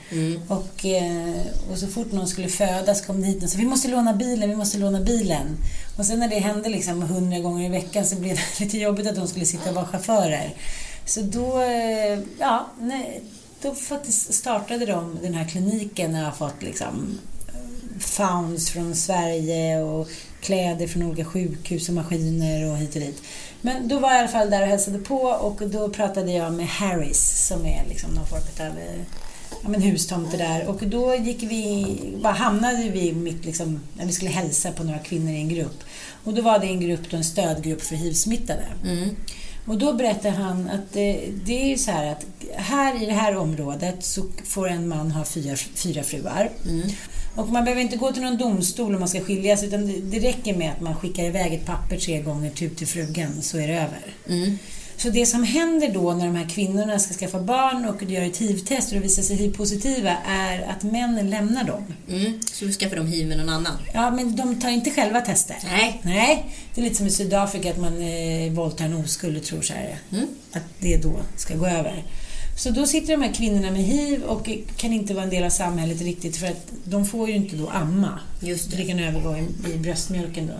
Och, 0.48 0.86
eh, 0.86 1.46
och 1.72 1.78
så 1.78 1.86
fort 1.86 2.12
någon 2.12 2.28
skulle 2.28 2.48
födas 2.48 3.06
kom 3.06 3.20
det 3.20 3.26
hit 3.26 3.42
och 3.42 3.48
sa 3.48 3.58
vi 3.58 3.64
måste 3.64 3.88
låna 3.88 4.12
bilen, 4.12 4.50
vi 4.50 4.56
måste 4.56 4.78
låna 4.78 5.00
bilen. 5.00 5.56
Och 5.98 6.06
sen 6.06 6.18
när 6.18 6.28
det 6.28 6.38
hände 6.38 6.68
liksom 6.68 7.02
hundra 7.02 7.38
gånger 7.38 7.66
i 7.66 7.68
veckan 7.68 8.06
så 8.06 8.16
blev 8.16 8.36
det 8.58 8.64
lite 8.64 8.78
jobbigt 8.78 9.06
att 9.06 9.16
de 9.16 9.28
skulle 9.28 9.46
sitta 9.46 9.68
och 9.68 9.74
vara 9.74 9.86
chaufförer. 9.86 10.54
Så 11.04 11.20
då, 11.20 11.60
eh, 11.60 12.18
ja, 12.38 12.66
nej, 12.80 13.22
då 13.62 13.74
faktiskt 13.74 14.34
startade 14.34 14.86
de 14.86 15.18
den 15.22 15.34
här 15.34 15.48
kliniken 15.48 16.14
och 16.14 16.20
har 16.20 16.32
fått 16.32 16.62
liksom 16.62 17.18
founds 17.98 18.70
från 18.70 18.94
Sverige 18.94 19.82
och 19.82 20.08
kläder 20.40 20.86
från 20.86 21.02
olika 21.02 21.24
sjukhus 21.24 21.88
och 21.88 21.94
maskiner 21.94 22.70
och 22.70 22.76
hit 22.76 22.94
och 22.94 23.00
dit. 23.00 23.22
Men 23.60 23.88
då 23.88 23.98
var 23.98 24.08
jag 24.08 24.16
i 24.16 24.20
alla 24.20 24.28
fall 24.28 24.50
där 24.50 24.62
och 24.62 24.68
hälsade 24.68 24.98
på 24.98 25.20
och 25.22 25.68
då 25.68 25.88
pratade 25.88 26.32
jag 26.32 26.52
med 26.52 26.66
Harris 26.66 27.46
som 27.46 27.66
är 27.66 27.84
liksom 27.88 28.10
någon 28.10 28.26
form 28.26 28.66
av 28.66 28.72
ja, 29.62 29.68
men 29.68 29.82
hustomte 29.82 30.36
där 30.36 30.66
och 30.66 30.82
då 30.82 31.14
gick 31.14 31.42
vi, 31.42 31.86
bara 32.22 32.32
hamnade 32.32 32.90
vi 32.90 33.12
mitt 33.12 33.44
liksom, 33.44 33.80
när 33.94 34.06
vi 34.06 34.12
skulle 34.12 34.30
hälsa 34.30 34.72
på 34.72 34.84
några 34.84 34.98
kvinnor 34.98 35.30
i 35.30 35.36
en 35.36 35.48
grupp. 35.48 35.84
Och 36.24 36.34
då 36.34 36.42
var 36.42 36.58
det 36.58 36.66
en 36.66 36.80
grupp, 36.80 37.10
då 37.10 37.16
en 37.16 37.24
stödgrupp 37.24 37.82
för 37.82 37.96
hiv-smittade. 37.96 38.64
Mm. 38.84 39.16
Och 39.66 39.78
då 39.78 39.92
berättar 39.92 40.30
han 40.30 40.68
att 40.68 40.92
det, 40.92 41.24
det 41.44 41.62
är 41.62 41.68
ju 41.68 41.78
så 41.78 41.90
här 41.90 42.12
att 42.12 42.26
här 42.56 43.02
i 43.02 43.06
det 43.06 43.12
här 43.12 43.36
området 43.36 44.04
så 44.04 44.24
får 44.44 44.68
en 44.68 44.88
man 44.88 45.10
ha 45.10 45.24
fyra, 45.24 45.56
fyra 45.56 46.02
fruar. 46.02 46.50
Och 47.34 47.48
man 47.48 47.64
behöver 47.64 47.82
inte 47.82 47.96
gå 47.96 48.12
till 48.12 48.22
någon 48.22 48.36
domstol 48.38 48.94
om 48.94 49.00
man 49.00 49.08
ska 49.08 49.20
skiljas 49.20 49.62
utan 49.62 49.86
det, 49.86 50.00
det 50.00 50.28
räcker 50.28 50.56
med 50.56 50.70
att 50.72 50.80
man 50.80 50.94
skickar 50.96 51.24
iväg 51.24 51.54
ett 51.54 51.66
papper 51.66 51.96
tre 51.96 52.22
gånger 52.22 52.50
typ 52.50 52.76
till 52.76 52.86
frugan 52.86 53.42
så 53.42 53.58
är 53.58 53.68
det 53.68 53.74
över. 53.74 54.14
Mm. 54.28 54.58
Så 54.96 55.10
det 55.10 55.26
som 55.26 55.44
händer 55.44 55.90
då 55.94 56.12
när 56.14 56.26
de 56.26 56.34
här 56.36 56.48
kvinnorna 56.48 56.98
ska 56.98 57.14
skaffa 57.14 57.40
barn 57.40 57.84
och 57.84 58.02
gör 58.02 58.22
ett 58.22 58.36
hiv-test 58.36 58.88
och 58.88 58.94
det 58.94 59.00
visar 59.00 59.22
sig 59.22 59.36
hiv-positiva 59.36 60.16
är 60.26 60.62
att 60.62 60.82
männen 60.82 61.30
lämnar 61.30 61.64
dem. 61.64 61.84
Mm. 62.08 62.40
Så 62.52 62.64
du 62.64 62.72
skaffar 62.72 62.96
de 62.96 63.06
hiv 63.06 63.26
med 63.28 63.38
någon 63.38 63.48
annan? 63.48 63.72
Ja, 63.94 64.10
men 64.10 64.36
de 64.36 64.60
tar 64.60 64.68
inte 64.68 64.90
själva 64.90 65.20
tester. 65.20 65.56
Nej. 65.70 66.00
Nej, 66.02 66.46
det 66.74 66.80
är 66.80 66.84
lite 66.84 66.96
som 66.96 67.06
i 67.06 67.10
Sydafrika 67.10 67.70
att 67.70 67.78
man 67.80 68.02
eh, 68.02 68.52
våldtar 68.52 68.84
en 68.84 68.94
oskuld 68.94 69.36
och 69.36 69.44
tror 69.44 69.62
så 69.62 69.72
här, 69.72 69.98
Mm. 70.12 70.26
att 70.52 70.62
det 70.80 70.96
då 70.96 71.12
ska 71.36 71.54
gå 71.56 71.66
över. 71.66 72.04
Så 72.56 72.70
då 72.70 72.86
sitter 72.86 73.12
de 73.16 73.22
här 73.22 73.34
kvinnorna 73.34 73.70
med 73.70 73.82
hiv 73.82 74.22
och 74.22 74.50
kan 74.76 74.92
inte 74.92 75.14
vara 75.14 75.24
en 75.24 75.30
del 75.30 75.44
av 75.44 75.50
samhället 75.50 76.00
riktigt 76.02 76.36
för 76.36 76.46
att 76.46 76.66
de 76.84 77.06
får 77.06 77.28
ju 77.28 77.34
inte 77.34 77.56
då 77.56 77.68
amma. 77.68 78.20
Just 78.40 78.70
det. 78.70 78.76
det 78.76 78.84
kan 78.84 78.98
övergå 78.98 79.36
i, 79.36 79.72
i 79.72 79.78
bröstmjölken 79.78 80.46
då. 80.46 80.54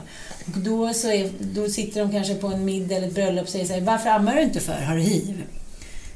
Och 0.54 0.60
då, 0.60 0.94
så 0.94 1.10
är, 1.10 1.30
då 1.40 1.68
sitter 1.68 2.00
de 2.00 2.12
kanske 2.12 2.34
på 2.34 2.46
en 2.46 2.64
middag 2.64 2.96
eller 2.96 3.06
ett 3.06 3.14
bröllop 3.14 3.44
och 3.44 3.50
säger 3.50 3.66
så 3.66 3.72
här, 3.72 3.80
varför 3.80 4.10
ammar 4.10 4.34
du 4.34 4.42
inte 4.42 4.60
för? 4.60 4.80
Har 4.82 4.96
du 4.96 5.02
hiv? 5.02 5.42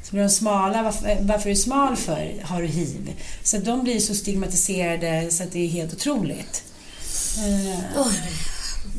Så 0.02 0.10
blir 0.10 0.22
de 0.22 0.30
smala, 0.30 0.82
varför, 0.82 1.18
varför 1.20 1.50
är 1.50 1.54
du 1.54 1.60
smal 1.60 1.96
för? 1.96 2.34
Har 2.42 2.62
du 2.62 2.68
hiv? 2.68 3.12
Så 3.42 3.56
att 3.56 3.64
de 3.64 3.84
blir 3.84 4.00
så 4.00 4.14
stigmatiserade 4.14 5.30
så 5.30 5.42
att 5.42 5.52
det 5.52 5.58
är 5.58 5.68
helt 5.68 5.92
otroligt. 5.92 6.64
Eh, 7.38 7.78
Oj, 7.96 8.14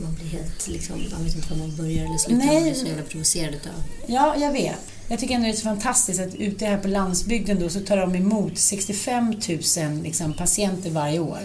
man 0.01 0.15
blir 0.15 0.39
helt 0.39 0.67
liksom, 0.67 1.05
man 1.11 1.25
vet 1.25 1.35
inte 1.35 1.49
var 1.49 1.57
man 1.57 1.75
börjar 1.75 2.05
eller 2.05 2.17
slutar. 2.17 2.45
Nej. 2.45 2.55
Man 2.55 2.63
blir 2.63 2.73
så 2.73 2.85
jävla 2.85 3.03
provocerad 3.03 3.55
utav. 3.55 3.73
Ja, 4.07 4.35
jag 4.39 4.51
vet. 4.51 4.79
Jag 5.07 5.19
tycker 5.19 5.35
ändå 5.35 5.45
det 5.47 5.53
är 5.53 5.55
så 5.55 5.61
fantastiskt 5.63 6.19
att 6.19 6.35
ute 6.35 6.65
här 6.65 6.77
på 6.77 6.87
landsbygden 6.87 7.59
då 7.59 7.69
så 7.69 7.79
tar 7.79 7.97
de 7.97 8.15
emot 8.15 8.57
65 8.57 9.25
000 9.27 10.03
liksom, 10.03 10.33
patienter 10.33 10.89
varje 10.89 11.19
år. 11.19 11.39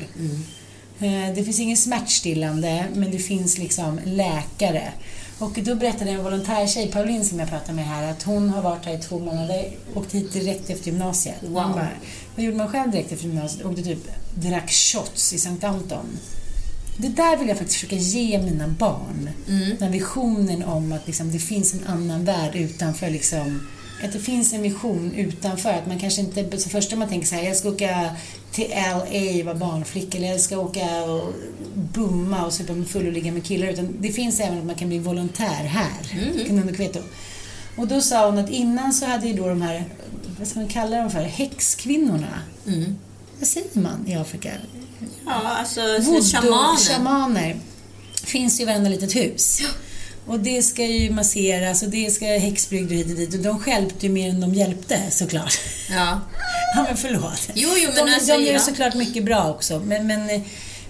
Eh, 1.00 1.34
Det 1.34 1.44
finns 1.44 1.60
ingen 1.60 1.76
smärtstillande, 1.76 2.84
men 2.94 3.10
det 3.10 3.18
finns 3.18 3.58
liksom 3.58 4.00
läkare. 4.04 4.92
Och 5.38 5.52
då 5.62 5.74
berättade 5.74 6.10
en 6.10 6.24
volontärtjej, 6.24 6.86
Pauline 6.92 7.24
som 7.24 7.38
jag 7.38 7.48
pratade 7.48 7.72
med 7.72 7.86
här, 7.86 8.10
att 8.10 8.22
hon 8.22 8.50
har 8.50 8.62
varit 8.62 8.84
här 8.84 8.94
i 8.94 8.98
två 8.98 9.18
månader, 9.18 9.72
åkt 9.94 10.14
hit 10.14 10.32
direkt 10.32 10.70
efter 10.70 10.86
gymnasiet. 10.90 11.36
Wow. 11.42 11.52
Bara, 11.52 11.88
vad 12.36 12.44
gjorde 12.44 12.56
man 12.56 12.68
själv 12.68 12.90
direkt 12.90 13.12
efter 13.12 13.26
gymnasiet? 13.26 13.66
Åkte 13.66 13.82
typ, 13.82 14.08
drack 14.34 14.70
shots 14.70 15.32
i 15.32 15.38
Sankt 15.38 15.64
Anton. 15.64 16.06
Det 17.02 17.08
där 17.08 17.36
vill 17.36 17.48
jag 17.48 17.58
faktiskt 17.58 17.80
försöka 17.80 17.96
ge 17.96 18.42
mina 18.42 18.68
barn. 18.68 19.30
Den 19.78 19.92
visionen 19.92 20.62
om 20.62 20.92
att 20.92 21.06
liksom, 21.06 21.32
det 21.32 21.38
finns 21.38 21.74
en 21.74 21.86
annan 21.86 22.24
värld 22.24 22.56
utanför 22.56 23.10
liksom, 23.10 23.68
att 24.04 24.12
det 24.12 24.18
finns 24.18 24.52
en 24.52 24.62
vision 24.62 25.14
utanför. 25.14 25.70
Att 25.70 25.86
man 25.86 25.98
kanske 25.98 26.20
inte, 26.20 26.58
så 26.58 26.68
första 26.68 26.96
man 26.96 27.08
tänker 27.08 27.26
så 27.26 27.34
här, 27.34 27.42
jag 27.42 27.56
ska 27.56 27.68
åka 27.68 28.10
till 28.52 28.68
LA, 28.70 29.44
vara 29.44 29.54
barnflicka, 29.54 30.18
eller 30.18 30.28
jag 30.28 30.40
ska 30.40 30.58
åka 30.58 31.04
och 31.04 31.34
bumma 31.74 32.46
och 32.46 32.52
supa 32.52 32.72
mig 32.72 32.86
full 32.86 33.06
och 33.06 33.12
ligga 33.12 33.32
med 33.32 33.44
killar. 33.44 33.68
Utan 33.68 33.96
det 34.00 34.12
finns 34.12 34.40
även 34.40 34.58
att 34.58 34.64
man 34.64 34.74
kan 34.74 34.88
bli 34.88 34.98
volontär 34.98 35.64
här. 35.64 36.20
Mm. 36.48 36.74
Kveto. 36.74 36.98
Och 37.76 37.88
då 37.88 38.00
sa 38.00 38.26
hon 38.26 38.38
att 38.38 38.50
innan 38.50 38.92
så 38.92 39.06
hade 39.06 39.26
ju 39.26 39.34
då 39.34 39.48
de 39.48 39.62
här, 39.62 39.84
vad 40.38 40.48
ska 40.48 40.60
man 40.60 40.68
kalla 40.68 40.96
dem 40.96 41.10
för, 41.10 41.22
häxkvinnorna. 41.22 42.42
Mm. 42.66 42.96
Vad 43.38 43.48
säger 43.48 43.80
man 43.80 44.04
i 44.06 44.14
Afrika? 44.14 44.50
Ja, 45.26 45.32
alltså 45.32 45.80
Voodoo, 45.80 46.22
shamanen. 46.22 46.76
shamaner. 46.76 47.56
Finns 48.24 48.60
ju 48.60 48.62
i 48.62 48.66
varenda 48.66 48.90
litet 48.90 49.16
hus. 49.16 49.62
Och 50.26 50.40
det 50.40 50.62
ska 50.62 50.84
ju 50.84 51.10
masseras 51.10 51.82
och 51.82 51.88
det 51.88 52.10
ska 52.10 52.26
häxbrygder 52.26 52.96
hit 52.96 53.06
och 53.06 53.16
dit. 53.16 53.34
Och 53.34 53.40
de 53.40 53.58
stjälpte 53.58 54.06
ju 54.06 54.12
mer 54.12 54.30
än 54.30 54.40
de 54.40 54.54
hjälpte 54.54 55.10
såklart. 55.10 55.58
Ja. 55.90 56.20
Ja 56.76 56.82
men 56.88 56.96
förlåt. 56.96 57.50
Jo, 57.54 57.68
jo, 57.76 57.90
men 57.94 58.06
de, 58.06 58.14
alltså, 58.14 58.32
de 58.32 58.44
gör 58.44 58.52
ja. 58.52 58.58
såklart 58.58 58.94
mycket 58.94 59.24
bra 59.24 59.50
också. 59.50 59.82
Men, 59.84 60.06
men, 60.06 60.30
eh, 60.30 60.40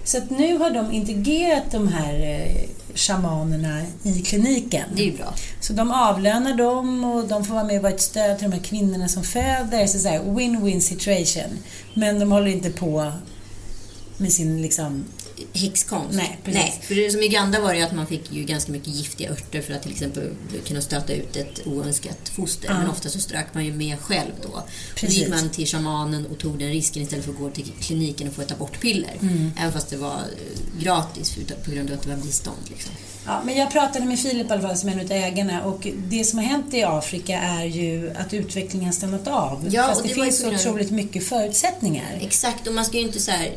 så 0.03 0.17
att 0.17 0.29
nu 0.29 0.57
har 0.57 0.69
de 0.69 0.91
integrerat 0.91 1.71
de 1.71 1.87
här 1.87 2.13
eh, 2.13 2.69
shamanerna 2.95 3.81
i 4.03 4.21
kliniken. 4.21 4.83
Det 4.95 5.01
är 5.01 5.05
ju 5.05 5.17
bra. 5.17 5.33
Så 5.59 5.73
de 5.73 5.91
avlönar 5.91 6.53
dem 6.53 7.05
och 7.05 7.27
de 7.27 7.45
får 7.45 7.53
vara 7.53 7.63
med 7.63 7.75
och 7.75 7.83
vara 7.83 7.93
ett 7.93 8.01
stöd 8.01 8.39
till 8.39 8.49
de 8.49 8.55
här 8.55 8.63
kvinnorna 8.63 9.07
som 9.07 9.23
föder. 9.23 9.87
Så 9.87 9.97
win-win 10.07 10.79
situation. 10.79 11.57
Men 11.93 12.19
de 12.19 12.31
håller 12.31 12.51
inte 12.51 12.71
på 12.71 13.11
med 14.21 14.33
sin 14.33 14.61
liksom... 14.61 15.05
Häxkonst. 15.53 16.13
Nej, 16.17 16.39
precis. 16.43 16.61
Nej, 16.61 16.81
för 16.83 16.95
det 16.95 17.11
som 17.11 17.21
i 17.21 17.25
Uganda 17.25 17.61
var 17.61 17.71
det 17.71 17.77
ju 17.77 17.83
att 17.85 17.95
man 17.95 18.07
fick 18.07 18.31
ju 18.31 18.43
ganska 18.43 18.71
mycket 18.71 18.87
giftiga 18.87 19.31
örter 19.31 19.61
för 19.61 19.73
att 19.73 19.81
till 19.81 19.91
exempel 19.91 20.29
kunna 20.67 20.81
stöta 20.81 21.13
ut 21.13 21.35
ett 21.35 21.67
oönskat 21.67 22.29
foster. 22.29 22.67
Ja. 22.69 22.77
Men 22.77 22.89
ofta 22.89 23.09
så 23.09 23.19
strök 23.19 23.45
man 23.53 23.65
ju 23.65 23.73
med 23.73 23.99
själv 23.99 24.31
då. 24.41 24.47
Och 24.47 24.53
Då 24.55 24.63
Precis. 24.95 25.17
gick 25.17 25.29
man 25.29 25.49
till 25.49 25.67
shamanen 25.67 26.25
och 26.25 26.37
tog 26.37 26.59
den 26.59 26.69
risken 26.69 27.03
istället 27.03 27.25
för 27.25 27.31
att 27.31 27.39
gå 27.39 27.49
till 27.49 27.71
kliniken 27.79 28.27
och 28.27 28.33
få 28.33 28.41
ett 28.41 28.51
abortpiller. 28.51 29.17
Mm. 29.21 29.51
Även 29.57 29.71
fast 29.71 29.89
det 29.89 29.97
var 29.97 30.17
eh, 30.17 30.81
gratis 30.83 31.37
på 31.65 31.71
grund 31.71 31.89
av 31.91 31.97
att 31.97 32.03
det 32.03 32.09
var 32.09 32.17
bistånd. 32.17 32.57
Liksom. 32.69 32.91
Ja, 33.25 33.41
men 33.45 33.57
jag 33.57 33.71
pratade 33.71 34.05
med 34.05 34.19
Filip 34.19 34.49
i 34.49 34.53
alla 34.53 34.61
fall 34.61 34.77
som 34.77 34.89
en 34.89 34.99
av 34.99 35.11
ägarna 35.11 35.63
och 35.63 35.87
det 36.07 36.23
som 36.23 36.39
har 36.39 36.45
hänt 36.45 36.73
i 36.73 36.83
Afrika 36.83 37.39
är 37.39 37.65
ju 37.65 38.11
att 38.17 38.33
utvecklingen 38.33 38.85
har 38.85 38.93
stannat 38.93 39.27
av. 39.27 39.67
Ja, 39.71 39.83
Fast 39.83 40.01
och 40.01 40.07
det, 40.07 40.13
det 40.13 40.21
finns 40.21 40.39
så 40.39 40.53
otroligt 40.53 40.91
mycket 40.91 41.23
förutsättningar. 41.23 42.19
Exakt, 42.21 42.67
och 42.67 42.73
man 42.73 42.85
ska 42.85 42.97
ju 42.97 43.03
inte 43.03 43.19
så 43.19 43.31
här, 43.31 43.51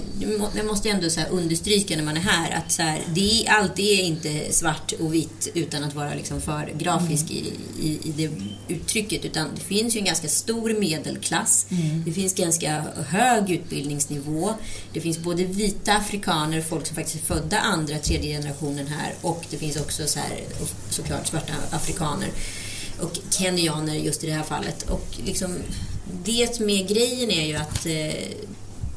man 0.56 0.66
måste 0.66 0.88
ju 0.88 0.94
ändå 0.94 1.10
så 1.10 1.20
understryka 1.30 1.96
när 1.96 2.04
man 2.04 2.16
är 2.16 2.20
här 2.20 2.58
att 2.58 2.72
så 2.72 2.82
här, 2.82 3.00
det 3.14 3.46
är, 3.46 3.50
allt 3.50 3.78
är 3.78 4.02
inte 4.02 4.52
svart 4.52 4.92
och 4.92 5.14
vitt 5.14 5.48
utan 5.54 5.84
att 5.84 5.94
vara 5.94 6.14
liksom 6.14 6.40
för 6.40 6.72
grafisk 6.78 7.30
i, 7.30 7.52
i, 7.80 7.98
i 8.04 8.12
det 8.16 8.30
uttrycket. 8.74 9.24
Utan 9.24 9.48
det 9.54 9.60
finns 9.60 9.96
ju 9.96 9.98
en 9.98 10.04
ganska 10.04 10.28
stor 10.28 10.80
medelklass. 10.80 11.66
Det 12.06 12.12
finns 12.12 12.34
ganska 12.34 12.84
hög 13.08 13.50
utbildningsnivå. 13.50 14.54
Det 14.92 15.00
finns 15.00 15.18
både 15.18 15.44
vita 15.44 15.92
afrikaner, 15.92 16.60
folk 16.60 16.86
som 16.86 16.96
faktiskt 16.96 17.16
är 17.22 17.34
födda 17.34 17.58
andra, 17.58 17.98
tredje 17.98 18.36
generationen 18.36 18.86
här 18.86 19.14
och 19.20 19.44
det 19.54 19.58
finns 19.58 19.76
också 19.76 20.06
så 20.06 20.18
här, 20.18 20.40
såklart 20.90 21.26
svarta 21.26 21.52
afrikaner 21.70 22.28
och 23.00 23.18
kenyaner 23.30 23.94
just 23.94 24.24
i 24.24 24.26
det 24.26 24.32
här 24.32 24.42
fallet. 24.42 24.90
Och 24.90 25.06
liksom, 25.24 25.56
det 26.24 26.54
som 26.54 26.70
är 26.70 26.84
grejen 26.86 27.30
är 27.30 27.46
ju 27.46 27.54
att 27.54 27.86
eh, 27.86 28.28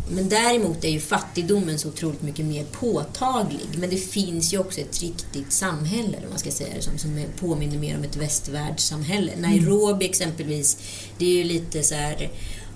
Men 0.10 0.30
däremot 0.30 0.84
är 0.84 0.90
ju 0.90 1.00
fattigdomen 1.00 1.80
så 1.80 1.88
otroligt 1.88 2.22
mycket 2.22 2.46
mer 2.46 2.64
påtaglig. 2.64 3.68
Men 3.78 3.90
det 3.90 3.98
finns 3.98 4.54
ju 4.54 4.58
också 4.58 4.82
ett 4.82 5.02
riktigt 5.02 5.52
samhälle, 5.52 6.18
om 6.24 6.30
man 6.30 6.40
ska 6.40 6.52
säga 6.52 6.74
det 6.76 6.82
som, 6.82 6.98
som 6.98 7.24
påminner 7.40 7.78
mer 7.78 7.98
om 7.98 8.04
ett 8.04 8.16
västvärldssamhälle. 8.16 9.32
Nairobi 9.38 10.06
exempelvis, 10.06 10.78
det 11.18 11.26
är 11.26 11.34
ju 11.34 11.44
lite 11.44 11.84
så 11.84 11.96
här 11.96 12.30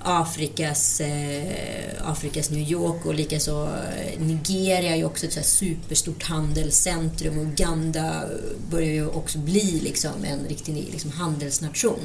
Afrikas, 0.04 1.02
eh, 1.02 2.12
Afrikas 2.12 2.50
New 2.50 2.72
York 2.72 3.06
och 3.06 3.14
likaså 3.14 3.64
eh, 3.64 4.20
Nigeria 4.20 4.92
är 4.92 4.96
ju 4.96 5.06
också 5.06 5.26
ett 5.26 5.34
så 5.34 5.44
superstort 5.44 6.24
handelscentrum 6.24 7.38
och 7.38 7.46
Uganda 7.46 8.24
börjar 8.70 8.92
ju 8.92 9.08
också 9.08 9.38
bli 9.38 9.80
liksom 9.84 10.12
en 10.24 10.40
riktig 10.50 10.74
liksom, 10.92 11.12
handelsnation. 11.12 12.00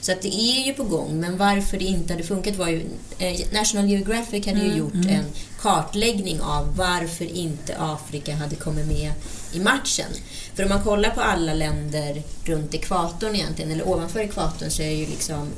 Så 0.00 0.12
att 0.12 0.22
det 0.22 0.34
är 0.34 0.66
ju 0.66 0.74
på 0.74 0.84
gång, 0.84 1.20
men 1.20 1.36
varför 1.36 1.78
det 1.78 1.84
inte 1.84 2.12
hade 2.12 2.24
funkat 2.24 2.56
var 2.56 2.68
ju... 2.68 2.86
Eh, 3.18 3.40
National 3.52 3.88
Geographic 3.88 4.46
hade 4.46 4.58
ju 4.58 4.66
mm, 4.66 4.78
gjort 4.78 4.94
mm. 4.94 5.08
en 5.08 5.24
kartläggning 5.60 6.40
av 6.40 6.76
varför 6.76 7.24
inte 7.24 7.76
Afrika 7.78 8.34
hade 8.34 8.56
kommit 8.56 8.86
med 8.86 9.12
i 9.52 9.60
matchen. 9.60 10.10
För 10.54 10.62
om 10.62 10.68
man 10.68 10.84
kollar 10.84 11.10
på 11.10 11.20
alla 11.20 11.54
länder 11.54 12.22
runt 12.44 12.74
ekvatorn 12.74 13.34
egentligen, 13.34 13.70
eller 13.70 13.88
ovanför 13.88 14.20
ekvatorn, 14.20 14.70
så 14.70 14.82
är 14.82 14.90
ju 14.90 15.06
liksom 15.06 15.48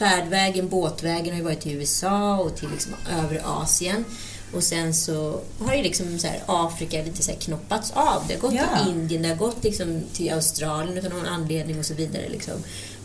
färdvägen, 0.00 0.68
båtvägen 0.68 1.30
har 1.30 1.38
ju 1.38 1.44
varit 1.44 1.60
till 1.60 1.72
USA 1.76 2.38
och 2.38 2.56
till 2.56 2.70
liksom 2.70 2.94
övre 3.18 3.42
Asien. 3.44 4.04
Och 4.54 4.62
sen 4.62 4.94
så 4.94 5.40
har 5.58 5.74
ju 5.74 5.82
liksom 5.82 6.18
så 6.18 6.26
här, 6.26 6.42
Afrika 6.46 7.02
lite 7.02 7.22
så 7.22 7.32
knoppats 7.32 7.90
av. 7.90 8.24
Det 8.28 8.34
har 8.34 8.40
gått 8.40 8.54
ja. 8.54 8.66
till 8.76 8.92
Indien, 8.92 9.22
det 9.22 9.28
har 9.28 9.36
gått 9.36 9.64
liksom 9.64 10.02
till 10.12 10.32
Australien 10.32 11.06
av 11.06 11.12
någon 11.12 11.26
anledning 11.26 11.78
och 11.78 11.84
så 11.84 11.94
vidare. 11.94 12.28
Liksom. 12.28 12.54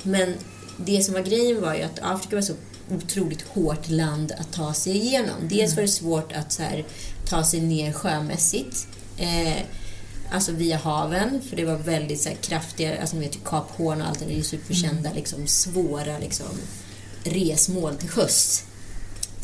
Men 0.03 0.33
det 0.77 1.03
som 1.03 1.13
var 1.13 1.21
grejen 1.21 1.61
var 1.61 1.75
ju 1.75 1.81
att 1.81 1.99
Afrika 2.01 2.35
var 2.35 2.41
så 2.41 2.53
otroligt 2.91 3.41
hårt 3.41 3.89
land 3.89 4.31
att 4.31 4.53
ta 4.53 4.73
sig 4.73 4.97
igenom. 4.97 5.35
Dels 5.41 5.71
mm. 5.71 5.75
var 5.75 5.81
det 5.81 5.87
svårt 5.87 6.31
att 6.31 6.51
så 6.51 6.63
här, 6.63 6.85
ta 7.29 7.43
sig 7.43 7.61
ner 7.61 7.93
sjömässigt. 7.93 8.87
Eh, 9.17 9.61
alltså 10.31 10.51
via 10.51 10.77
haven, 10.77 11.41
för 11.49 11.55
det 11.55 11.65
var 11.65 11.77
väldigt 11.77 12.21
så 12.21 12.29
här, 12.29 12.35
kraftiga, 12.35 13.01
alltså 13.01 13.15
ni 13.15 13.27
vet 13.27 13.43
Kap 13.43 13.71
Horn 13.77 14.01
och 14.01 14.07
allt 14.07 14.19
det 14.19 14.33
är 14.33 14.37
ju 14.37 14.43
superkända, 14.43 15.09
mm. 15.09 15.15
liksom, 15.15 15.47
svåra 15.47 16.17
liksom, 16.19 16.47
resmål 17.25 17.95
till 17.95 18.09
sjöss. 18.09 18.63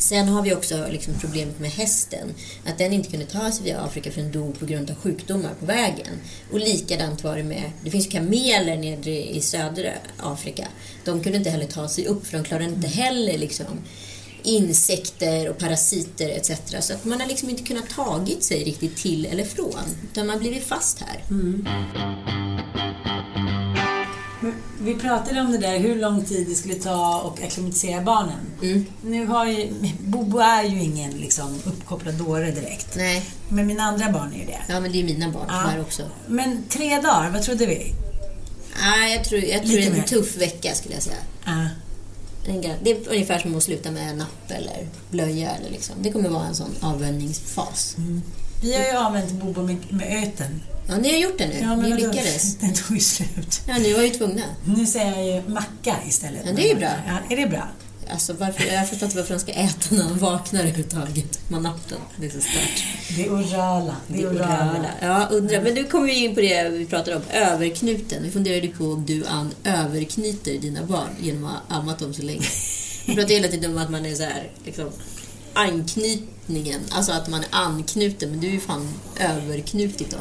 Sen 0.02 0.28
har 0.28 0.42
vi 0.42 0.54
också 0.54 0.86
liksom 0.90 1.14
problemet 1.20 1.60
med 1.60 1.70
hästen. 1.70 2.34
Att 2.66 2.78
den 2.78 2.92
inte 2.92 3.10
kunde 3.10 3.26
ta 3.26 3.52
sig 3.52 3.64
via 3.64 3.80
Afrika 3.80 4.10
för 4.10 4.20
den 4.20 4.32
dog 4.32 4.58
på 4.58 4.66
grund 4.66 4.90
av 4.90 4.96
sjukdomar 4.96 5.50
på 5.60 5.66
vägen. 5.66 6.20
Och 6.52 6.58
likadant 6.58 7.24
var 7.24 7.36
det 7.36 7.42
med, 7.42 7.72
det 7.84 7.90
finns 7.90 8.06
ju 8.06 8.10
kameler 8.10 8.76
nere 8.76 9.30
i 9.30 9.40
södra 9.40 9.92
Afrika. 10.18 10.68
De 11.04 11.22
kunde 11.22 11.38
inte 11.38 11.50
heller 11.50 11.66
ta 11.66 11.88
sig 11.88 12.06
upp 12.06 12.26
för 12.26 12.38
de 12.38 12.44
klarade 12.44 12.68
inte 12.68 12.88
heller 12.88 13.38
liksom 13.38 13.78
insekter 14.42 15.50
och 15.50 15.58
parasiter 15.58 16.28
etc. 16.28 16.50
Så 16.80 16.92
att 16.92 17.04
man 17.04 17.20
har 17.20 17.28
liksom 17.28 17.50
inte 17.50 17.62
kunnat 17.62 17.88
tagit 17.88 18.44
sig 18.44 18.64
riktigt 18.64 18.96
till 18.96 19.26
eller 19.26 19.44
från. 19.44 19.96
Utan 20.12 20.26
man 20.26 20.34
har 20.34 20.40
blivit 20.40 20.64
fast 20.64 21.00
här. 21.00 21.24
Mm. 21.30 21.66
Vi 24.84 24.94
pratade 24.94 25.40
om 25.40 25.52
det 25.52 25.58
där, 25.58 25.78
hur 25.78 25.96
lång 25.96 26.24
tid 26.24 26.46
det 26.48 26.54
skulle 26.54 26.74
ta 26.74 27.32
att 27.34 27.44
acklimatisera 27.44 28.00
barnen. 28.00 28.38
Mm. 28.62 28.86
Nu 29.04 29.26
har 29.26 29.46
ju, 29.46 29.72
Bobo 30.00 30.38
är 30.38 30.62
ju 30.62 30.82
ingen 30.82 31.10
liksom, 31.10 31.58
uppkopplad 31.64 32.14
dåre 32.14 32.50
direkt. 32.50 32.96
Nej. 32.96 33.30
Men 33.48 33.66
mina 33.66 33.82
andra 33.82 34.12
barn 34.12 34.32
är 34.34 34.38
ju 34.38 34.46
det. 34.46 34.60
Ja, 34.68 34.80
men 34.80 34.92
det 34.92 35.00
är 35.00 35.04
mina 35.04 35.30
barn 35.30 35.46
ja. 35.48 35.80
också. 35.80 36.02
Men 36.26 36.62
tre 36.68 37.00
dagar, 37.00 37.30
vad 37.30 37.42
trodde 37.42 37.66
vi? 37.66 37.92
Ja, 38.80 39.06
jag 39.06 39.24
tror, 39.24 39.40
jag 39.40 39.66
tror 39.66 39.78
är 39.78 39.94
en 39.94 40.04
tuff 40.04 40.36
vecka 40.36 40.74
skulle 40.74 40.94
jag 40.94 41.02
säga. 41.02 41.16
Ja. 41.44 41.68
Det 42.82 42.90
är 42.90 43.08
ungefär 43.08 43.38
som 43.38 43.56
att 43.56 43.62
sluta 43.62 43.90
med 43.90 44.16
napp 44.16 44.50
eller 44.50 44.88
blöja. 45.10 45.50
Eller 45.50 45.70
liksom. 45.70 45.94
Det 46.02 46.12
kommer 46.12 46.28
vara 46.28 46.46
en 46.46 46.54
sån 46.54 46.74
avvänjningsfas. 46.80 47.94
Mm. 47.98 48.22
Vi 48.62 48.74
har 48.74 48.84
ju 48.84 48.96
avvänt 48.96 49.32
Bobo 49.32 49.62
med, 49.62 49.76
med 49.90 50.22
öten. 50.22 50.62
Ja, 50.88 50.96
ni 50.96 51.12
har 51.12 51.18
gjort 51.18 51.38
det 51.38 51.46
nu. 51.46 51.58
Ja, 51.60 51.76
men 51.76 51.90
ni 51.90 51.96
lyckades. 51.96 52.56
Den 52.60 52.74
tog 52.74 52.96
ju 52.96 53.02
slut. 53.02 53.60
Ja, 53.68 53.78
ni 53.78 53.92
var 53.92 54.02
ju 54.02 54.10
tvungna. 54.10 54.42
Nu 54.64 54.86
säger 54.86 55.16
jag 55.16 55.26
ju 55.26 55.48
macka 55.48 55.96
istället. 56.08 56.42
Ja, 56.46 56.52
det 56.52 56.70
är 56.70 56.74
ju 56.74 56.80
bra. 56.80 56.90
Ja, 57.06 57.34
är 57.34 57.36
det 57.36 57.46
bra? 57.46 57.68
Alltså, 58.10 58.32
varför, 58.32 58.64
jag 58.72 58.88
förstår 58.88 59.06
inte 59.06 59.16
varför 59.16 59.34
de 59.34 59.40
ska 59.40 59.52
äta 59.52 59.94
när 59.94 60.04
de 60.04 60.18
vaknar 60.18 60.60
överhuvudtaget 60.60 61.50
med 61.50 61.62
natten. 61.62 61.98
Det 62.16 62.26
är 62.26 62.30
så 62.30 62.40
stört. 62.40 62.84
Det 63.16 63.26
är 63.26 63.30
orala. 63.30 63.96
Det 64.06 64.22
är 64.22 64.30
orala. 64.30 64.90
Ja, 65.00 65.28
undrar. 65.30 65.62
Men 65.62 65.74
nu 65.74 65.84
kommer 65.84 66.06
vi 66.06 66.24
in 66.24 66.34
på 66.34 66.40
det 66.40 66.68
vi 66.68 66.86
pratade 66.86 67.16
om, 67.16 67.22
överknuten. 67.32 68.22
Vi 68.22 68.30
funderade 68.30 68.68
på 68.68 68.84
om 68.84 69.06
du, 69.06 69.26
Ann, 69.26 69.54
överknyter 69.64 70.58
dina 70.58 70.82
barn 70.82 71.16
genom 71.20 71.44
att 71.44 71.52
ha 71.52 71.76
ammat 71.76 71.98
dem 71.98 72.14
så 72.14 72.22
länge. 72.22 72.46
Vi 73.06 73.14
pratar 73.14 73.34
hela 73.34 73.48
tiden 73.48 73.70
om 73.70 73.78
att 73.78 73.90
man 73.90 74.06
är 74.06 74.14
så 74.14 74.22
här, 74.22 74.50
liksom, 74.64 74.90
anknytningen. 76.42 76.80
Alltså 76.90 77.12
att 77.12 77.28
man 77.28 77.40
är 77.40 77.48
anknuten, 77.50 78.30
men 78.30 78.40
du 78.40 78.46
är 78.46 78.52
ju 78.52 78.60
fan 78.60 78.88
överknutit 79.20 80.10
dem. 80.10 80.20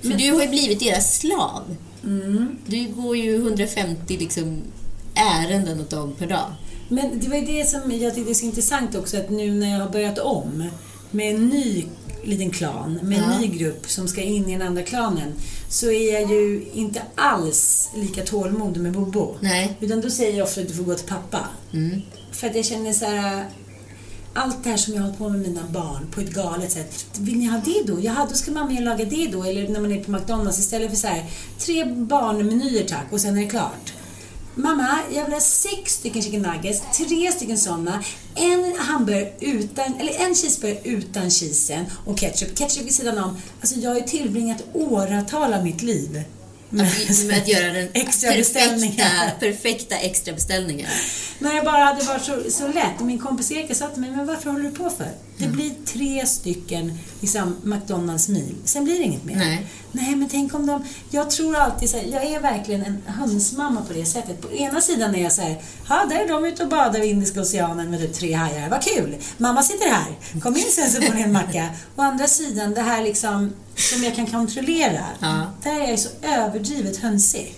För 0.00 0.08
men... 0.08 0.18
du 0.18 0.32
har 0.32 0.42
ju 0.42 0.48
blivit 0.48 0.80
deras 0.80 1.18
slav. 1.18 1.76
Mm. 2.04 2.58
Du 2.66 2.86
går 2.86 3.16
ju 3.16 3.36
150 3.36 4.16
liksom, 4.18 4.62
ärenden 5.14 5.80
åt 5.80 5.90
dem 5.90 6.14
per 6.18 6.26
dag. 6.26 6.52
Men 6.88 7.20
det 7.20 7.28
var 7.28 7.36
ju 7.36 7.46
det 7.46 7.64
som 7.64 7.92
jag 7.92 8.14
tyckte 8.14 8.30
är 8.30 8.34
så 8.34 8.44
intressant 8.44 8.94
också, 8.94 9.16
att 9.16 9.30
nu 9.30 9.50
när 9.50 9.72
jag 9.72 9.80
har 9.80 9.90
börjat 9.90 10.18
om 10.18 10.70
med 11.10 11.34
en 11.34 11.48
ny 11.48 11.84
liten 12.24 12.50
klan, 12.50 12.98
med 13.02 13.18
en 13.18 13.32
ja. 13.32 13.38
ny 13.38 13.46
grupp 13.46 13.90
som 13.90 14.08
ska 14.08 14.22
in 14.22 14.48
i 14.48 14.52
den 14.52 14.66
andra 14.66 14.82
klanen, 14.82 15.32
så 15.68 15.90
är 15.90 16.20
jag 16.20 16.30
ju 16.30 16.64
inte 16.74 17.02
alls 17.14 17.90
lika 17.96 18.22
tålmodig 18.22 18.82
med 18.82 18.92
Bobo. 18.92 19.36
Nej. 19.40 19.76
Utan 19.80 20.00
då 20.00 20.10
säger 20.10 20.38
jag 20.38 20.44
ofta 20.44 20.60
att 20.60 20.68
du 20.68 20.74
får 20.74 20.84
gå 20.84 20.94
till 20.94 21.08
pappa. 21.08 21.48
Mm. 21.72 22.02
För 22.32 22.46
att 22.46 22.56
jag 22.56 22.64
känner 22.64 22.92
så 22.92 23.04
här, 23.04 23.46
allt 24.36 24.64
det 24.64 24.70
här 24.70 24.76
som 24.76 24.94
jag 24.94 25.00
har 25.00 25.06
hållit 25.06 25.18
på 25.18 25.28
med 25.28 25.40
mina 25.40 25.62
barn 25.70 26.06
på 26.10 26.20
ett 26.20 26.30
galet 26.30 26.72
sätt. 26.72 27.06
Vill 27.18 27.38
ni 27.38 27.46
ha 27.46 27.60
det 27.64 27.82
då? 27.86 28.00
Ja, 28.00 28.26
då 28.30 28.34
ska 28.34 28.50
mamma 28.50 28.80
laga 28.80 29.04
det 29.04 29.26
då. 29.26 29.44
Eller 29.44 29.68
när 29.68 29.80
man 29.80 29.92
är 29.92 30.04
på 30.04 30.10
McDonalds 30.10 30.58
istället 30.58 30.90
för 30.90 30.96
så 30.96 31.06
här, 31.06 31.24
tre 31.58 31.84
barnmenyer 31.84 32.84
tack 32.84 33.06
och 33.10 33.20
sen 33.20 33.38
är 33.38 33.42
det 33.42 33.48
klart. 33.48 33.92
Mamma, 34.54 34.98
jag 35.14 35.24
vill 35.24 35.34
ha 35.34 35.40
sex 35.40 35.92
stycken 35.92 36.22
chicken 36.22 36.42
nuggets, 36.42 36.82
tre 36.98 37.32
stycken 37.32 37.58
sådana, 37.58 38.04
en 38.34 38.74
hamburgare 38.78 39.32
utan, 39.40 39.94
eller 39.94 40.12
en 40.12 40.34
cheeseburgare 40.34 40.80
utan 40.84 41.30
cheesen 41.30 41.84
och 42.04 42.18
ketchup. 42.18 42.58
Ketchup 42.58 42.86
vid 42.86 42.94
sidan 42.94 43.18
om. 43.18 43.36
Alltså 43.60 43.78
jag 43.78 43.90
har 43.90 43.96
ju 43.96 44.02
tillbringat 44.02 44.64
åratal 44.72 45.52
av 45.52 45.64
mitt 45.64 45.82
liv 45.82 46.24
med, 46.70 46.86
med 47.26 47.38
att 47.38 47.48
göra 47.48 47.72
den 47.72 47.88
extra 47.94 48.30
perfekta, 48.32 49.04
perfekta 49.40 49.96
extra 49.96 50.34
beställningen. 50.34 50.86
När 51.38 51.54
det 51.54 51.62
bara 51.62 51.84
hade 51.84 52.04
varit 52.04 52.22
så, 52.22 52.50
så 52.50 52.68
lätt. 52.68 53.00
Min 53.00 53.18
kompis 53.18 53.52
Erika 53.52 53.74
sa 53.74 53.86
till 53.86 54.00
mig, 54.00 54.10
men 54.10 54.26
varför 54.26 54.50
håller 54.50 54.64
du 54.64 54.70
på 54.70 54.90
för? 54.90 55.08
Det 55.38 55.48
blir 55.48 55.70
tre 55.86 56.26
stycken 56.26 56.98
liksom, 57.20 57.56
McDonalds 57.62 58.28
mil. 58.28 58.54
Sen 58.64 58.84
blir 58.84 58.98
det 58.98 59.02
inget 59.02 59.24
mer. 59.24 59.36
Nej. 59.36 59.66
Nej, 59.92 60.16
men 60.16 60.28
tänk 60.28 60.54
om 60.54 60.66
de... 60.66 60.84
Jag 61.10 61.30
tror 61.30 61.56
alltid 61.56 61.90
så 61.90 61.96
här, 61.96 62.04
jag 62.04 62.24
är 62.24 62.40
verkligen 62.40 62.84
en 62.84 63.02
hönsmamma 63.06 63.82
på 63.82 63.92
det 63.92 64.04
sättet. 64.04 64.40
På 64.40 64.52
ena 64.52 64.80
sidan 64.80 65.14
är 65.14 65.22
jag 65.22 65.32
så 65.32 65.42
här, 65.42 65.62
ja, 65.88 66.06
där 66.08 66.16
är 66.16 66.28
de 66.28 66.44
ute 66.44 66.62
och 66.62 66.68
badar 66.68 67.00
i 67.00 67.10
Indiska 67.10 67.40
oceanen 67.40 67.90
med 67.90 68.00
typ 68.00 68.14
tre 68.14 68.32
hajar. 68.32 68.68
Vad 68.68 68.82
kul! 68.82 69.16
Mamma 69.36 69.62
sitter 69.62 69.90
här. 69.90 70.40
Kom 70.40 70.56
in 70.56 70.66
sen 70.70 70.90
så 70.90 71.02
får 71.02 71.14
ni 71.14 71.22
en 71.22 71.32
macka. 71.32 71.68
Å 71.96 72.02
andra 72.02 72.26
sidan, 72.26 72.74
det 72.74 72.82
här 72.82 73.02
liksom 73.02 73.52
som 73.76 74.04
jag 74.04 74.16
kan 74.16 74.26
kontrollera. 74.26 75.04
Ja. 75.20 75.52
Där 75.62 75.80
är 75.80 75.90
jag 75.90 75.98
så 75.98 76.08
överdrivet 76.22 76.96
hönsig. 76.96 77.54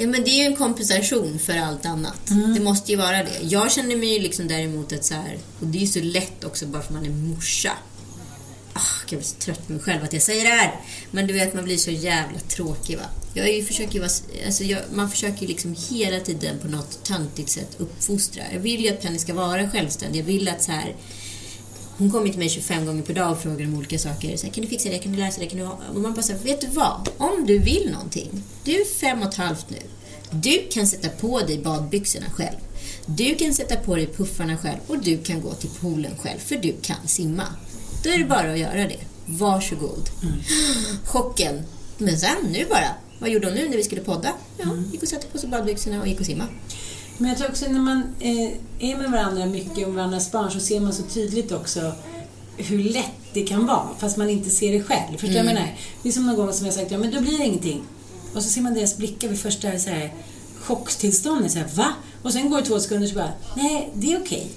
Ja, 0.00 0.06
men 0.06 0.24
det 0.24 0.30
är 0.30 0.38
ju 0.38 0.44
en 0.44 0.56
kompensation 0.56 1.38
för 1.38 1.58
allt 1.58 1.86
annat. 1.86 2.30
Mm. 2.30 2.54
Det 2.54 2.60
måste 2.60 2.92
ju 2.92 2.98
vara 2.98 3.22
det. 3.22 3.38
Jag 3.42 3.72
känner 3.72 3.96
mig 3.96 4.14
ju 4.14 4.20
liksom 4.20 4.48
däremot 4.48 4.92
att 4.92 5.04
så 5.04 5.14
här, 5.14 5.38
och 5.60 5.66
det 5.66 5.78
är 5.78 5.80
ju 5.80 5.86
så 5.86 6.00
lätt 6.00 6.44
också 6.44 6.66
bara 6.66 6.82
för 6.82 6.88
att 6.88 6.94
man 6.94 7.06
är 7.06 7.34
morsa. 7.34 7.72
Ah, 8.72 8.80
jag 9.10 9.18
blir 9.18 9.28
så 9.28 9.36
trött 9.36 9.66
på 9.66 9.72
mig 9.72 9.82
själv 9.82 10.04
att 10.04 10.12
jag 10.12 10.22
säger 10.22 10.44
det 10.44 10.50
här. 10.50 10.80
Men 11.10 11.26
du 11.26 11.34
vet, 11.34 11.54
man 11.54 11.64
blir 11.64 11.76
så 11.76 11.90
jävla 11.90 12.38
tråkig 12.38 12.96
va. 12.96 13.04
Jag 13.34 13.52
ju, 13.54 13.64
försöker 13.64 13.98
vara, 13.98 14.10
alltså 14.46 14.64
jag, 14.64 14.82
man 14.94 15.10
försöker 15.10 15.46
liksom 15.46 15.76
hela 15.90 16.20
tiden 16.20 16.58
på 16.58 16.68
något 16.68 17.04
töntigt 17.04 17.50
sätt 17.50 17.76
uppfostra. 17.78 18.42
Jag 18.52 18.60
vill 18.60 18.84
ju 18.84 18.90
att 18.90 19.02
Penny 19.02 19.18
ska 19.18 19.34
vara 19.34 19.70
självständig. 19.70 20.20
Jag 20.20 20.24
vill 20.24 20.48
att 20.48 20.62
så 20.62 20.72
här, 20.72 20.94
hon 21.98 22.10
kommer 22.10 22.28
till 22.28 22.38
mig 22.38 22.48
25 22.48 22.86
gånger 22.86 23.02
per 23.02 23.14
dag 23.14 23.32
och 23.32 23.38
frågar 23.38 23.66
om 23.66 23.74
olika 23.74 23.98
saker. 23.98 24.36
Så 24.36 24.46
här, 24.46 24.52
kan 24.52 24.64
du 24.64 24.70
fixa 24.70 24.88
det? 24.88 24.98
Kan 24.98 25.12
du 25.12 25.18
läsa 25.18 25.40
det? 25.40 25.46
Kan 25.46 25.58
du? 25.58 25.64
Och 25.64 26.00
man 26.00 26.14
bara 26.14 26.22
säger, 26.22 26.40
vet 26.40 26.60
du 26.60 26.66
vad? 26.66 27.08
Om 27.18 27.46
du 27.46 27.58
vill 27.58 27.90
någonting. 27.92 28.42
Du 28.64 28.80
är 28.80 28.84
fem 28.84 29.22
och 29.22 29.28
ett 29.28 29.34
halvt 29.34 29.70
nu. 29.70 29.78
Du 30.30 30.68
kan 30.70 30.86
sätta 30.86 31.08
på 31.08 31.40
dig 31.40 31.58
badbyxorna 31.58 32.26
själv. 32.30 32.56
Du 33.06 33.34
kan 33.34 33.54
sätta 33.54 33.76
på 33.76 33.96
dig 33.96 34.06
puffarna 34.06 34.56
själv 34.56 34.78
och 34.86 34.98
du 34.98 35.18
kan 35.18 35.42
gå 35.42 35.54
till 35.54 35.70
poolen 35.80 36.12
själv 36.18 36.38
för 36.38 36.56
du 36.56 36.76
kan 36.82 37.06
simma. 37.06 37.44
Då 38.04 38.10
är 38.10 38.18
det 38.18 38.24
bara 38.24 38.52
att 38.52 38.58
göra 38.58 38.88
det. 38.88 39.00
Varsågod. 39.26 40.10
Mm. 40.22 40.38
Chocken. 41.04 41.62
Men 41.98 42.18
sen, 42.18 42.36
nu 42.50 42.66
bara. 42.68 42.88
Vad 43.18 43.30
gjorde 43.30 43.46
hon 43.46 43.54
nu 43.54 43.68
när 43.68 43.76
vi 43.76 43.82
skulle 43.82 44.00
podda? 44.00 44.32
Ja, 44.58 44.64
mm. 44.64 44.90
gick 44.92 45.02
och 45.02 45.08
satte 45.08 45.26
på 45.26 45.38
sig 45.38 45.48
badbyxorna 45.48 46.00
och 46.00 46.08
gick 46.08 46.20
och 46.20 46.26
simma. 46.26 46.44
Men 47.18 47.28
jag 47.28 47.38
tror 47.38 47.48
också 47.48 47.66
när 47.68 47.80
man 47.80 48.02
eh, 48.20 48.52
är 48.78 48.96
med 48.96 49.10
varandra 49.10 49.46
mycket 49.46 49.86
om 49.86 49.94
varandras 49.94 50.32
barn 50.32 50.50
så 50.50 50.60
ser 50.60 50.80
man 50.80 50.92
så 50.92 51.02
tydligt 51.02 51.52
också 51.52 51.92
hur 52.56 52.84
lätt 52.84 53.12
det 53.32 53.42
kan 53.42 53.66
vara, 53.66 53.88
fast 53.98 54.16
man 54.16 54.30
inte 54.30 54.50
ser 54.50 54.72
det 54.72 54.82
själv. 54.82 55.12
Förstår 55.12 55.28
mm. 55.28 55.36
jag 55.36 55.46
menar? 55.46 55.76
Det 56.02 56.08
är 56.08 56.12
som 56.12 56.26
någon 56.26 56.36
gång 56.36 56.52
som 56.52 56.66
jag 56.66 56.74
sagt, 56.74 56.90
ja 56.90 56.98
men 56.98 57.10
då 57.10 57.20
blir 57.20 57.38
det 57.38 57.44
ingenting. 57.44 57.82
Och 58.34 58.42
så 58.42 58.48
ser 58.48 58.60
man 58.60 58.74
deras 58.74 58.96
blickar 58.96 59.28
vid 59.28 59.38
första 59.38 59.78
så 59.78 59.90
här, 59.90 60.14
chocktillståndet. 60.60 61.52
Så 61.52 61.58
här, 61.58 61.68
Va? 61.74 61.92
Och 62.22 62.32
sen 62.32 62.50
går 62.50 62.58
det 62.58 62.66
två 62.66 62.80
sekunder 62.80 63.08
så 63.08 63.14
bara, 63.14 63.32
nej, 63.56 63.90
det 63.94 64.12
är 64.12 64.20
okej. 64.20 64.50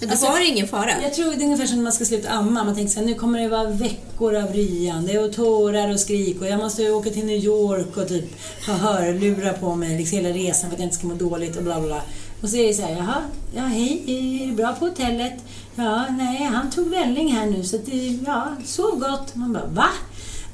Men 0.00 0.08
då 0.08 0.12
Alltså, 0.12 0.26
var 0.26 0.38
det 0.38 0.46
ingen 0.46 0.68
fara. 0.68 1.02
Jag 1.02 1.14
tror 1.14 1.24
det 1.24 1.42
är 1.42 1.44
ungefär 1.44 1.66
som 1.66 1.76
när 1.76 1.82
man 1.82 1.92
ska 1.92 2.04
sluta 2.04 2.28
amma. 2.28 2.64
Man 2.64 2.74
tänker 2.74 2.92
så 2.92 3.00
här, 3.00 3.06
nu 3.06 3.14
kommer 3.14 3.40
det 3.40 3.48
vara 3.48 3.70
veckor 3.70 4.36
av 4.36 4.52
ryande 4.52 5.18
och 5.18 5.32
tårar 5.32 5.92
och 5.92 6.00
skrik 6.00 6.40
och 6.40 6.46
jag 6.46 6.58
måste 6.58 6.90
åka 6.90 7.10
till 7.10 7.26
New 7.26 7.44
York 7.44 7.96
och 7.96 8.08
typ 8.08 8.24
ha 8.66 8.74
hörlurar 8.74 9.52
på 9.52 9.74
mig 9.74 9.98
liksom 9.98 10.18
hela 10.18 10.28
resan 10.28 10.70
för 10.70 10.76
att 10.76 10.80
jag 10.80 10.86
inte 10.86 10.96
ska 10.96 11.06
må 11.06 11.14
dåligt 11.14 11.56
och 11.56 11.62
bla 11.62 11.80
bla 11.80 11.86
bla. 11.86 12.02
Och 12.42 12.48
så 12.48 12.56
är 12.56 12.66
det 12.66 12.74
så 12.74 12.82
här, 12.82 12.96
jaha, 12.96 13.22
ja 13.54 13.62
hej, 13.62 14.02
är 14.06 14.46
det 14.46 14.52
bra 14.52 14.72
på 14.72 14.86
hotellet? 14.86 15.34
Ja, 15.76 16.04
nej, 16.10 16.44
han 16.44 16.70
tog 16.70 16.88
välling 16.88 17.32
här 17.32 17.46
nu 17.46 17.64
så 17.64 17.76
att 17.76 17.86
det, 17.86 18.18
ja, 18.26 18.56
sov 18.64 18.98
gott. 18.98 19.34
Man 19.34 19.52
bara, 19.52 19.66
va? 19.66 19.88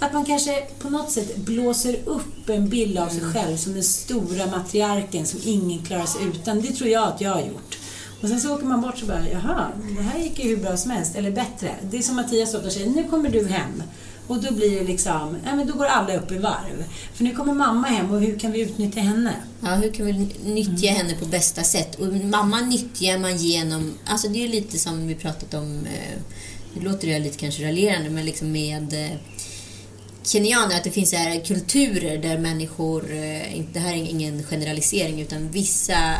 Att 0.00 0.12
man 0.12 0.24
kanske 0.24 0.62
på 0.78 0.90
något 0.90 1.10
sätt 1.10 1.36
blåser 1.36 1.96
upp 2.04 2.48
en 2.48 2.68
bild 2.68 2.98
av 2.98 3.08
sig 3.08 3.20
själv 3.20 3.56
som 3.56 3.74
den 3.74 3.84
stora 3.84 4.46
matriarken 4.46 5.26
som 5.26 5.40
ingen 5.44 5.84
klarar 5.84 6.06
sig 6.06 6.20
utan. 6.24 6.60
Det 6.60 6.72
tror 6.72 6.90
jag 6.90 7.08
att 7.08 7.20
jag 7.20 7.30
har 7.30 7.40
gjort. 7.40 7.78
Och 8.20 8.28
sen 8.28 8.40
så 8.40 8.54
åker 8.54 8.66
man 8.66 8.80
bort 8.80 9.02
och 9.02 9.08
bara, 9.08 9.28
jaha, 9.28 9.68
det 9.96 10.02
här 10.02 10.18
gick 10.18 10.38
ju 10.38 10.48
hur 10.48 10.56
bra 10.56 10.76
som 10.76 10.90
helst, 10.90 11.16
eller 11.16 11.30
bättre. 11.30 11.74
Det 11.90 11.98
är 11.98 12.02
som 12.02 12.16
Mattias 12.16 12.54
ofta 12.54 12.70
säger, 12.70 12.90
nu 12.90 13.04
kommer 13.04 13.30
du 13.30 13.46
hem. 13.46 13.82
Och 14.26 14.42
då 14.42 14.52
blir 14.52 14.80
det 14.80 14.86
liksom, 14.86 15.36
ja 15.44 15.54
men 15.54 15.66
då 15.66 15.74
går 15.74 15.84
alla 15.84 16.16
upp 16.16 16.32
i 16.32 16.38
varv. 16.38 16.84
För 17.14 17.24
nu 17.24 17.34
kommer 17.34 17.54
mamma 17.54 17.86
hem 17.86 18.10
och 18.10 18.20
hur 18.20 18.38
kan 18.38 18.52
vi 18.52 18.60
utnyttja 18.60 19.00
henne? 19.00 19.34
Ja, 19.60 19.68
hur 19.68 19.92
kan 19.92 20.06
vi 20.06 20.12
nyttja 20.44 20.90
henne 20.90 21.14
på 21.14 21.26
bästa 21.26 21.62
sätt? 21.62 21.94
Och 21.94 22.12
mamma 22.12 22.60
nyttjar 22.60 23.18
man 23.18 23.36
genom... 23.36 23.94
Alltså 24.06 24.28
det 24.28 24.44
är 24.44 24.48
lite 24.48 24.78
som 24.78 25.06
vi 25.06 25.14
pratat 25.14 25.54
om... 25.54 25.86
Eh, 25.86 26.18
nu 26.74 26.84
låter 26.84 27.08
det 27.08 27.18
lite 27.18 27.38
kanske 27.38 27.66
raljerande, 27.66 28.10
men 28.10 28.26
liksom 28.26 28.52
med 28.52 28.92
eh, 28.92 29.18
kenyaner, 30.22 30.76
att 30.76 30.84
det 30.84 30.90
finns 30.90 31.12
här 31.12 31.44
kulturer 31.44 32.18
där 32.18 32.38
människor... 32.38 33.02
Eh, 33.12 33.64
det 33.72 33.80
här 33.80 33.92
är 33.92 34.10
ingen 34.10 34.42
generalisering, 34.42 35.20
utan 35.20 35.50
vissa 35.50 36.14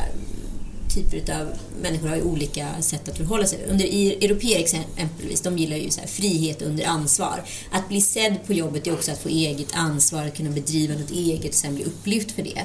typer 0.97 1.41
av 1.41 1.49
människor 1.83 2.09
har 2.09 2.17
ju 2.17 2.23
olika 2.23 2.83
sätt 2.83 3.09
att 3.09 3.17
förhålla 3.17 3.47
sig. 3.47 3.59
Under 3.71 3.85
i- 3.85 4.25
europeer 4.25 4.59
exempelvis, 4.61 5.41
de 5.41 5.59
gillar 5.59 5.77
ju 5.77 5.91
så 5.91 6.01
frihet 6.07 6.63
under 6.63 6.85
ansvar. 6.85 7.45
Att 7.71 7.89
bli 7.89 8.01
sedd 8.01 8.37
på 8.47 8.53
jobbet 8.53 8.87
är 8.87 8.93
också 8.93 9.13
att 9.13 9.23
få 9.23 9.29
eget 9.29 9.69
ansvar, 9.73 10.27
att 10.27 10.37
kunna 10.37 10.51
bedriva 10.51 10.95
något 10.95 11.11
eget 11.11 11.49
och 11.49 11.55
sen 11.55 11.75
bli 11.75 11.85
upplyft 11.85 12.31
för 12.33 12.43
det. 12.43 12.63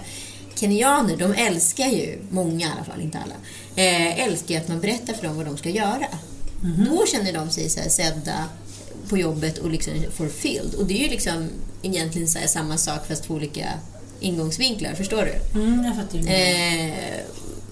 Kenyaner, 0.55 1.17
de 1.17 1.33
älskar 1.33 1.87
ju, 1.87 2.17
många 2.29 2.67
i 2.67 2.69
alla 2.75 2.83
fall, 2.83 3.01
inte 3.01 3.17
alla, 3.17 3.35
eh, 3.75 4.19
älskar 4.25 4.55
ju 4.55 4.61
att 4.61 4.67
man 4.67 4.79
berättar 4.79 5.13
för 5.13 5.23
dem 5.27 5.35
vad 5.37 5.45
de 5.45 5.57
ska 5.57 5.69
göra. 5.69 6.07
Då 6.89 7.05
känner 7.11 7.33
de 7.33 7.49
sig 7.49 7.69
så 7.69 7.79
här 7.79 7.89
sedda 7.89 8.45
på 9.09 9.17
jobbet 9.17 9.57
och 9.57 9.71
liksom 9.71 9.93
fulfilled. 10.13 10.73
Och 10.75 10.85
det 10.85 10.93
är 10.93 11.03
ju 11.03 11.09
liksom 11.09 11.49
egentligen 11.81 12.27
så 12.27 12.39
samma 12.47 12.77
sak 12.77 13.07
fast 13.07 13.23
två 13.23 13.33
olika 13.33 13.69
ingångsvinklar, 14.19 14.93
förstår 14.93 15.23
du? 15.53 15.59
Mm, 15.59 15.85
jag 15.85 15.95
fattar. 15.95 16.17
Eh. 16.19 17.19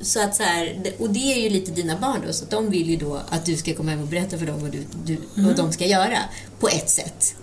Så 0.02 0.24
att 0.24 0.36
så 0.36 0.44
här, 0.44 0.82
och 1.00 1.10
det 1.10 1.34
är 1.34 1.42
ju 1.44 1.50
lite 1.50 1.72
dina 1.72 1.98
barn 1.98 2.22
då, 2.28 2.34
så 2.34 2.44
att 2.44 2.50
de 2.50 2.70
vill 2.70 2.90
ju 2.90 2.96
då 2.96 3.22
att 3.30 3.46
du 3.46 3.58
ska 3.58 3.76
komma 3.76 3.92
hem 3.92 4.02
och 4.02 4.08
berätta 4.08 4.38
för 4.38 4.46
dem 4.46 4.62
vad, 4.62 4.72
du, 4.72 4.84
du, 5.06 5.18
vad 5.36 5.56
de 5.56 5.72
ska 5.72 5.86
göra, 5.86 6.18
på 6.60 6.68
ett 6.68 6.90
sätt. 6.90 7.36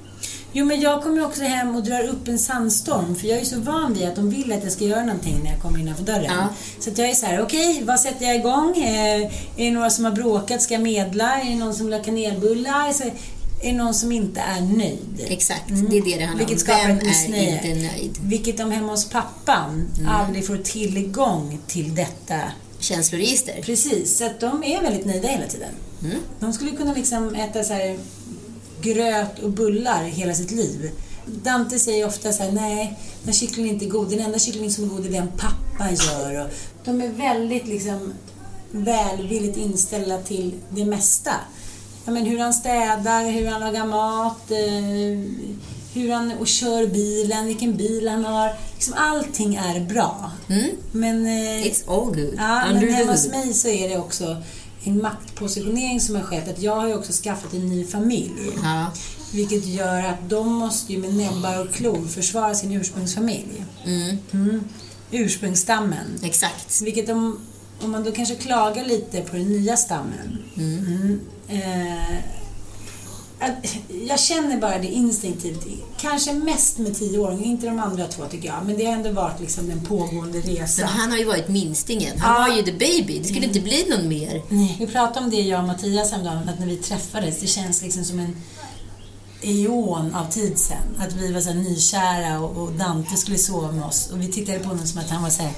Jo, 0.52 0.64
men 0.64 0.80
jag 0.80 1.02
kommer 1.02 1.24
också 1.24 1.42
hem 1.42 1.76
och 1.76 1.82
drar 1.82 2.08
upp 2.08 2.28
en 2.28 2.38
sandstorm. 2.38 3.16
För 3.16 3.28
jag 3.28 3.38
är 3.38 3.44
så 3.44 3.60
van 3.60 3.94
vid 3.94 4.08
att 4.08 4.16
de 4.16 4.30
vill 4.30 4.52
att 4.52 4.62
jag 4.62 4.72
ska 4.72 4.84
göra 4.84 5.04
någonting 5.04 5.40
när 5.44 5.52
jag 5.52 5.62
kommer 5.62 5.78
innanför 5.78 6.04
dörren. 6.04 6.24
Ja. 6.24 6.48
Så 6.80 6.90
att 6.90 6.98
jag 6.98 7.10
är 7.10 7.14
så 7.14 7.26
här, 7.26 7.42
okej, 7.42 7.82
vad 7.84 8.00
sätter 8.00 8.26
jag 8.26 8.36
igång? 8.36 8.76
Eh, 8.76 9.22
är 9.24 9.30
det 9.56 9.70
några 9.70 9.90
som 9.90 10.04
har 10.04 10.12
bråkat? 10.12 10.62
Ska 10.62 10.74
jag 10.74 10.82
medla? 10.82 11.40
Är 11.40 11.50
det 11.50 11.56
någon 11.56 11.74
som 11.74 11.86
vill 11.86 11.94
ha 11.94 12.02
kanelbullar? 12.02 12.92
Så, 12.92 13.04
är 13.60 13.72
någon 13.72 13.94
som 13.94 14.12
inte 14.12 14.40
är 14.40 14.60
nöjd? 14.60 15.24
Exakt, 15.28 15.62
det 15.68 15.98
är 15.98 16.04
det 16.04 16.16
det 16.18 16.24
handlar 16.24 16.46
Vilket 16.46 16.56
om. 16.56 16.58
skapar 16.60 16.86
Vem 16.86 16.96
ett 16.96 17.02
är 17.02 17.06
missnöje. 17.06 17.54
inte 17.68 17.88
nöjd? 17.88 18.18
Vilket 18.22 18.56
de 18.56 18.70
hemma 18.70 18.90
hos 18.90 19.04
pappan 19.10 19.88
aldrig 20.08 20.46
får 20.46 20.56
tillgång 20.56 21.58
till 21.66 21.94
detta. 21.94 22.40
Känsloregister. 22.78 23.62
Precis, 23.62 24.16
så 24.18 24.24
att 24.26 24.40
de 24.40 24.64
är 24.64 24.82
väldigt 24.82 25.06
nöjda 25.06 25.28
hela 25.28 25.46
tiden. 25.46 25.70
Mm. 26.04 26.16
De 26.40 26.52
skulle 26.52 26.70
kunna 26.70 26.94
liksom 26.94 27.34
äta 27.34 27.64
så 27.64 27.72
här 27.72 27.98
gröt 28.82 29.38
och 29.38 29.50
bullar 29.50 30.04
hela 30.04 30.34
sitt 30.34 30.50
liv. 30.50 30.90
Dante 31.26 31.78
säger 31.78 32.06
ofta 32.06 32.32
så 32.32 32.42
här, 32.42 32.52
nej, 32.52 32.98
den 33.22 33.34
kycklingen 33.34 33.70
är 33.70 33.74
inte 33.74 33.86
god. 33.86 34.10
Den 34.10 34.20
enda 34.20 34.38
kycklingen 34.38 34.72
som 34.72 34.84
är 34.84 34.88
god 34.88 35.06
är 35.06 35.10
den 35.10 35.28
pappa 35.28 35.90
gör. 35.92 36.44
Och 36.44 36.50
de 36.84 37.00
är 37.00 37.08
väldigt 37.08 37.66
liksom 37.66 38.12
välvilligt 38.70 39.56
inställda 39.56 40.18
till 40.18 40.54
det 40.70 40.84
mesta. 40.84 41.32
Ja, 42.06 42.12
men 42.12 42.26
hur 42.26 42.38
han 42.38 42.54
städar, 42.54 43.30
hur 43.30 43.46
han 43.46 43.60
lagar 43.60 43.86
mat, 43.86 44.50
eh, 44.50 45.18
hur 45.94 46.12
han 46.12 46.32
och 46.40 46.46
kör 46.46 46.86
bilen, 46.86 47.46
vilken 47.46 47.76
bil 47.76 48.08
han 48.08 48.24
har. 48.24 48.54
Liksom 48.74 48.94
allting 48.96 49.54
är 49.54 49.80
bra. 49.80 50.30
Mm. 50.48 50.70
Men, 50.92 51.26
eh, 51.26 51.66
It's 51.66 51.82
all 51.88 52.06
good. 52.06 52.34
Ja, 52.38 52.62
Under 52.68 52.80
men 52.86 52.94
hemma 52.94 53.12
hos 53.12 53.28
mig 53.28 53.54
så 53.54 53.68
är 53.68 53.88
det 53.88 53.98
också 53.98 54.36
en 54.84 55.02
maktpositionering 55.02 56.00
som 56.00 56.14
har 56.14 56.22
skett. 56.22 56.48
Att 56.48 56.62
jag 56.62 56.76
har 56.76 56.88
ju 56.88 56.94
också 56.94 57.12
skaffat 57.12 57.54
en 57.54 57.68
ny 57.68 57.84
familj. 57.84 58.50
Ja. 58.62 58.86
Vilket 59.32 59.66
gör 59.66 59.98
att 60.02 60.28
de 60.30 60.52
måste 60.52 60.92
ju 60.92 60.98
med 60.98 61.14
näbbar 61.14 61.60
och 61.60 61.74
klor 61.74 62.06
försvara 62.06 62.54
sin 62.54 62.72
ursprungsfamilj. 62.72 63.64
Mm. 63.84 64.18
Mm. 64.32 64.64
Ursprungsstammen. 65.10 66.20
Exakt. 66.22 66.82
Vilket 66.82 67.08
om, 67.08 67.40
om 67.82 67.90
man 67.90 68.04
då 68.04 68.12
kanske 68.12 68.34
klagar 68.34 68.84
lite 68.84 69.20
på 69.20 69.36
den 69.36 69.48
nya 69.48 69.76
stammen. 69.76 70.38
Mm. 70.56 71.20
Eh, 71.48 72.16
att- 73.40 73.76
jag 74.08 74.20
känner 74.20 74.60
bara 74.60 74.78
det 74.78 74.86
instinktivt. 74.86 75.66
Kanske 76.00 76.32
mest 76.32 76.78
med 76.78 76.94
tioåringar, 76.98 77.44
inte 77.44 77.66
de 77.66 77.78
andra 77.78 78.06
två 78.06 78.24
tycker 78.30 78.48
jag. 78.48 78.66
Men 78.66 78.76
det 78.78 78.84
har 78.84 78.92
ändå 78.92 79.10
varit 79.12 79.40
liksom 79.40 79.68
den 79.68 79.80
pågående 79.80 80.38
Men 80.38 80.42
resan. 80.56 80.88
han 80.88 81.10
har 81.10 81.18
ju 81.18 81.24
varit 81.24 81.48
minstingen. 81.48 82.18
Han 82.18 82.42
Ja. 82.42 82.48
var 82.48 82.56
ju 82.56 82.62
the 82.62 82.72
baby. 82.72 83.18
Det 83.18 83.24
skulle 83.24 83.46
inte 83.46 83.60
bli 83.60 83.86
någon 83.90 84.08
mer. 84.08 84.42
Nej, 84.48 84.76
vi 84.78 84.86
pratade 84.86 85.24
om 85.24 85.30
det 85.30 85.40
jag 85.40 85.60
och 85.60 85.66
Mattias 85.66 86.10
häromdagen, 86.10 86.48
att 86.48 86.58
när 86.58 86.66
vi 86.66 86.76
träffades, 86.76 87.40
det 87.40 87.46
känns 87.46 87.82
liksom 87.82 88.04
som 88.04 88.18
en 88.18 88.36
eon 89.42 90.14
av 90.14 90.30
tid 90.30 90.58
sen. 90.58 90.96
Att 90.98 91.12
vi 91.12 91.32
var 91.32 91.40
så 91.40 91.52
nykära 91.52 92.40
och, 92.40 92.56
och 92.62 92.72
Dante 92.72 93.16
skulle 93.16 93.38
sova 93.38 93.72
med 93.72 93.84
oss. 93.84 94.10
Och 94.12 94.20
vi 94.20 94.32
tittade 94.32 94.58
på 94.58 94.68
honom 94.68 94.86
som 94.86 95.00
att 95.00 95.10
han 95.10 95.22
var 95.22 95.30
så 95.30 95.42
här, 95.42 95.52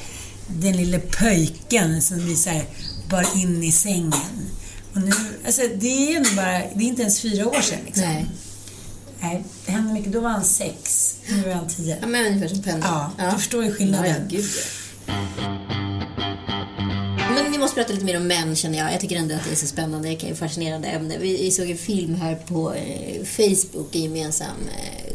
den 0.48 0.76
lille 0.76 0.98
pöjken 0.98 2.02
som 2.02 2.26
vi 2.26 2.36
så 2.36 2.50
här, 2.50 2.64
bar 3.10 3.26
in 3.36 3.62
i 3.62 3.72
sängen. 3.72 4.50
Och 4.94 5.00
nu, 5.00 5.10
alltså 5.46 5.62
det 5.80 6.14
är 6.14 6.36
bara, 6.36 6.58
det 6.58 6.84
är 6.84 6.88
inte 6.88 7.02
ens 7.02 7.20
fyra 7.20 7.48
år 7.48 7.60
sedan 7.60 7.78
liksom. 7.86 8.04
Nej. 8.04 8.26
Nej, 9.20 9.44
det 9.66 9.72
hände 9.72 9.92
mycket. 9.92 10.12
Då 10.12 10.20
var 10.20 10.30
han 10.30 10.44
sex, 10.44 11.14
nu 11.28 11.50
är 11.50 11.54
han 11.54 11.68
tio. 11.68 11.98
Ja, 12.00 12.06
men 12.06 12.26
ungefär 12.26 12.48
som 12.48 12.62
pendeln. 12.62 12.94
Ja, 13.18 13.30
du 13.30 13.38
förstår 13.38 13.64
ju 13.64 13.72
skillnaden. 13.72 14.28
Ja, 14.30 14.40
ja. 15.06 15.14
Men 17.34 17.52
vi 17.52 17.58
måste 17.58 17.74
prata 17.74 17.92
lite 17.92 18.04
mer 18.04 18.16
om 18.16 18.26
män 18.26 18.56
känner 18.56 18.78
jag. 18.78 18.92
Jag 18.92 19.00
tycker 19.00 19.16
ändå 19.16 19.34
att 19.34 19.44
det 19.44 19.52
är 19.52 19.56
så 19.56 19.66
spännande. 19.66 20.08
Det 20.08 20.28
är 20.28 20.32
ett 20.32 20.38
fascinerande 20.38 20.88
ämne. 20.88 21.18
Vi 21.18 21.36
vi 21.36 21.50
såg 21.50 21.70
en 21.70 21.78
film 21.78 22.14
här 22.14 22.34
på 22.34 22.74
eh, 22.74 23.24
Facebook, 23.24 23.96
en 23.96 24.02
gemensam 24.02 24.56
eh, 24.78 25.12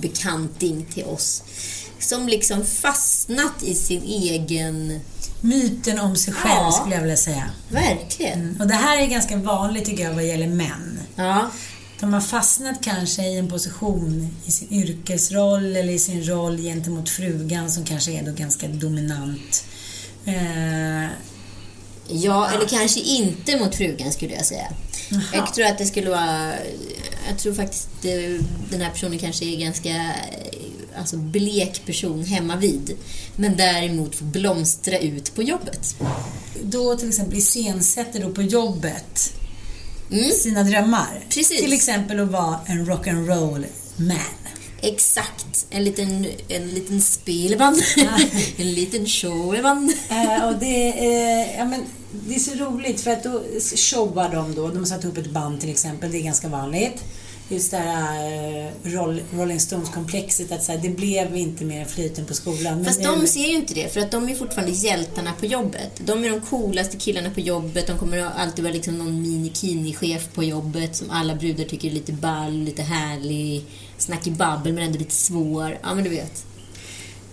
bekanting 0.00 0.86
till 0.94 1.04
oss. 1.04 1.42
Som 2.02 2.28
liksom 2.28 2.64
fastnat 2.66 3.62
i 3.62 3.74
sin 3.74 4.02
egen... 4.02 5.00
Myten 5.40 5.98
om 6.00 6.16
sig 6.16 6.34
själv 6.34 6.54
Ja. 6.64 6.72
skulle 6.72 6.94
jag 6.94 7.02
vilja 7.02 7.16
säga. 7.16 7.50
Verkligen. 7.68 8.56
Och 8.60 8.66
det 8.66 8.74
här 8.74 8.98
är 9.02 9.06
ganska 9.06 9.36
vanligt 9.36 9.84
tycker 9.84 10.04
jag 10.04 10.12
vad 10.14 10.24
gäller 10.26 10.46
män. 10.48 10.98
Ja. 11.16 11.50
De 12.00 12.12
har 12.12 12.20
fastnat 12.20 12.76
kanske 12.82 13.22
i 13.22 13.38
en 13.38 13.50
position 13.50 14.36
i 14.46 14.50
sin 14.50 14.72
yrkesroll 14.72 15.76
eller 15.76 15.92
i 15.92 15.98
sin 15.98 16.24
roll 16.24 16.56
gentemot 16.58 17.08
frugan 17.10 17.70
som 17.70 17.84
kanske 17.84 18.12
är 18.12 18.22
då 18.22 18.32
ganska 18.32 18.68
dominant. 18.68 19.64
Eh, 20.26 21.10
Ja, 22.08 22.50
eller 22.50 22.66
kanske 22.68 23.00
inte 23.00 23.58
mot 23.58 23.74
frugan 23.74 24.12
skulle 24.12 24.34
jag 24.34 24.46
säga. 24.46 24.72
Jag 25.32 25.54
tror 25.54 25.66
att 25.66 25.78
det 25.78 25.86
skulle 25.86 26.10
vara... 26.10 26.52
Jag 27.28 27.38
tror 27.38 27.54
faktiskt 27.54 27.88
eh, 28.04 28.44
den 28.70 28.80
här 28.80 28.90
personen 28.90 29.18
kanske 29.18 29.44
är 29.44 29.56
ganska 29.56 30.12
alltså 30.98 31.16
blek 31.16 31.86
person 31.86 32.24
hemma 32.24 32.56
vid. 32.56 32.96
Men 33.36 33.56
däremot 33.56 34.14
får 34.14 34.24
blomstra 34.26 34.98
ut 34.98 35.34
på 35.34 35.42
jobbet. 35.42 35.94
då 36.62 36.96
till 36.96 37.08
exempel 37.08 37.38
iscensätter 37.38 38.20
då 38.20 38.30
på 38.30 38.42
jobbet 38.42 39.32
Mm. 40.12 40.30
sina 40.30 40.62
drömmar. 40.62 41.24
Precis. 41.28 41.60
Till 41.60 41.72
exempel 41.72 42.20
att 42.20 42.30
vara 42.30 42.58
en 42.66 42.86
rock'n'roll 42.86 43.64
man. 43.96 44.16
Exakt. 44.82 45.66
En 45.70 45.84
liten, 45.84 46.26
en 46.48 46.68
liten 46.68 47.02
spelman. 47.02 47.82
en 48.56 48.72
liten 48.74 49.06
showman. 49.06 49.94
Eh, 50.10 50.46
och 50.48 50.58
det, 50.58 50.88
eh, 50.98 51.56
ja, 51.58 51.64
men, 51.64 51.82
det 52.28 52.34
är 52.34 52.38
så 52.38 52.54
roligt 52.54 53.00
för 53.00 53.10
att 53.10 53.24
då 53.24 53.42
showar 53.76 54.34
de 54.34 54.54
då. 54.54 54.68
De 54.68 54.78
har 54.78 54.84
satt 54.84 55.04
ihop 55.04 55.18
ett 55.18 55.30
band 55.30 55.60
till 55.60 55.70
exempel. 55.70 56.10
Det 56.12 56.18
är 56.18 56.22
ganska 56.22 56.48
vanligt. 56.48 57.04
Just 57.48 57.70
det 57.70 57.76
här 57.76 58.24
eh, 58.64 58.70
roll, 58.84 59.22
Rolling 59.32 59.60
Stones-komplexet 59.60 60.52
att 60.52 60.62
så 60.62 60.72
här, 60.72 60.78
det 60.78 60.88
blev 60.88 61.36
inte 61.36 61.64
mer 61.64 61.80
än 61.80 61.88
flyten 61.88 62.24
på 62.26 62.34
skolan. 62.34 62.74
men 62.76 62.84
Fast 62.84 63.00
nu- 63.00 63.06
de 63.06 63.26
ser 63.26 63.40
ju 63.46 63.54
inte 63.56 63.74
det, 63.74 63.92
för 63.92 64.00
att 64.00 64.10
de 64.10 64.28
är 64.28 64.34
fortfarande 64.34 64.72
hjältarna 64.72 65.32
på 65.40 65.46
jobbet. 65.46 65.90
De 65.98 66.24
är 66.24 66.30
de 66.30 66.40
coolaste 66.40 66.96
killarna 66.96 67.30
på 67.30 67.40
jobbet. 67.40 67.86
De 67.86 67.98
kommer 67.98 68.18
alltid 68.18 68.64
vara 68.64 68.74
liksom 68.74 68.98
någon 68.98 69.22
mini-kini-chef 69.22 70.28
på 70.34 70.44
jobbet 70.44 70.96
som 70.96 71.10
alla 71.10 71.34
brudar 71.34 71.64
tycker 71.64 71.88
är 71.88 71.92
lite 71.92 72.12
ball, 72.12 72.52
lite 72.52 72.82
härlig, 72.82 73.64
snackig 73.98 74.32
babbel 74.32 74.72
men 74.72 74.84
ändå 74.84 74.98
lite 74.98 75.14
svår. 75.14 75.78
Ja, 75.82 75.94
men 75.94 76.04
du 76.04 76.10
vet. 76.10 76.44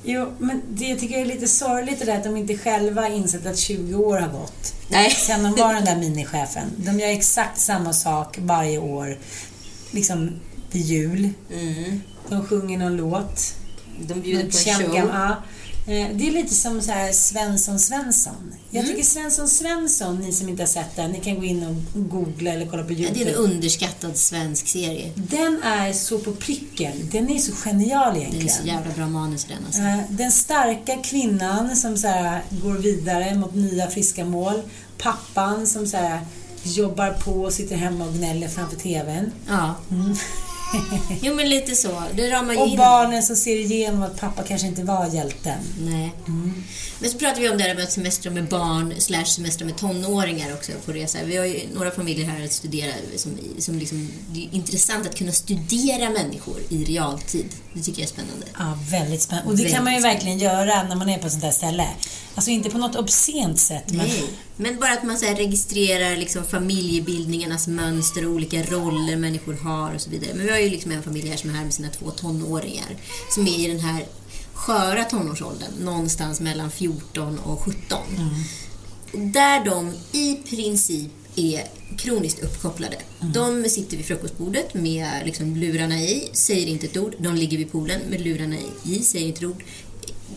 Jo, 0.03 0.33
men 0.39 0.61
det 0.69 0.85
jag 0.85 0.99
tycker 0.99 1.13
jag 1.13 1.21
är 1.21 1.25
lite 1.25 1.47
sorgligt 1.47 1.99
det 1.99 2.05
där 2.05 2.17
att 2.17 2.23
de 2.23 2.37
inte 2.37 2.57
själva 2.57 3.07
insett 3.09 3.45
att 3.45 3.57
20 3.57 3.95
år 3.95 4.17
har 4.19 4.27
gått. 4.39 4.73
Nej. 4.91 5.09
Sen 5.11 5.43
de 5.43 5.55
var 5.55 5.73
den 5.73 5.85
där 5.85 5.95
minichefen. 5.95 6.71
De 6.77 6.99
gör 6.99 7.07
exakt 7.09 7.59
samma 7.59 7.93
sak 7.93 8.37
varje 8.41 8.77
år. 8.77 9.17
Liksom 9.91 10.31
vid 10.71 10.81
jul. 10.85 11.29
Mm. 11.53 12.01
De 12.29 12.45
sjunger 12.45 12.77
någon 12.77 12.97
låt. 12.97 13.53
De 14.07 14.21
bjuder 14.21 14.41
på 14.51 14.69
en 14.69 14.85
show. 14.87 14.95
ja. 14.95 15.35
Eh, 15.87 16.07
Det 16.15 16.27
är 16.27 16.31
lite 16.31 16.55
som 16.55 16.81
så 16.81 16.91
här 16.91 17.11
Svensson 17.11 17.79
Svensson. 17.79 18.53
Jag 18.71 18.83
Mm. 18.83 18.91
tycker 18.95 19.07
Svensson 19.09 19.47
Svensson, 19.49 20.19
ni 20.19 20.31
som 20.31 20.49
inte 20.49 20.61
har 20.61 20.67
sett 20.67 20.95
den, 20.95 21.11
ni 21.11 21.19
kan 21.19 21.35
gå 21.35 21.43
in 21.43 21.63
och 21.63 21.75
googla 22.09 22.51
eller 22.51 22.65
kolla 22.65 22.83
på 22.83 22.93
Ja, 22.93 22.97
YouTube. 22.97 23.23
det 23.25 23.29
är 23.31 23.33
en 23.33 23.39
underskattad 23.51 24.17
svensk 24.17 24.67
serie. 24.67 25.11
Den 25.15 25.63
är 25.63 25.93
så 25.93 26.19
på 26.19 26.31
pricken. 26.33 26.91
Den 27.11 27.29
är 27.29 27.39
så 27.39 27.51
genial 27.65 28.13
Det 28.13 28.19
är 28.19 28.21
egentligen. 28.21 28.49
så 28.49 28.67
jävla 28.67 28.93
bra 28.95 29.07
manus 29.07 29.45
i 29.45 29.47
den 29.47 29.65
alltså. 29.65 29.81
Eh, 29.81 29.99
Den 30.09 30.31
starka 30.31 30.97
kvinnan 31.03 31.75
som 31.75 31.97
så 31.97 32.07
här, 32.07 32.41
går 32.63 32.73
vidare 32.73 33.35
mot 33.35 33.55
nya 33.55 33.87
friska 33.89 34.25
mål. 34.25 34.61
Pappan 34.97 35.67
som 35.67 35.87
så 35.87 35.97
här, 35.97 36.19
jobbar 36.77 37.11
på 37.11 37.31
och 37.31 37.53
sitter 37.53 37.75
hemma 37.75 38.05
och 38.05 38.13
gnäller 38.13 38.47
framför 38.47 38.77
TVn. 38.77 39.31
Ja. 39.47 39.75
jo, 41.21 41.35
men 41.35 41.49
lite 41.49 41.75
så. 41.75 42.03
Det 42.15 42.31
ramar 42.31 42.53
ju 42.53 42.59
Och 42.59 42.67
in. 42.67 42.77
barnen 42.77 43.23
som 43.23 43.35
ser 43.35 43.55
igenom 43.55 44.03
att 44.03 44.19
pappa 44.19 44.43
kanske 44.43 44.67
inte 44.67 44.83
var 44.83 45.07
hjälten. 45.07 45.59
Nej. 45.79 46.13
Men 47.01 47.11
så 47.11 47.17
pratar 47.17 47.41
vi 47.41 47.49
om 47.49 47.57
det 47.57 47.63
här 47.63 47.75
med 47.75 47.83
att 47.83 47.91
semestra 47.91 48.31
med 48.31 48.47
barn 48.47 48.93
slash 48.97 49.25
semestra 49.25 49.65
med 49.65 49.77
tonåringar 49.77 50.53
också 50.53 50.71
på 50.85 50.91
resa. 50.91 51.17
Vi 51.25 51.37
har 51.37 51.45
ju 51.45 51.59
några 51.73 51.91
familjer 51.91 52.25
här 52.25 52.45
att 52.45 52.53
studera 52.53 52.91
som, 53.15 53.37
som 53.59 53.79
liksom, 53.79 54.09
det 54.31 54.45
är 54.45 54.49
intressant 54.55 55.07
att 55.07 55.15
kunna 55.15 55.31
studera 55.31 56.09
människor 56.09 56.57
i 56.69 56.83
realtid. 56.83 57.45
Det 57.73 57.81
tycker 57.81 57.99
jag 58.01 58.07
är 58.09 58.13
spännande. 58.13 58.45
Ja, 58.57 58.79
väldigt 58.91 59.21
spännande. 59.21 59.51
Och 59.51 59.57
det 59.57 59.69
kan 59.69 59.83
man 59.83 59.93
ju 59.93 59.99
Väldigt 59.99 60.15
verkligen 60.15 60.39
göra 60.39 60.83
när 60.83 60.95
man 60.95 61.09
är 61.09 61.17
på 61.17 61.25
ett 61.25 61.31
sånt 61.31 61.43
där 61.43 61.51
ställe. 61.51 61.87
Alltså 62.35 62.51
inte 62.51 62.69
på 62.69 62.77
något 62.77 62.95
obscent 62.95 63.59
sätt, 63.59 63.83
men... 63.87 63.97
Nej. 63.97 64.23
Men 64.61 64.79
bara 64.79 64.91
att 64.91 65.03
man 65.03 65.17
så 65.17 65.25
registrerar 65.25 66.15
liksom 66.15 66.43
familjebildningarnas 66.43 67.67
mönster 67.67 68.25
och 68.25 68.31
olika 68.31 68.63
roller 68.63 69.15
människor 69.15 69.53
har 69.53 69.95
och 69.95 70.01
så 70.01 70.09
vidare. 70.09 70.31
Men 70.35 70.45
vi 70.45 70.51
har 70.51 70.58
ju 70.63 70.69
liksom 70.69 70.91
en 70.91 71.03
familj 71.03 71.29
här 71.29 71.37
som 71.37 71.49
är 71.49 71.53
här 71.53 71.63
med 71.63 71.73
sina 71.73 71.89
två 71.89 72.11
tonåringar 72.11 72.97
som 73.29 73.47
är 73.47 73.59
i 73.59 73.67
den 73.67 73.79
här 73.79 74.05
sköra 74.53 75.03
tonårsåldern, 75.03 75.71
någonstans 75.79 76.39
mellan 76.39 76.71
14 76.71 77.39
och 77.39 77.61
17. 77.61 77.99
Där 79.11 79.65
de 79.65 79.93
i 80.11 80.35
princip 80.35 81.11
är 81.35 81.63
kroniskt 81.97 82.43
uppkopplade. 82.43 82.97
De 83.19 83.69
sitter 83.69 83.97
vid 83.97 84.05
frukostbordet 84.05 84.73
med 84.73 85.09
liksom 85.25 85.55
lurarna 85.55 86.01
i, 86.01 86.29
säger 86.33 86.67
inte 86.67 86.85
ett 86.85 86.97
ord. 86.97 87.15
De 87.17 87.35
ligger 87.35 87.57
vid 87.57 87.71
poolen 87.71 88.01
med 88.09 88.21
lurarna 88.21 88.55
i, 88.83 88.99
säger 88.99 89.27
inte 89.27 89.45
ett 89.45 89.51
ord. 89.51 89.63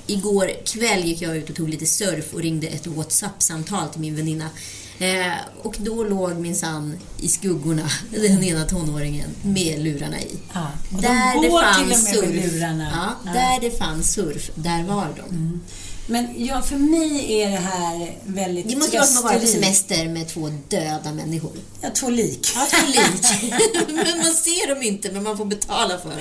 Igår 0.07 0.51
kväll 0.65 1.05
gick 1.05 1.23
jag 1.23 1.37
ut 1.37 1.51
och 1.51 1.57
tog 1.57 1.69
lite 1.69 1.87
surf 1.87 2.35
och 2.35 2.41
ringde 2.41 2.67
ett 2.67 2.87
WhatsApp-samtal 2.87 3.89
till 3.89 4.01
min 4.01 4.17
väninna. 4.17 4.51
Eh, 4.99 5.33
och 5.63 5.77
då 5.79 6.05
låg 6.05 6.37
min 6.37 6.55
sann 6.55 6.99
i 7.19 7.29
skuggorna, 7.29 7.89
den 8.11 8.45
ena 8.45 8.65
tonåringen, 8.65 9.29
med 9.43 9.83
lurarna 9.83 10.21
i. 10.21 10.37
Ja, 10.55 10.67
de 10.91 11.01
där 11.03 11.35
går 11.35 11.43
det 11.43 11.95
fanns 11.95 12.11
surf, 12.11 12.53
lurarna. 12.53 12.89
Ja, 12.95 13.31
Ja. 13.33 13.33
där 13.33 13.61
det 13.71 13.79
fanns 13.79 14.13
surf, 14.13 14.51
där 14.55 14.85
var 14.85 15.09
de. 15.17 15.61
Men 16.07 16.29
ja, 16.45 16.63
för 16.63 16.77
mig 16.77 17.41
är 17.43 17.51
det 17.51 17.57
här 17.57 18.17
väldigt 18.25 18.69
Det 18.69 18.77
måste 18.77 18.97
ju 18.97 18.99
vara 19.03 19.07
på 19.35 19.39
trösterikt. 19.41 19.53
semester 19.65 20.09
med 20.09 20.29
två 20.29 20.51
döda 20.69 21.13
människor. 21.13 21.53
Ja, 21.81 21.91
två 21.91 22.09
lik. 22.09 22.49
Ja, 22.55 22.67
två 22.71 22.87
lik. 22.87 23.53
men 23.89 24.19
man 24.19 24.33
ser 24.35 24.75
dem 24.75 24.83
inte, 24.83 25.13
men 25.13 25.23
man 25.23 25.37
får 25.37 25.45
betala 25.45 25.99
för 25.99 26.09
dem. 26.11 26.19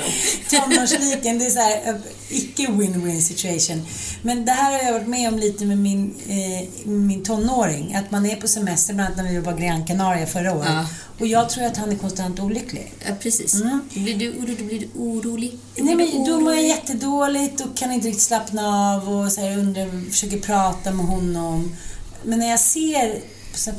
Tonårsliken, 0.50 1.40
det 1.40 1.46
är 1.46 1.50
så 1.50 1.60
här, 1.60 1.90
eh, 1.90 1.96
icke 2.30 2.64
win-win 2.68 3.20
situation. 3.22 3.86
Men 4.22 4.46
det 4.46 4.52
här 4.52 4.72
har 4.72 4.80
jag 4.80 4.94
varit 4.94 5.08
med 5.08 5.34
om 5.34 5.40
lite 5.40 5.66
med 5.66 5.78
min, 5.78 6.14
eh, 6.28 6.90
min 6.90 7.24
tonåring. 7.24 7.96
Att 7.96 8.12
man 8.12 8.26
är 8.26 8.36
på 8.36 8.48
semester, 8.48 8.94
bland 8.94 9.08
annat 9.14 9.26
när 9.26 9.32
vi 9.34 9.40
var 9.40 9.52
på 9.54 9.58
Gran 9.60 9.86
Canaria 9.88 10.26
förra 10.28 10.54
året. 10.56 10.70
Ja. 10.70 10.86
Och 11.20 11.28
jag 11.28 11.50
tror 11.50 11.64
att 11.66 11.78
han 11.78 11.92
är 11.92 11.96
konstant 11.96 12.40
olycklig. 12.40 12.94
Ja, 13.08 13.14
precis. 13.22 13.54
Mm. 13.56 13.82
Blir, 13.94 14.16
du, 14.18 14.32
oro- 14.32 14.66
blir 14.66 14.80
du 14.80 14.88
orolig? 15.00 15.58
Nej, 15.76 15.96
men 15.96 16.24
då 16.26 16.40
mår 16.40 16.54
jag 16.54 16.68
jättedåligt 16.68 17.62
och 17.62 17.78
kan 17.78 17.92
inte 17.92 18.08
riktigt 18.08 18.24
slappna 18.24 18.94
av 18.96 19.10
och 19.10 19.32
så 19.32 19.42
här 19.42 19.58
undrar, 19.78 20.11
försöker 20.11 20.39
prata 20.39 20.91
med 20.91 21.05
honom. 21.05 21.76
Men 22.24 22.39
när 22.39 22.49
jag 22.49 22.59
ser 22.59 23.22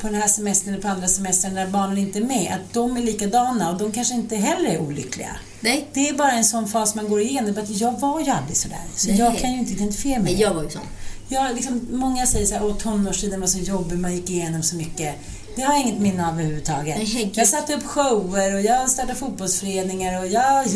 på 0.00 0.06
den 0.06 0.14
här 0.14 0.28
semestern 0.28 0.72
eller 0.72 0.82
på 0.82 0.88
andra 0.88 1.08
semestern 1.08 1.54
när 1.54 1.66
barnen 1.66 1.98
inte 1.98 2.18
är 2.18 2.24
med, 2.24 2.52
att 2.54 2.74
de 2.74 2.96
är 2.96 3.00
likadana 3.00 3.70
och 3.70 3.78
de 3.78 3.92
kanske 3.92 4.14
inte 4.14 4.36
heller 4.36 4.70
är 4.70 4.78
olyckliga. 4.78 5.36
Nej. 5.60 5.88
Det 5.92 6.08
är 6.08 6.14
bara 6.14 6.32
en 6.32 6.44
sån 6.44 6.68
fas 6.68 6.94
man 6.94 7.08
går 7.08 7.20
igenom. 7.20 7.58
Att 7.58 7.70
jag 7.70 8.00
var 8.00 8.20
ju 8.20 8.30
aldrig 8.30 8.56
sådär. 8.56 8.82
Så 8.96 9.08
Nej. 9.08 9.18
jag 9.18 9.38
kan 9.38 9.52
ju 9.52 9.58
inte 9.58 9.72
identifiera 9.72 10.22
mig. 10.22 10.40
Jag 10.40 10.54
var 10.54 10.62
ju 10.62 10.70
sån. 10.70 10.82
Jag, 11.28 11.54
liksom, 11.54 11.88
många 11.92 12.26
säger 12.26 12.46
så 12.46 12.54
här, 12.54 12.70
att 12.70 12.78
tonårstiden 12.78 13.40
var 13.40 13.46
så 13.46 13.58
jobbig, 13.58 13.98
man 13.98 14.16
gick 14.16 14.30
igenom 14.30 14.62
så 14.62 14.76
mycket. 14.76 15.14
Det 15.56 15.62
har 15.62 15.74
jag 15.74 15.82
inget 15.82 16.00
minne 16.00 16.28
av 16.28 16.34
överhuvudtaget. 16.34 16.96
Nej, 16.98 17.30
jag 17.34 17.48
satte 17.48 17.74
upp 17.74 17.84
shower 17.84 18.54
och 18.54 18.60
jag 18.60 18.90
startade 18.90 19.14
fotbollsföreningar 19.14 20.20
och 20.20 20.26
jag... 20.26 20.66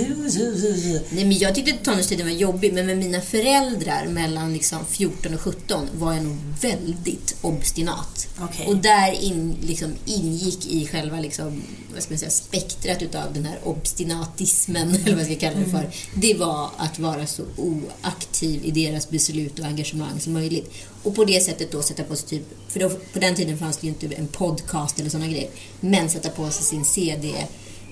Nej, 1.11 1.25
men 1.25 1.39
jag 1.39 1.55
tyckte 1.55 1.75
att 1.75 1.85
tonårstiden 1.85 2.27
var 2.27 2.35
jobbig, 2.35 2.73
men 2.75 2.87
med 2.87 2.99
mina 2.99 3.21
föräldrar 3.21 4.07
mellan 4.07 4.53
liksom 4.53 4.79
14 4.89 5.35
och 5.35 5.41
17 5.41 5.89
var 5.95 6.13
jag 6.13 6.25
nog 6.25 6.37
väldigt 6.61 7.37
obstinat. 7.43 8.29
Okej. 8.41 8.67
Och 8.67 8.77
där 8.77 9.13
in, 9.13 9.57
liksom, 9.63 9.95
ingick 10.07 10.67
i 10.67 10.87
själva 10.87 11.21
liksom, 11.21 11.63
vad 11.97 12.03
ska 12.03 12.13
man 12.13 12.19
säga, 12.19 12.31
spektrat 12.31 13.03
utav 13.03 13.33
den 13.33 13.45
här 13.45 13.59
obstinatismen, 13.65 14.95
eller 15.05 15.11
vad 15.11 15.21
jag 15.21 15.27
ska 15.27 15.37
kalla 15.37 15.59
det 15.59 15.71
för. 15.71 15.91
Det 16.15 16.35
var 16.35 16.71
att 16.77 16.99
vara 16.99 17.27
så 17.27 17.43
oaktiv 17.57 18.65
i 18.65 18.71
deras 18.71 19.11
beslut 19.11 19.59
och 19.59 19.65
engagemang 19.65 20.21
som 20.21 20.33
möjligt. 20.33 20.73
Och 21.03 21.15
på 21.15 21.25
det 21.25 21.41
sättet 21.41 21.73
då 21.73 21.83
sätta 21.83 22.05
på 22.05 22.17
sig 22.17 22.29
typ, 22.29 22.43
för 22.69 22.81
då, 22.81 22.89
på 22.89 23.19
den 23.19 23.35
tiden 23.35 23.59
fanns 23.59 23.77
det 23.77 23.87
ju 23.87 23.93
inte 23.93 24.07
en 24.07 24.27
podcast 24.27 25.01
eller 25.01 25.11
sådana 25.11 25.31
grejer, 25.31 25.51
men 25.81 26.11
sätta 26.11 26.31
på 26.31 26.51
sig 26.51 26.65
sin 26.65 26.85
CD 26.85 27.35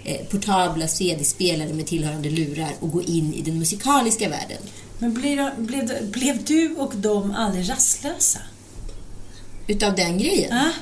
eh, 0.05 0.27
portabla 0.27 0.89
CD-spelare 0.89 1.73
med 1.73 1.87
tillhörande 1.87 2.31
lurar 2.31 2.73
och 2.81 2.91
gå 2.91 3.03
in 3.03 3.35
i 3.35 3.43
den 3.43 3.59
musikaliska 3.59 4.29
världen. 4.29 4.59
Men 4.99 5.15
blev, 5.15 5.51
blev, 5.59 6.11
blev 6.11 6.45
du 6.45 6.75
och 6.75 6.93
de 6.97 7.31
aldrig 7.31 7.71
rastlösa? 7.71 8.39
Utav 9.67 9.95
den 9.95 10.19
grejen. 10.19 10.53
Ah? 10.53 10.73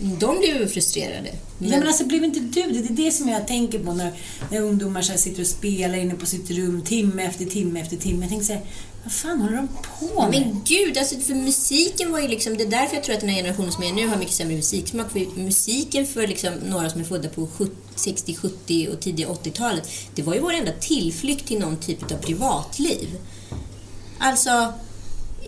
De 0.00 0.38
blev 0.38 0.56
ju 0.56 0.68
frustrerade. 0.68 1.28
Ja, 1.58 1.78
men 1.78 1.86
alltså 1.86 2.04
blev 2.04 2.24
inte 2.24 2.40
du 2.40 2.62
det? 2.62 2.82
Det 2.82 3.02
är 3.02 3.06
det 3.06 3.12
som 3.12 3.28
jag 3.28 3.46
tänker 3.48 3.78
på 3.78 3.92
när, 3.92 4.12
när 4.50 4.60
ungdomar 4.60 5.02
så 5.02 5.18
sitter 5.18 5.40
och 5.40 5.46
spelar 5.46 5.98
inne 5.98 6.14
på 6.14 6.26
sitt 6.26 6.50
rum 6.50 6.82
timme 6.82 7.22
efter 7.22 7.44
timme 7.44 7.80
efter 7.80 7.96
timme. 7.96 8.20
Jag 8.20 8.30
tänker 8.30 8.46
så 8.46 8.52
här, 8.52 8.62
vad 9.04 9.12
fan 9.12 9.40
håller 9.40 9.56
de 9.56 9.68
på 9.98 10.22
med? 10.22 10.30
Men 10.30 10.60
gud, 10.64 10.98
alltså 10.98 11.16
för 11.16 11.34
musiken 11.34 12.12
var 12.12 12.20
ju 12.20 12.28
liksom, 12.28 12.56
det 12.56 12.64
är 12.64 12.70
därför 12.70 12.94
jag 12.96 13.04
tror 13.04 13.14
att 13.14 13.20
den 13.20 13.30
här 13.30 13.36
generationen 13.36 13.72
som 13.72 13.84
är 13.84 13.92
nu 13.92 14.08
har 14.08 14.16
mycket 14.16 14.34
sämre 14.34 14.56
musiksmak. 14.56 15.12
För 15.12 15.40
musiken 15.40 16.06
för 16.06 16.26
liksom 16.26 16.54
några 16.54 16.90
som 16.90 17.00
är 17.00 17.04
födda 17.04 17.28
på 17.28 17.46
70, 17.46 17.72
60, 17.94 18.36
70 18.36 18.88
och 18.92 19.00
tidiga 19.00 19.28
80-talet, 19.28 19.90
det 20.14 20.22
var 20.22 20.34
ju 20.34 20.40
vår 20.40 20.52
enda 20.52 20.72
tillflykt 20.72 21.46
till 21.46 21.58
någon 21.58 21.76
typ 21.76 22.12
av 22.12 22.16
privatliv. 22.16 23.08
Alltså, 24.18 24.72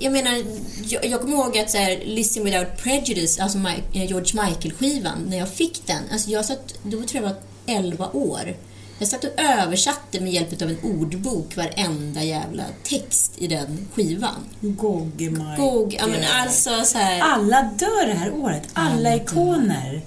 jag 0.03 0.13
menar, 0.13 0.43
jag, 0.89 1.07
jag 1.07 1.21
kommer 1.21 1.33
ihåg 1.37 1.59
att 1.59 1.71
så 1.71 1.79
här, 1.79 2.03
Listen 2.05 2.45
Without 2.45 2.83
Prejudice, 2.83 3.39
alltså 3.41 3.59
Mi- 3.59 3.83
George 3.93 4.43
Michael-skivan, 4.45 5.27
när 5.29 5.39
jag 5.39 5.49
fick 5.49 5.87
den, 5.87 6.03
alltså 6.13 6.31
jag 6.31 6.45
satt, 6.45 6.75
då 6.83 7.03
tror 7.03 7.23
jag 7.25 7.31
var 7.31 7.37
11 7.67 8.11
år. 8.13 8.57
Jag 8.99 9.09
satt 9.09 9.25
och 9.25 9.31
översatte 9.41 10.21
med 10.21 10.33
hjälp 10.33 10.63
av 10.63 10.69
en 10.69 10.79
ordbok 10.83 11.57
varenda 11.57 12.23
jävla 12.23 12.65
text 12.83 13.33
i 13.39 13.47
den 13.47 13.89
skivan. 13.95 14.35
Goggemaj. 14.61 15.59
Gog, 15.59 15.95
ja 16.01 16.07
men 16.07 16.21
alltså 16.41 16.71
så 16.85 16.99
här. 16.99 17.21
Alla 17.21 17.63
dör 17.63 18.07
det 18.07 18.13
här 18.15 18.33
året. 18.35 18.63
Alla, 18.73 18.91
Alla 18.91 19.11
dör. 19.11 19.17
ikoner. 19.17 20.01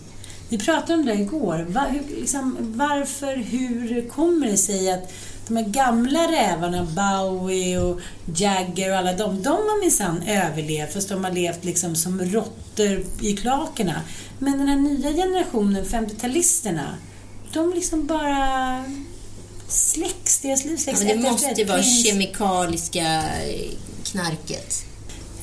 Vi 0.50 0.58
pratade 0.58 0.94
om 0.94 1.06
det 1.06 1.14
igår. 1.14 1.66
Va, 1.70 1.86
hur, 1.92 2.16
liksom, 2.20 2.58
varför, 2.60 3.36
hur 3.36 4.10
kommer 4.10 4.48
det 4.48 4.58
sig 4.58 4.92
att 4.92 5.12
de 5.48 5.58
här 5.58 5.64
gamla 5.66 6.20
rävarna, 6.32 6.84
Bowie 6.96 7.80
och 7.80 8.00
Jagger 8.36 8.92
och 8.92 8.98
alla 8.98 9.14
de, 9.14 9.42
de 9.44 9.50
har 9.50 9.82
minsann 9.82 10.24
överlevt 10.28 10.94
fast 10.94 11.10
de 11.10 11.24
har 11.24 11.32
levt 11.32 11.64
liksom 11.66 11.96
som 11.96 12.22
råttor 12.22 13.06
i 13.22 13.36
kloakerna. 13.38 14.02
Men 14.40 14.58
den 14.58 14.68
här 14.68 14.76
nya 14.76 15.14
generationen, 15.14 15.86
50-talisterna, 15.86 16.86
de 17.54 17.74
liksom 17.74 18.08
bara 18.08 18.84
släcks, 19.68 20.40
deras 20.42 20.66
liv 20.66 20.74
Ja, 20.74 20.78
släcks 20.78 21.00
men 21.04 21.08
det 21.22 21.30
måste 21.32 21.48
ett. 21.48 21.70
vara 21.70 21.84
kemikaliska 21.84 23.04
eh, 23.24 23.70
knarket. 24.04 24.86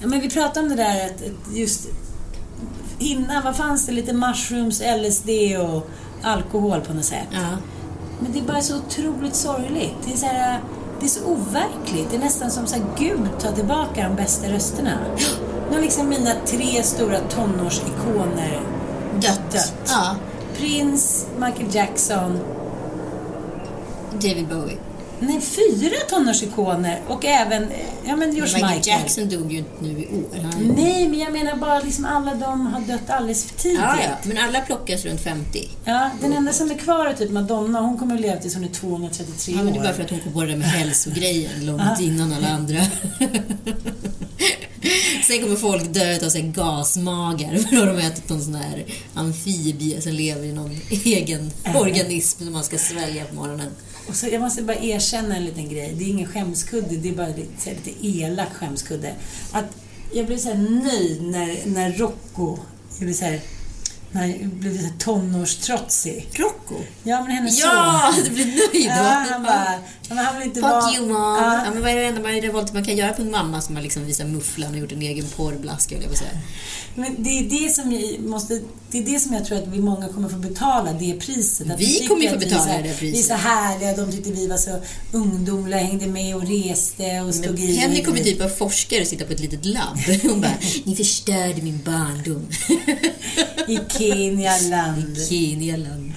Ja, 0.00 0.06
men 0.06 0.20
vi 0.20 0.30
pratade 0.30 0.60
om 0.60 0.68
det 0.68 0.82
där 0.82 1.06
att 1.06 1.12
att 1.12 1.56
just 1.56 1.86
innan, 2.98 3.44
vad 3.44 3.56
fanns 3.56 3.86
det? 3.86 3.92
Lite 3.92 4.12
mushrooms, 4.12 4.80
LSD 4.80 5.28
och 5.60 5.90
alkohol 6.22 6.80
på 6.80 6.92
något 6.92 7.04
sätt. 7.04 7.26
Ja. 7.32 7.56
Men 8.22 8.32
det 8.32 8.38
är 8.38 8.42
bara 8.42 8.60
så 8.60 8.76
otroligt 8.76 9.34
sorgligt. 9.34 9.96
Det 10.04 10.12
är, 10.12 10.16
så 10.16 10.26
här, 10.26 10.60
det 11.00 11.06
är 11.06 11.10
så 11.10 11.24
overkligt. 11.24 12.10
Det 12.10 12.16
är 12.16 12.20
nästan 12.20 12.50
som 12.50 12.66
så 12.66 12.76
här, 12.76 12.84
Gud 12.98 13.28
tar 13.40 13.52
tillbaka 13.52 14.08
de 14.08 14.16
bästa 14.16 14.48
rösterna. 14.48 14.98
Nu 15.70 15.76
har 15.76 15.82
liksom 15.82 16.08
mina 16.08 16.30
tre 16.46 16.82
stora 16.82 17.18
tonårsikoner 17.18 18.60
Dött. 19.14 19.52
dött. 19.52 19.74
Ja. 19.86 20.16
Prince, 20.56 21.26
Michael 21.38 21.74
Jackson. 21.74 22.38
David 24.12 24.48
Bowie. 24.48 24.76
Nej, 25.26 25.40
fyra 25.40 25.96
tonårsikoner 26.08 27.00
och 27.08 27.24
även, 27.24 27.62
eh, 27.62 27.68
ja 28.06 28.16
men 28.16 28.34
George 28.36 28.54
Michael 28.54 28.76
Michael. 28.76 29.00
Jackson 29.00 29.28
dog 29.28 29.52
ju 29.52 29.58
inte 29.58 29.70
nu 29.80 29.88
i 29.90 30.06
år. 30.06 30.42
Han... 30.42 30.74
Nej, 30.76 31.08
men 31.08 31.18
jag 31.18 31.32
menar 31.32 31.56
bara 31.56 31.80
liksom 31.80 32.04
alla 32.04 32.34
de 32.34 32.66
har 32.66 32.80
dött 32.80 33.10
alldeles 33.10 33.44
för 33.44 33.58
tidigt. 33.58 33.80
Ja, 33.80 33.96
ja, 34.02 34.08
men 34.22 34.38
alla 34.38 34.60
plockas 34.60 35.04
runt 35.04 35.20
50. 35.20 35.68
Ja, 35.84 36.10
den 36.20 36.32
enda 36.32 36.52
som 36.52 36.70
är 36.70 36.74
kvar 36.74 37.06
är 37.06 37.14
typ 37.14 37.30
Madonna. 37.30 37.80
Hon 37.80 37.98
kommer 37.98 38.14
att 38.14 38.20
leva 38.20 38.36
tills 38.36 38.54
hon 38.54 38.64
är 38.64 38.68
233 38.68 39.54
Ja, 39.56 39.62
men 39.62 39.66
det 39.72 39.78
är 39.78 39.80
år. 39.80 39.84
bara 39.84 39.94
för 39.94 40.02
att 40.04 40.10
hon 40.10 40.20
kom 40.20 40.32
på 40.32 40.40
det 40.40 40.46
där 40.46 40.56
med 40.56 40.66
hälsogrejen 40.70 41.66
långt 41.66 42.00
innan 42.00 42.32
alla 42.32 42.48
andra. 42.48 42.80
Sen 45.26 45.42
kommer 45.42 45.56
folk 45.56 45.94
dö 45.94 46.14
av 46.26 46.36
gasmagar 46.52 47.48
för 47.56 47.76
att 47.76 47.86
de 47.86 48.02
har 48.02 48.10
ätit 48.10 48.28
någon 48.28 48.42
sån 48.42 48.54
här 48.54 48.84
amfibie 49.14 50.00
som 50.00 50.12
lever 50.12 50.44
i 50.44 50.52
någon 50.52 50.80
egen 51.04 51.50
organism 51.74 52.44
som 52.44 52.52
man 52.52 52.64
ska 52.64 52.78
svälja 52.78 53.24
på 53.24 53.34
morgonen. 53.34 53.70
Och 54.08 54.14
så, 54.16 54.26
jag 54.26 54.40
måste 54.40 54.62
bara 54.62 54.76
erkänna 54.76 55.36
en 55.36 55.44
liten 55.44 55.68
grej. 55.68 55.94
Det 55.98 56.04
är 56.04 56.08
ingen 56.08 56.28
skämskudde, 56.28 56.96
det 56.96 57.08
är 57.08 57.12
bara 57.14 57.28
lite, 57.28 57.70
lite 57.70 58.06
elak 58.06 58.52
skämskudde. 58.54 59.14
Att 59.52 59.64
jag 60.12 60.26
blev 60.26 60.38
så 60.38 60.48
här 60.48 60.56
nöjd 60.58 61.22
när, 61.22 61.56
när 61.66 61.92
Rocco, 61.92 62.58
jag 62.98 63.04
blev 63.04 63.14
så 63.14 63.24
här, 63.24 63.40
när 64.12 64.26
jag 64.26 64.48
blev 64.48 64.76
så 64.78 64.82
här 64.84 64.92
tonårstrotsig. 64.98 66.28
Rocco? 66.32 66.74
Ja, 67.02 67.20
men 67.22 67.30
hennes 67.30 67.60
Ja, 67.60 68.12
son. 68.14 68.24
du 68.24 68.30
blir 68.30 68.44
nöjd 68.46 68.86
Ja, 68.86 69.24
då? 69.26 69.32
han 69.32 69.42
bara, 69.42 69.74
ja, 70.08 70.14
han 70.14 70.38
vill 70.38 70.48
inte 70.48 70.60
Fuck 70.60 70.70
vara... 70.70 70.92
you 70.94 71.06
mom. 71.06 71.16
Ja. 71.16 71.62
Ja. 71.64 71.70
men 71.72 71.82
vad 71.82 71.90
är 71.90 71.96
det 71.96 72.04
enda 72.06 72.20
man, 72.22 72.32
revolt 72.32 72.72
man 72.72 72.84
kan 72.84 72.96
göra 72.96 73.12
på 73.12 73.22
en 73.22 73.30
mamma 73.30 73.60
som 73.60 73.76
har 73.76 73.82
liksom 73.82 74.06
visat 74.06 74.26
mufflan 74.26 74.72
och 74.72 74.78
gjort 74.78 74.92
en 74.92 75.02
egen 75.02 75.26
porrblaska, 75.36 75.94
jag 75.94 76.10
på 76.10 76.16
säga. 76.16 76.30
Men 76.94 77.16
det 77.18 77.30
är 77.30 77.44
det 77.62 77.74
som 77.74 77.92
jag 77.92 78.20
måste, 78.20 78.60
det 78.92 78.98
är 78.98 79.02
det 79.02 79.20
som 79.20 79.34
jag 79.34 79.44
tror 79.44 79.58
att 79.58 79.66
vi 79.68 79.80
många 79.80 80.08
kommer 80.08 80.28
få 80.28 80.36
betala, 80.36 80.92
det 80.92 81.12
priset. 81.12 81.70
Att 81.70 81.80
Vi 81.80 82.06
kommer 82.08 82.28
få 82.28 82.36
vi 82.38 82.46
betala 82.46 82.64
här- 82.64 82.82
det 82.82 82.98
priset. 82.98 83.14
Vi 83.14 83.18
är 83.18 83.22
så 83.22 83.34
härliga, 83.34 83.96
de 83.96 84.12
tyckte 84.12 84.30
vi 84.32 84.46
var 84.46 84.56
så 84.56 84.80
ungdomliga, 85.12 85.78
hängde 85.80 86.06
med 86.06 86.36
och 86.36 86.48
reste 86.48 87.20
och 87.20 87.34
stod 87.34 87.60
i. 87.60 87.76
Henry 87.76 88.02
kommer 88.04 88.18
typ 88.20 88.40
av 88.40 88.48
forskare 88.48 89.00
och 89.00 89.06
sitta 89.06 89.24
på 89.24 89.32
ett 89.32 89.40
litet 89.40 89.64
labb. 89.64 89.98
Hon 90.22 90.40
bara, 90.40 90.52
ni 90.84 90.96
förstörde 90.96 91.62
min 91.62 91.80
barndom. 91.84 92.46
I 93.68 93.78
Kenialand. 93.98 95.16
Kenialand. 95.28 96.12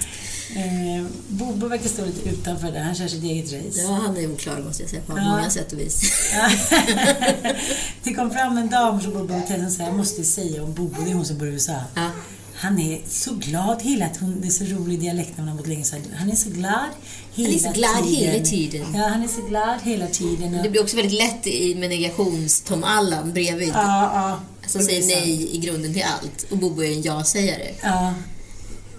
Eh, 0.56 1.06
Bobo 1.28 1.68
verkar 1.68 1.88
stå 1.88 2.04
lite 2.04 2.28
utanför 2.28 2.72
där, 2.72 2.80
han 2.80 2.94
kör 2.94 3.08
sitt 3.08 3.24
eget 3.24 3.52
race. 3.52 3.80
Ja, 3.82 3.88
han 4.06 4.16
är 4.16 4.32
oklar 4.32 4.60
måste 4.66 4.82
jag 4.82 4.90
säga 4.90 5.02
på 5.06 5.18
Ja. 5.18 5.24
många 5.24 5.50
sätt 5.50 5.72
och 5.72 5.78
vis. 5.80 6.12
det 8.04 8.14
kom 8.14 8.30
fram 8.30 8.58
en 8.58 8.68
dam 8.70 9.00
som 9.00 9.12
bodde 9.12 9.28
på 9.28 9.34
hotellet 9.34 9.66
och 9.66 9.72
sa, 9.72 9.82
jag 9.82 9.94
måste 9.96 10.24
säga 10.24 10.62
om 10.64 10.74
Bobo, 10.74 11.02
det 11.04 11.10
är 11.10 11.14
hon 11.14 11.24
som 11.24 11.38
bor 11.38 11.48
i 11.48 11.50
USA. 11.50 11.72
Ja. 11.94 12.10
Han 12.58 12.78
är 12.78 13.00
så 13.08 13.34
glad 13.34 13.82
hela 13.82 14.08
tiden. 14.08 14.40
Det 14.40 14.46
är 14.46 14.50
så 14.50 14.64
rolig 14.64 15.00
dialekt 15.00 15.30
när 15.36 15.44
man 15.44 15.48
har 15.48 15.58
bott 15.58 15.66
länge. 15.66 15.84
Han 16.14 16.30
är 16.30 16.36
så 16.36 16.50
glad 16.50 16.88
hela 17.34 17.54
är 17.54 17.58
så 17.58 17.72
glad 17.72 18.04
tiden. 18.04 18.32
hela 18.32 18.44
tiden. 18.44 18.94
Ja, 18.94 19.08
han 19.08 19.22
är 19.22 19.28
så 19.28 19.42
glad 19.42 19.80
hela 19.82 20.06
tiden. 20.06 20.62
Det 20.62 20.70
blir 20.70 20.82
också 20.82 20.96
väldigt 20.96 21.18
lätt 21.18 21.46
i, 21.46 21.74
med 21.74 21.90
negations-Tom 21.90 22.84
Allan 22.84 23.32
bredvid. 23.32 23.68
ja, 23.68 24.10
ja. 24.14 24.40
Som 24.66 24.82
säger 24.82 25.06
nej 25.06 25.56
i 25.56 25.58
grunden 25.58 25.92
till 25.94 26.02
allt. 26.02 26.46
Och 26.50 26.58
Bobo 26.58 26.82
är 26.82 26.92
en 26.92 27.02
ja-sägare. 27.02 27.74
Ja. 27.82 28.14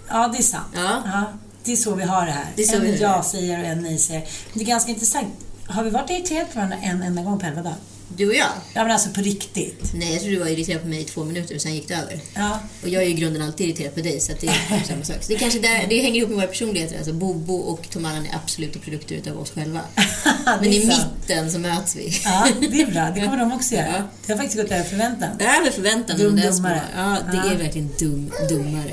ja, 0.08 0.28
det 0.28 0.38
är 0.38 0.42
sant. 0.42 0.66
Ja. 0.74 1.24
Det 1.64 1.72
är 1.72 1.76
så 1.76 1.94
vi 1.94 2.02
har 2.02 2.26
det 2.26 2.32
här. 2.32 2.46
Det 2.56 2.74
en 2.74 3.00
ja-sägare 3.00 3.62
och 3.62 3.68
en 3.68 3.82
nej-sägare. 3.82 4.24
Det 4.54 4.60
är 4.60 4.64
ganska 4.64 4.90
intressant. 4.90 5.28
Har 5.66 5.84
vi 5.84 5.90
varit 5.90 6.10
irriterade 6.10 6.46
på 6.52 6.54
varandra 6.54 6.76
en 6.82 7.02
enda 7.02 7.22
gång 7.22 7.38
på 7.38 7.46
elva 7.46 7.62
dagar? 7.62 7.76
Du 8.16 8.28
och 8.28 8.34
jag? 8.34 8.46
Ja, 8.74 8.82
men 8.82 8.90
alltså 8.90 9.10
på 9.10 9.20
riktigt. 9.20 9.92
Nej, 9.94 10.12
jag 10.12 10.20
tror 10.22 10.30
du 10.32 10.38
var 10.38 10.46
irriterad 10.46 10.82
på 10.82 10.88
mig 10.88 11.00
i 11.00 11.04
två 11.04 11.24
minuter 11.24 11.54
och 11.54 11.60
sen 11.60 11.74
gick 11.74 11.88
det 11.88 11.94
över. 11.94 12.20
Ja. 12.34 12.58
Och 12.82 12.88
jag 12.88 13.02
är 13.02 13.06
i 13.06 13.12
grunden 13.14 13.42
alltid 13.42 13.66
irriterad 13.68 13.94
på 13.94 14.00
dig, 14.00 14.20
så 14.20 14.32
det 14.40 14.46
är 14.46 14.84
samma 14.88 15.04
sak. 15.04 15.16
Så 15.22 15.28
det, 15.28 15.34
är 15.34 15.38
kanske 15.38 15.58
där, 15.58 15.86
det 15.88 16.00
hänger 16.02 16.16
ihop 16.16 16.28
med 16.28 16.36
våra 16.38 16.46
personligheter. 16.46 16.96
Alltså 16.98 17.12
Bobo 17.12 17.54
och 17.54 17.90
Tom 17.90 18.04
Allan 18.04 18.26
är 18.26 18.34
absoluta 18.36 18.78
produkter 18.78 19.14
utav 19.14 19.38
oss 19.40 19.50
själva. 19.50 19.80
Men 20.44 20.64
är 20.64 20.68
i 20.68 20.86
sant. 20.86 21.06
mitten 21.20 21.52
så 21.52 21.58
möts 21.58 21.96
vi. 21.96 22.12
Ja, 22.24 22.48
det 22.60 22.66
är 22.82 22.90
bra. 22.92 23.10
Det 23.14 23.20
kommer 23.20 23.38
de 23.38 23.52
också 23.52 23.74
göra. 23.74 23.86
Ja. 23.86 24.02
Det 24.26 24.32
har 24.32 24.38
faktiskt 24.38 24.62
gått 24.62 24.70
över 24.72 24.84
förväntan. 24.84 25.28
Det 25.38 25.44
här 25.44 25.62
med 25.64 25.72
förväntan 25.72 26.18
Dum 26.18 26.36
dess 26.36 26.56
dummare. 26.56 26.82
Ja, 26.96 27.18
det 27.32 27.36
Ja. 27.36 27.52
är 27.52 27.56
verkligen 27.56 27.88
dum, 27.98 28.32
dummare. 28.48 28.92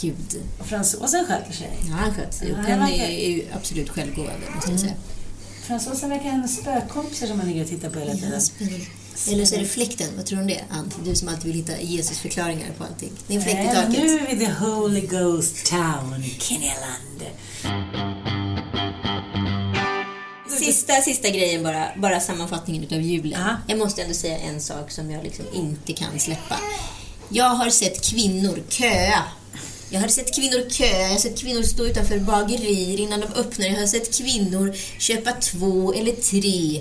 Gud. 0.00 0.42
Och 0.58 0.66
fransosen 0.66 1.24
sköter 1.26 1.52
sig. 1.52 1.70
Ja, 1.88 1.94
han 1.94 2.14
sköter 2.14 2.32
sig. 2.32 2.48
Ja, 2.68 2.74
han 2.74 2.88
är 2.92 3.28
ju 3.28 3.42
absolut 3.52 3.88
självgående, 3.90 4.46
måste 4.54 4.70
jag 4.70 4.80
säga. 4.80 4.92
Fransosen 5.70 6.10
verkar 6.10 6.24
ha 6.24 6.30
hennes 6.30 6.56
spökkompisar 6.56 7.26
som 7.26 7.36
man 7.36 7.46
ligger 7.46 7.62
och 7.62 7.68
tittar 7.68 7.90
på 7.90 7.98
hela 7.98 8.12
tiden. 8.12 8.40
Eller 9.28 9.44
så 9.44 9.54
är 9.54 9.58
det 9.58 9.66
fläkten. 9.66 10.08
Vad 10.16 10.26
tror 10.26 10.36
du 10.36 10.42
om 10.42 10.48
det, 10.48 10.64
Ann? 10.70 10.92
Du 11.04 11.14
som 11.14 11.28
alltid 11.28 11.44
vill 11.44 11.54
hitta 11.54 11.80
Jesus-förklaringar 11.80 12.70
på 12.78 12.84
allting. 12.84 13.12
Det 13.26 13.34
är 13.34 13.38
en 13.38 13.44
fläkt 13.44 13.60
i 13.60 13.74
taket. 13.74 13.90
nu 13.90 14.18
är 14.18 14.26
vi 14.26 14.46
the 14.46 14.52
Holy 14.52 15.00
Ghost 15.00 15.66
Town 15.66 16.24
i 16.24 16.36
Kenyaland. 16.40 17.22
Sista, 20.48 20.92
sista 20.92 21.28
grejen 21.28 21.62
bara, 21.62 21.88
bara 21.96 22.20
sammanfattningen 22.20 22.84
utav 22.84 23.00
julen. 23.00 23.40
Ja. 23.40 23.56
Jag 23.66 23.78
måste 23.78 24.02
ändå 24.02 24.14
säga 24.14 24.38
en 24.38 24.60
sak 24.60 24.90
som 24.90 25.10
jag 25.10 25.24
liksom 25.24 25.44
inte 25.52 25.92
kan 25.92 26.18
släppa. 26.18 26.56
Jag 27.28 27.50
har 27.50 27.70
sett 27.70 28.10
kvinnor 28.10 28.62
köa. 28.68 29.22
Jag 29.92 30.00
har 30.00 30.08
sett 30.08 30.34
kvinnor 30.34 30.70
köa, 30.70 31.02
jag 31.02 31.08
har 31.08 31.18
sett 31.18 31.38
kvinnor 31.38 31.62
stå 31.62 31.84
utanför 31.84 32.18
bagerier 32.18 33.00
innan 33.00 33.20
de 33.20 33.26
öppnar. 33.26 33.66
Jag 33.66 33.80
har 33.80 33.86
sett 33.86 34.18
kvinnor 34.18 34.74
köpa 34.98 35.32
två 35.32 35.92
eller 35.92 36.12
tre. 36.12 36.80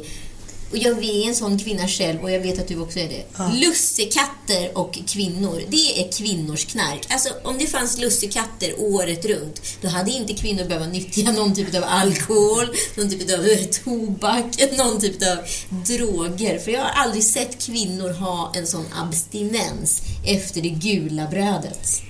Och 0.72 0.78
jag 0.78 1.04
är 1.04 1.28
en 1.28 1.36
sån 1.36 1.60
kvinna 1.60 1.88
själv 1.88 2.22
och 2.22 2.32
jag 2.32 2.40
vet 2.40 2.60
att 2.60 2.68
du 2.68 2.80
också 2.80 3.00
är 3.00 3.10
det. 3.10 3.26
Lussekatter 3.66 4.78
och 4.78 5.00
kvinnor, 5.08 5.64
det 5.68 6.02
är 6.02 6.12
kvinnors 6.12 6.66
knark. 6.66 7.08
Alltså 7.10 7.30
om 7.44 7.58
det 7.58 7.68
fanns 7.68 7.98
lussekatter 7.98 8.74
året 8.80 9.26
runt, 9.26 9.62
då 9.82 9.88
hade 9.88 10.12
inte 10.12 10.34
kvinnor 10.34 10.64
behövt 10.64 10.94
nyttja 10.94 11.32
någon 11.32 11.56
typ 11.56 11.76
av 11.76 11.84
alkohol, 11.84 12.76
någon 12.96 13.10
typ 13.10 13.34
av 13.34 13.46
tobak, 13.84 14.46
någon 14.78 15.02
typ 15.02 15.22
av 15.22 15.38
droger. 15.86 16.60
För 16.60 16.72
jag 16.72 16.82
har 16.82 17.04
aldrig 17.04 17.24
sett 17.24 17.66
kvinnor 17.66 18.10
ha 18.10 18.52
en 18.56 18.68
sån 18.68 18.86
abstinens 18.96 20.02
efter 20.26 20.62
det 20.62 20.70
gula 20.70 21.28
brödet. 21.28 22.09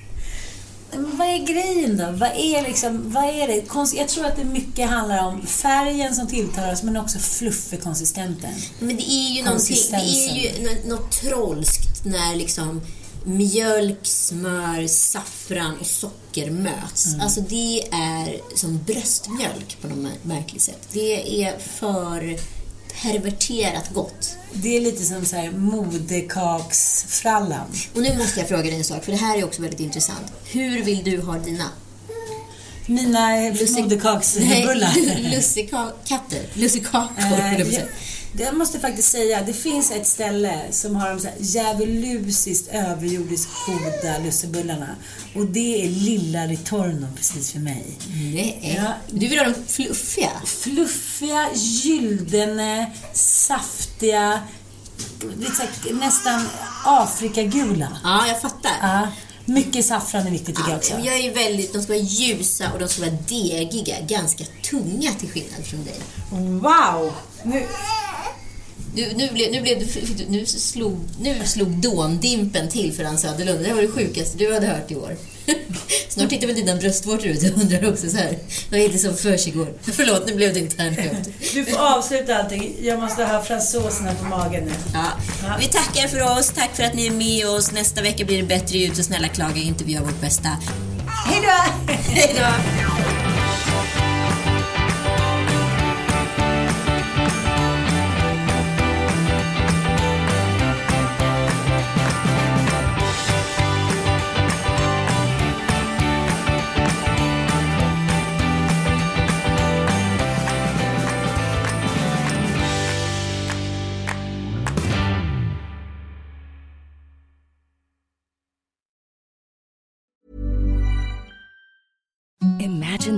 Men 0.92 1.18
vad 1.18 1.28
är 1.28 1.38
grejen 1.38 1.98
då? 1.98 2.12
Vad 2.12 2.30
är 2.36 2.62
liksom, 2.64 3.12
vad 3.12 3.24
är 3.24 3.48
det? 3.48 3.62
Konst- 3.68 3.96
Jag 3.98 4.08
tror 4.08 4.26
att 4.26 4.36
det 4.36 4.44
mycket 4.46 4.90
handlar 4.90 5.26
om 5.26 5.46
färgen 5.46 6.16
som 6.16 6.28
tilltalar 6.28 6.74
oss, 6.74 6.84
men 6.84 6.98
också 6.98 7.20
fluffig-konsistenten. 7.20 8.52
Men 8.80 8.96
det 8.98 9.12
är 9.12 9.30
ju 9.30 9.44
det 9.44 9.96
är 9.96 10.36
ju 10.36 10.64
nå- 10.64 10.96
något 10.96 11.12
trolskt 11.12 12.06
när 12.06 12.36
liksom 12.36 12.82
mjölk, 13.26 14.00
smör, 14.02 14.88
saffran 14.88 15.78
och 15.80 15.86
socker 15.86 16.52
möts. 16.52 17.06
Mm. 17.08 17.22
Alltså 17.22 17.42
det 17.42 17.88
är 17.92 18.42
som 18.56 18.78
bröstmjölk 18.84 19.78
på 19.82 19.88
något 19.88 19.98
mär- 19.98 20.18
märkligt 20.28 20.62
sätt. 20.62 20.88
Det 20.92 21.44
är 21.44 21.58
för 21.60 22.38
perverterat 23.02 23.90
gott. 23.94 24.36
Det 24.54 24.78
är 24.78 24.82
lite 24.82 25.04
som 25.04 25.26
så 25.26 25.36
här 25.36 25.52
modekaksfrallan. 25.52 27.66
Och 27.96 28.02
nu 28.02 28.18
måste 28.18 28.40
jag 28.40 28.50
fråga 28.50 28.64
dig 28.64 28.76
en 28.76 28.84
sak, 28.84 29.06
för 29.06 29.12
det 29.12 29.18
här 29.18 29.38
är 29.38 29.44
också 29.44 29.62
väldigt 29.62 29.80
intressant. 29.80 30.32
Hur 30.46 30.84
vill 30.84 31.04
du 31.04 31.22
ha 31.22 31.38
dina? 31.38 31.66
Mina 32.86 33.30
moderkaksbullar. 33.78 34.94
Nej, 34.96 35.32
lussekatter. 35.36 36.44
Lussekakor, 36.54 37.10
Eh, 37.18 37.60
jag 37.60 37.66
jag, 38.40 38.58
måste 38.58 38.80
faktiskt 38.80 39.12
säga, 39.12 39.42
det 39.42 39.54
finns 39.54 39.92
ett 39.92 40.08
ställe 40.08 40.62
som 40.72 40.96
har 40.96 41.10
de 41.10 41.20
så 41.20 41.28
här 41.28 41.36
djävulusiskt 41.40 42.68
överjordiskt 42.68 43.52
goda 43.66 44.18
lussebullarna. 44.26 44.96
Och 45.36 45.46
det 45.46 45.86
är 45.86 45.90
Lilla 45.90 46.48
Ritorno 46.48 47.08
precis 47.16 47.52
för 47.52 47.60
mig. 47.60 47.98
Nej. 48.34 48.76
Ja. 48.78 48.94
Du 49.08 49.28
vill 49.28 49.40
ha 49.40 49.46
dem 49.46 49.56
fluffiga? 49.68 50.32
Fluffiga, 50.46 51.50
gyldene, 51.54 52.92
saftiga, 53.14 54.42
här, 55.40 55.94
nästan 55.94 56.42
Afrikagula. 56.86 57.98
Ja, 58.04 58.28
jag 58.28 58.42
fattar. 58.42 58.72
Ja, 58.82 59.08
mycket 59.46 59.86
saffran 59.86 60.28
är 60.28 60.32
viktigt 60.32 60.56
tycker 60.56 60.70
jag 60.70 60.78
också. 60.78 60.94
Jag 60.94 61.20
är 61.20 61.34
väldigt, 61.34 61.74
de 61.74 61.82
ska 61.82 61.94
vara 61.94 62.04
ljusa 62.04 62.72
och 62.74 62.80
de 62.80 62.88
ska 62.90 63.02
vara 63.02 63.18
degiga, 63.28 63.96
ganska 64.02 64.44
tunga 64.70 65.12
till 65.12 65.30
skillnad 65.30 65.66
från 65.66 65.84
dig. 65.84 66.00
Wow! 66.60 67.14
Nu, 67.44 67.66
Nu, 68.96 69.12
nu, 69.16 69.30
blev, 69.34 69.52
nu, 69.52 69.62
blev, 69.62 69.80
du- 69.80 70.26
nu, 70.30 70.46
slog, 70.46 71.00
nu 71.22 71.36
slog 71.46 71.68
dåndimpen 71.70 72.70
till 72.70 72.94
för 72.94 73.04
Ann 73.04 73.18
Söderlund. 73.18 73.66
Det 73.66 73.74
var 73.74 73.82
det 73.82 73.88
sjukaste 73.88 74.38
du 74.38 74.54
hade 74.54 74.68
hört 74.68 74.92
i 74.92 74.96
år. 74.96 75.16
Snart 76.10 76.30
tittar 76.30 76.48
väl 76.48 76.56
dina 76.56 76.76
bröstvårtor 76.76 77.26
ut 77.28 77.44
och 77.54 77.62
undrar 77.62 77.90
också 77.94 78.10
så 78.10 78.18
här. 78.18 78.38
Vad 78.72 78.80
är 78.80 78.90
det 78.90 78.98
som 78.98 79.18
försiggår? 79.18 79.74
Förlåt, 79.82 80.28
nu 80.28 80.36
blev 80.36 80.54
det 80.54 80.60
internskämt. 80.60 81.30
du 81.54 81.66
får 81.66 81.80
avsluta 81.80 82.36
allting. 82.38 82.76
Jag 82.82 83.00
måste 83.00 83.26
ha 83.26 83.44
fransoserna 83.44 84.16
på 84.16 84.26
magen 84.26 84.64
nu. 84.64 84.72
Ja. 84.94 85.06
Vi 85.60 85.66
tackar 85.68 86.08
för 86.08 86.38
oss. 86.40 86.50
Tack 86.56 86.76
för 86.76 86.84
att 86.84 86.94
ni 86.94 87.08
är 87.08 87.12
med 87.12 87.48
oss. 87.48 87.72
Nästa 87.72 88.02
vecka 88.02 88.26
blir 88.26 88.38
det 88.38 88.48
bättre 88.48 88.78
ljud, 88.78 88.96
så 88.96 89.04
snälla 89.04 89.28
klaga 89.28 89.62
inte. 89.62 89.84
Vi 89.84 89.94
gör 89.94 90.02
vårt 90.02 90.22
bästa. 90.22 90.50
Hej 91.26 91.42
då! 91.42 91.92
Hej 91.94 92.36
då! 92.40 92.89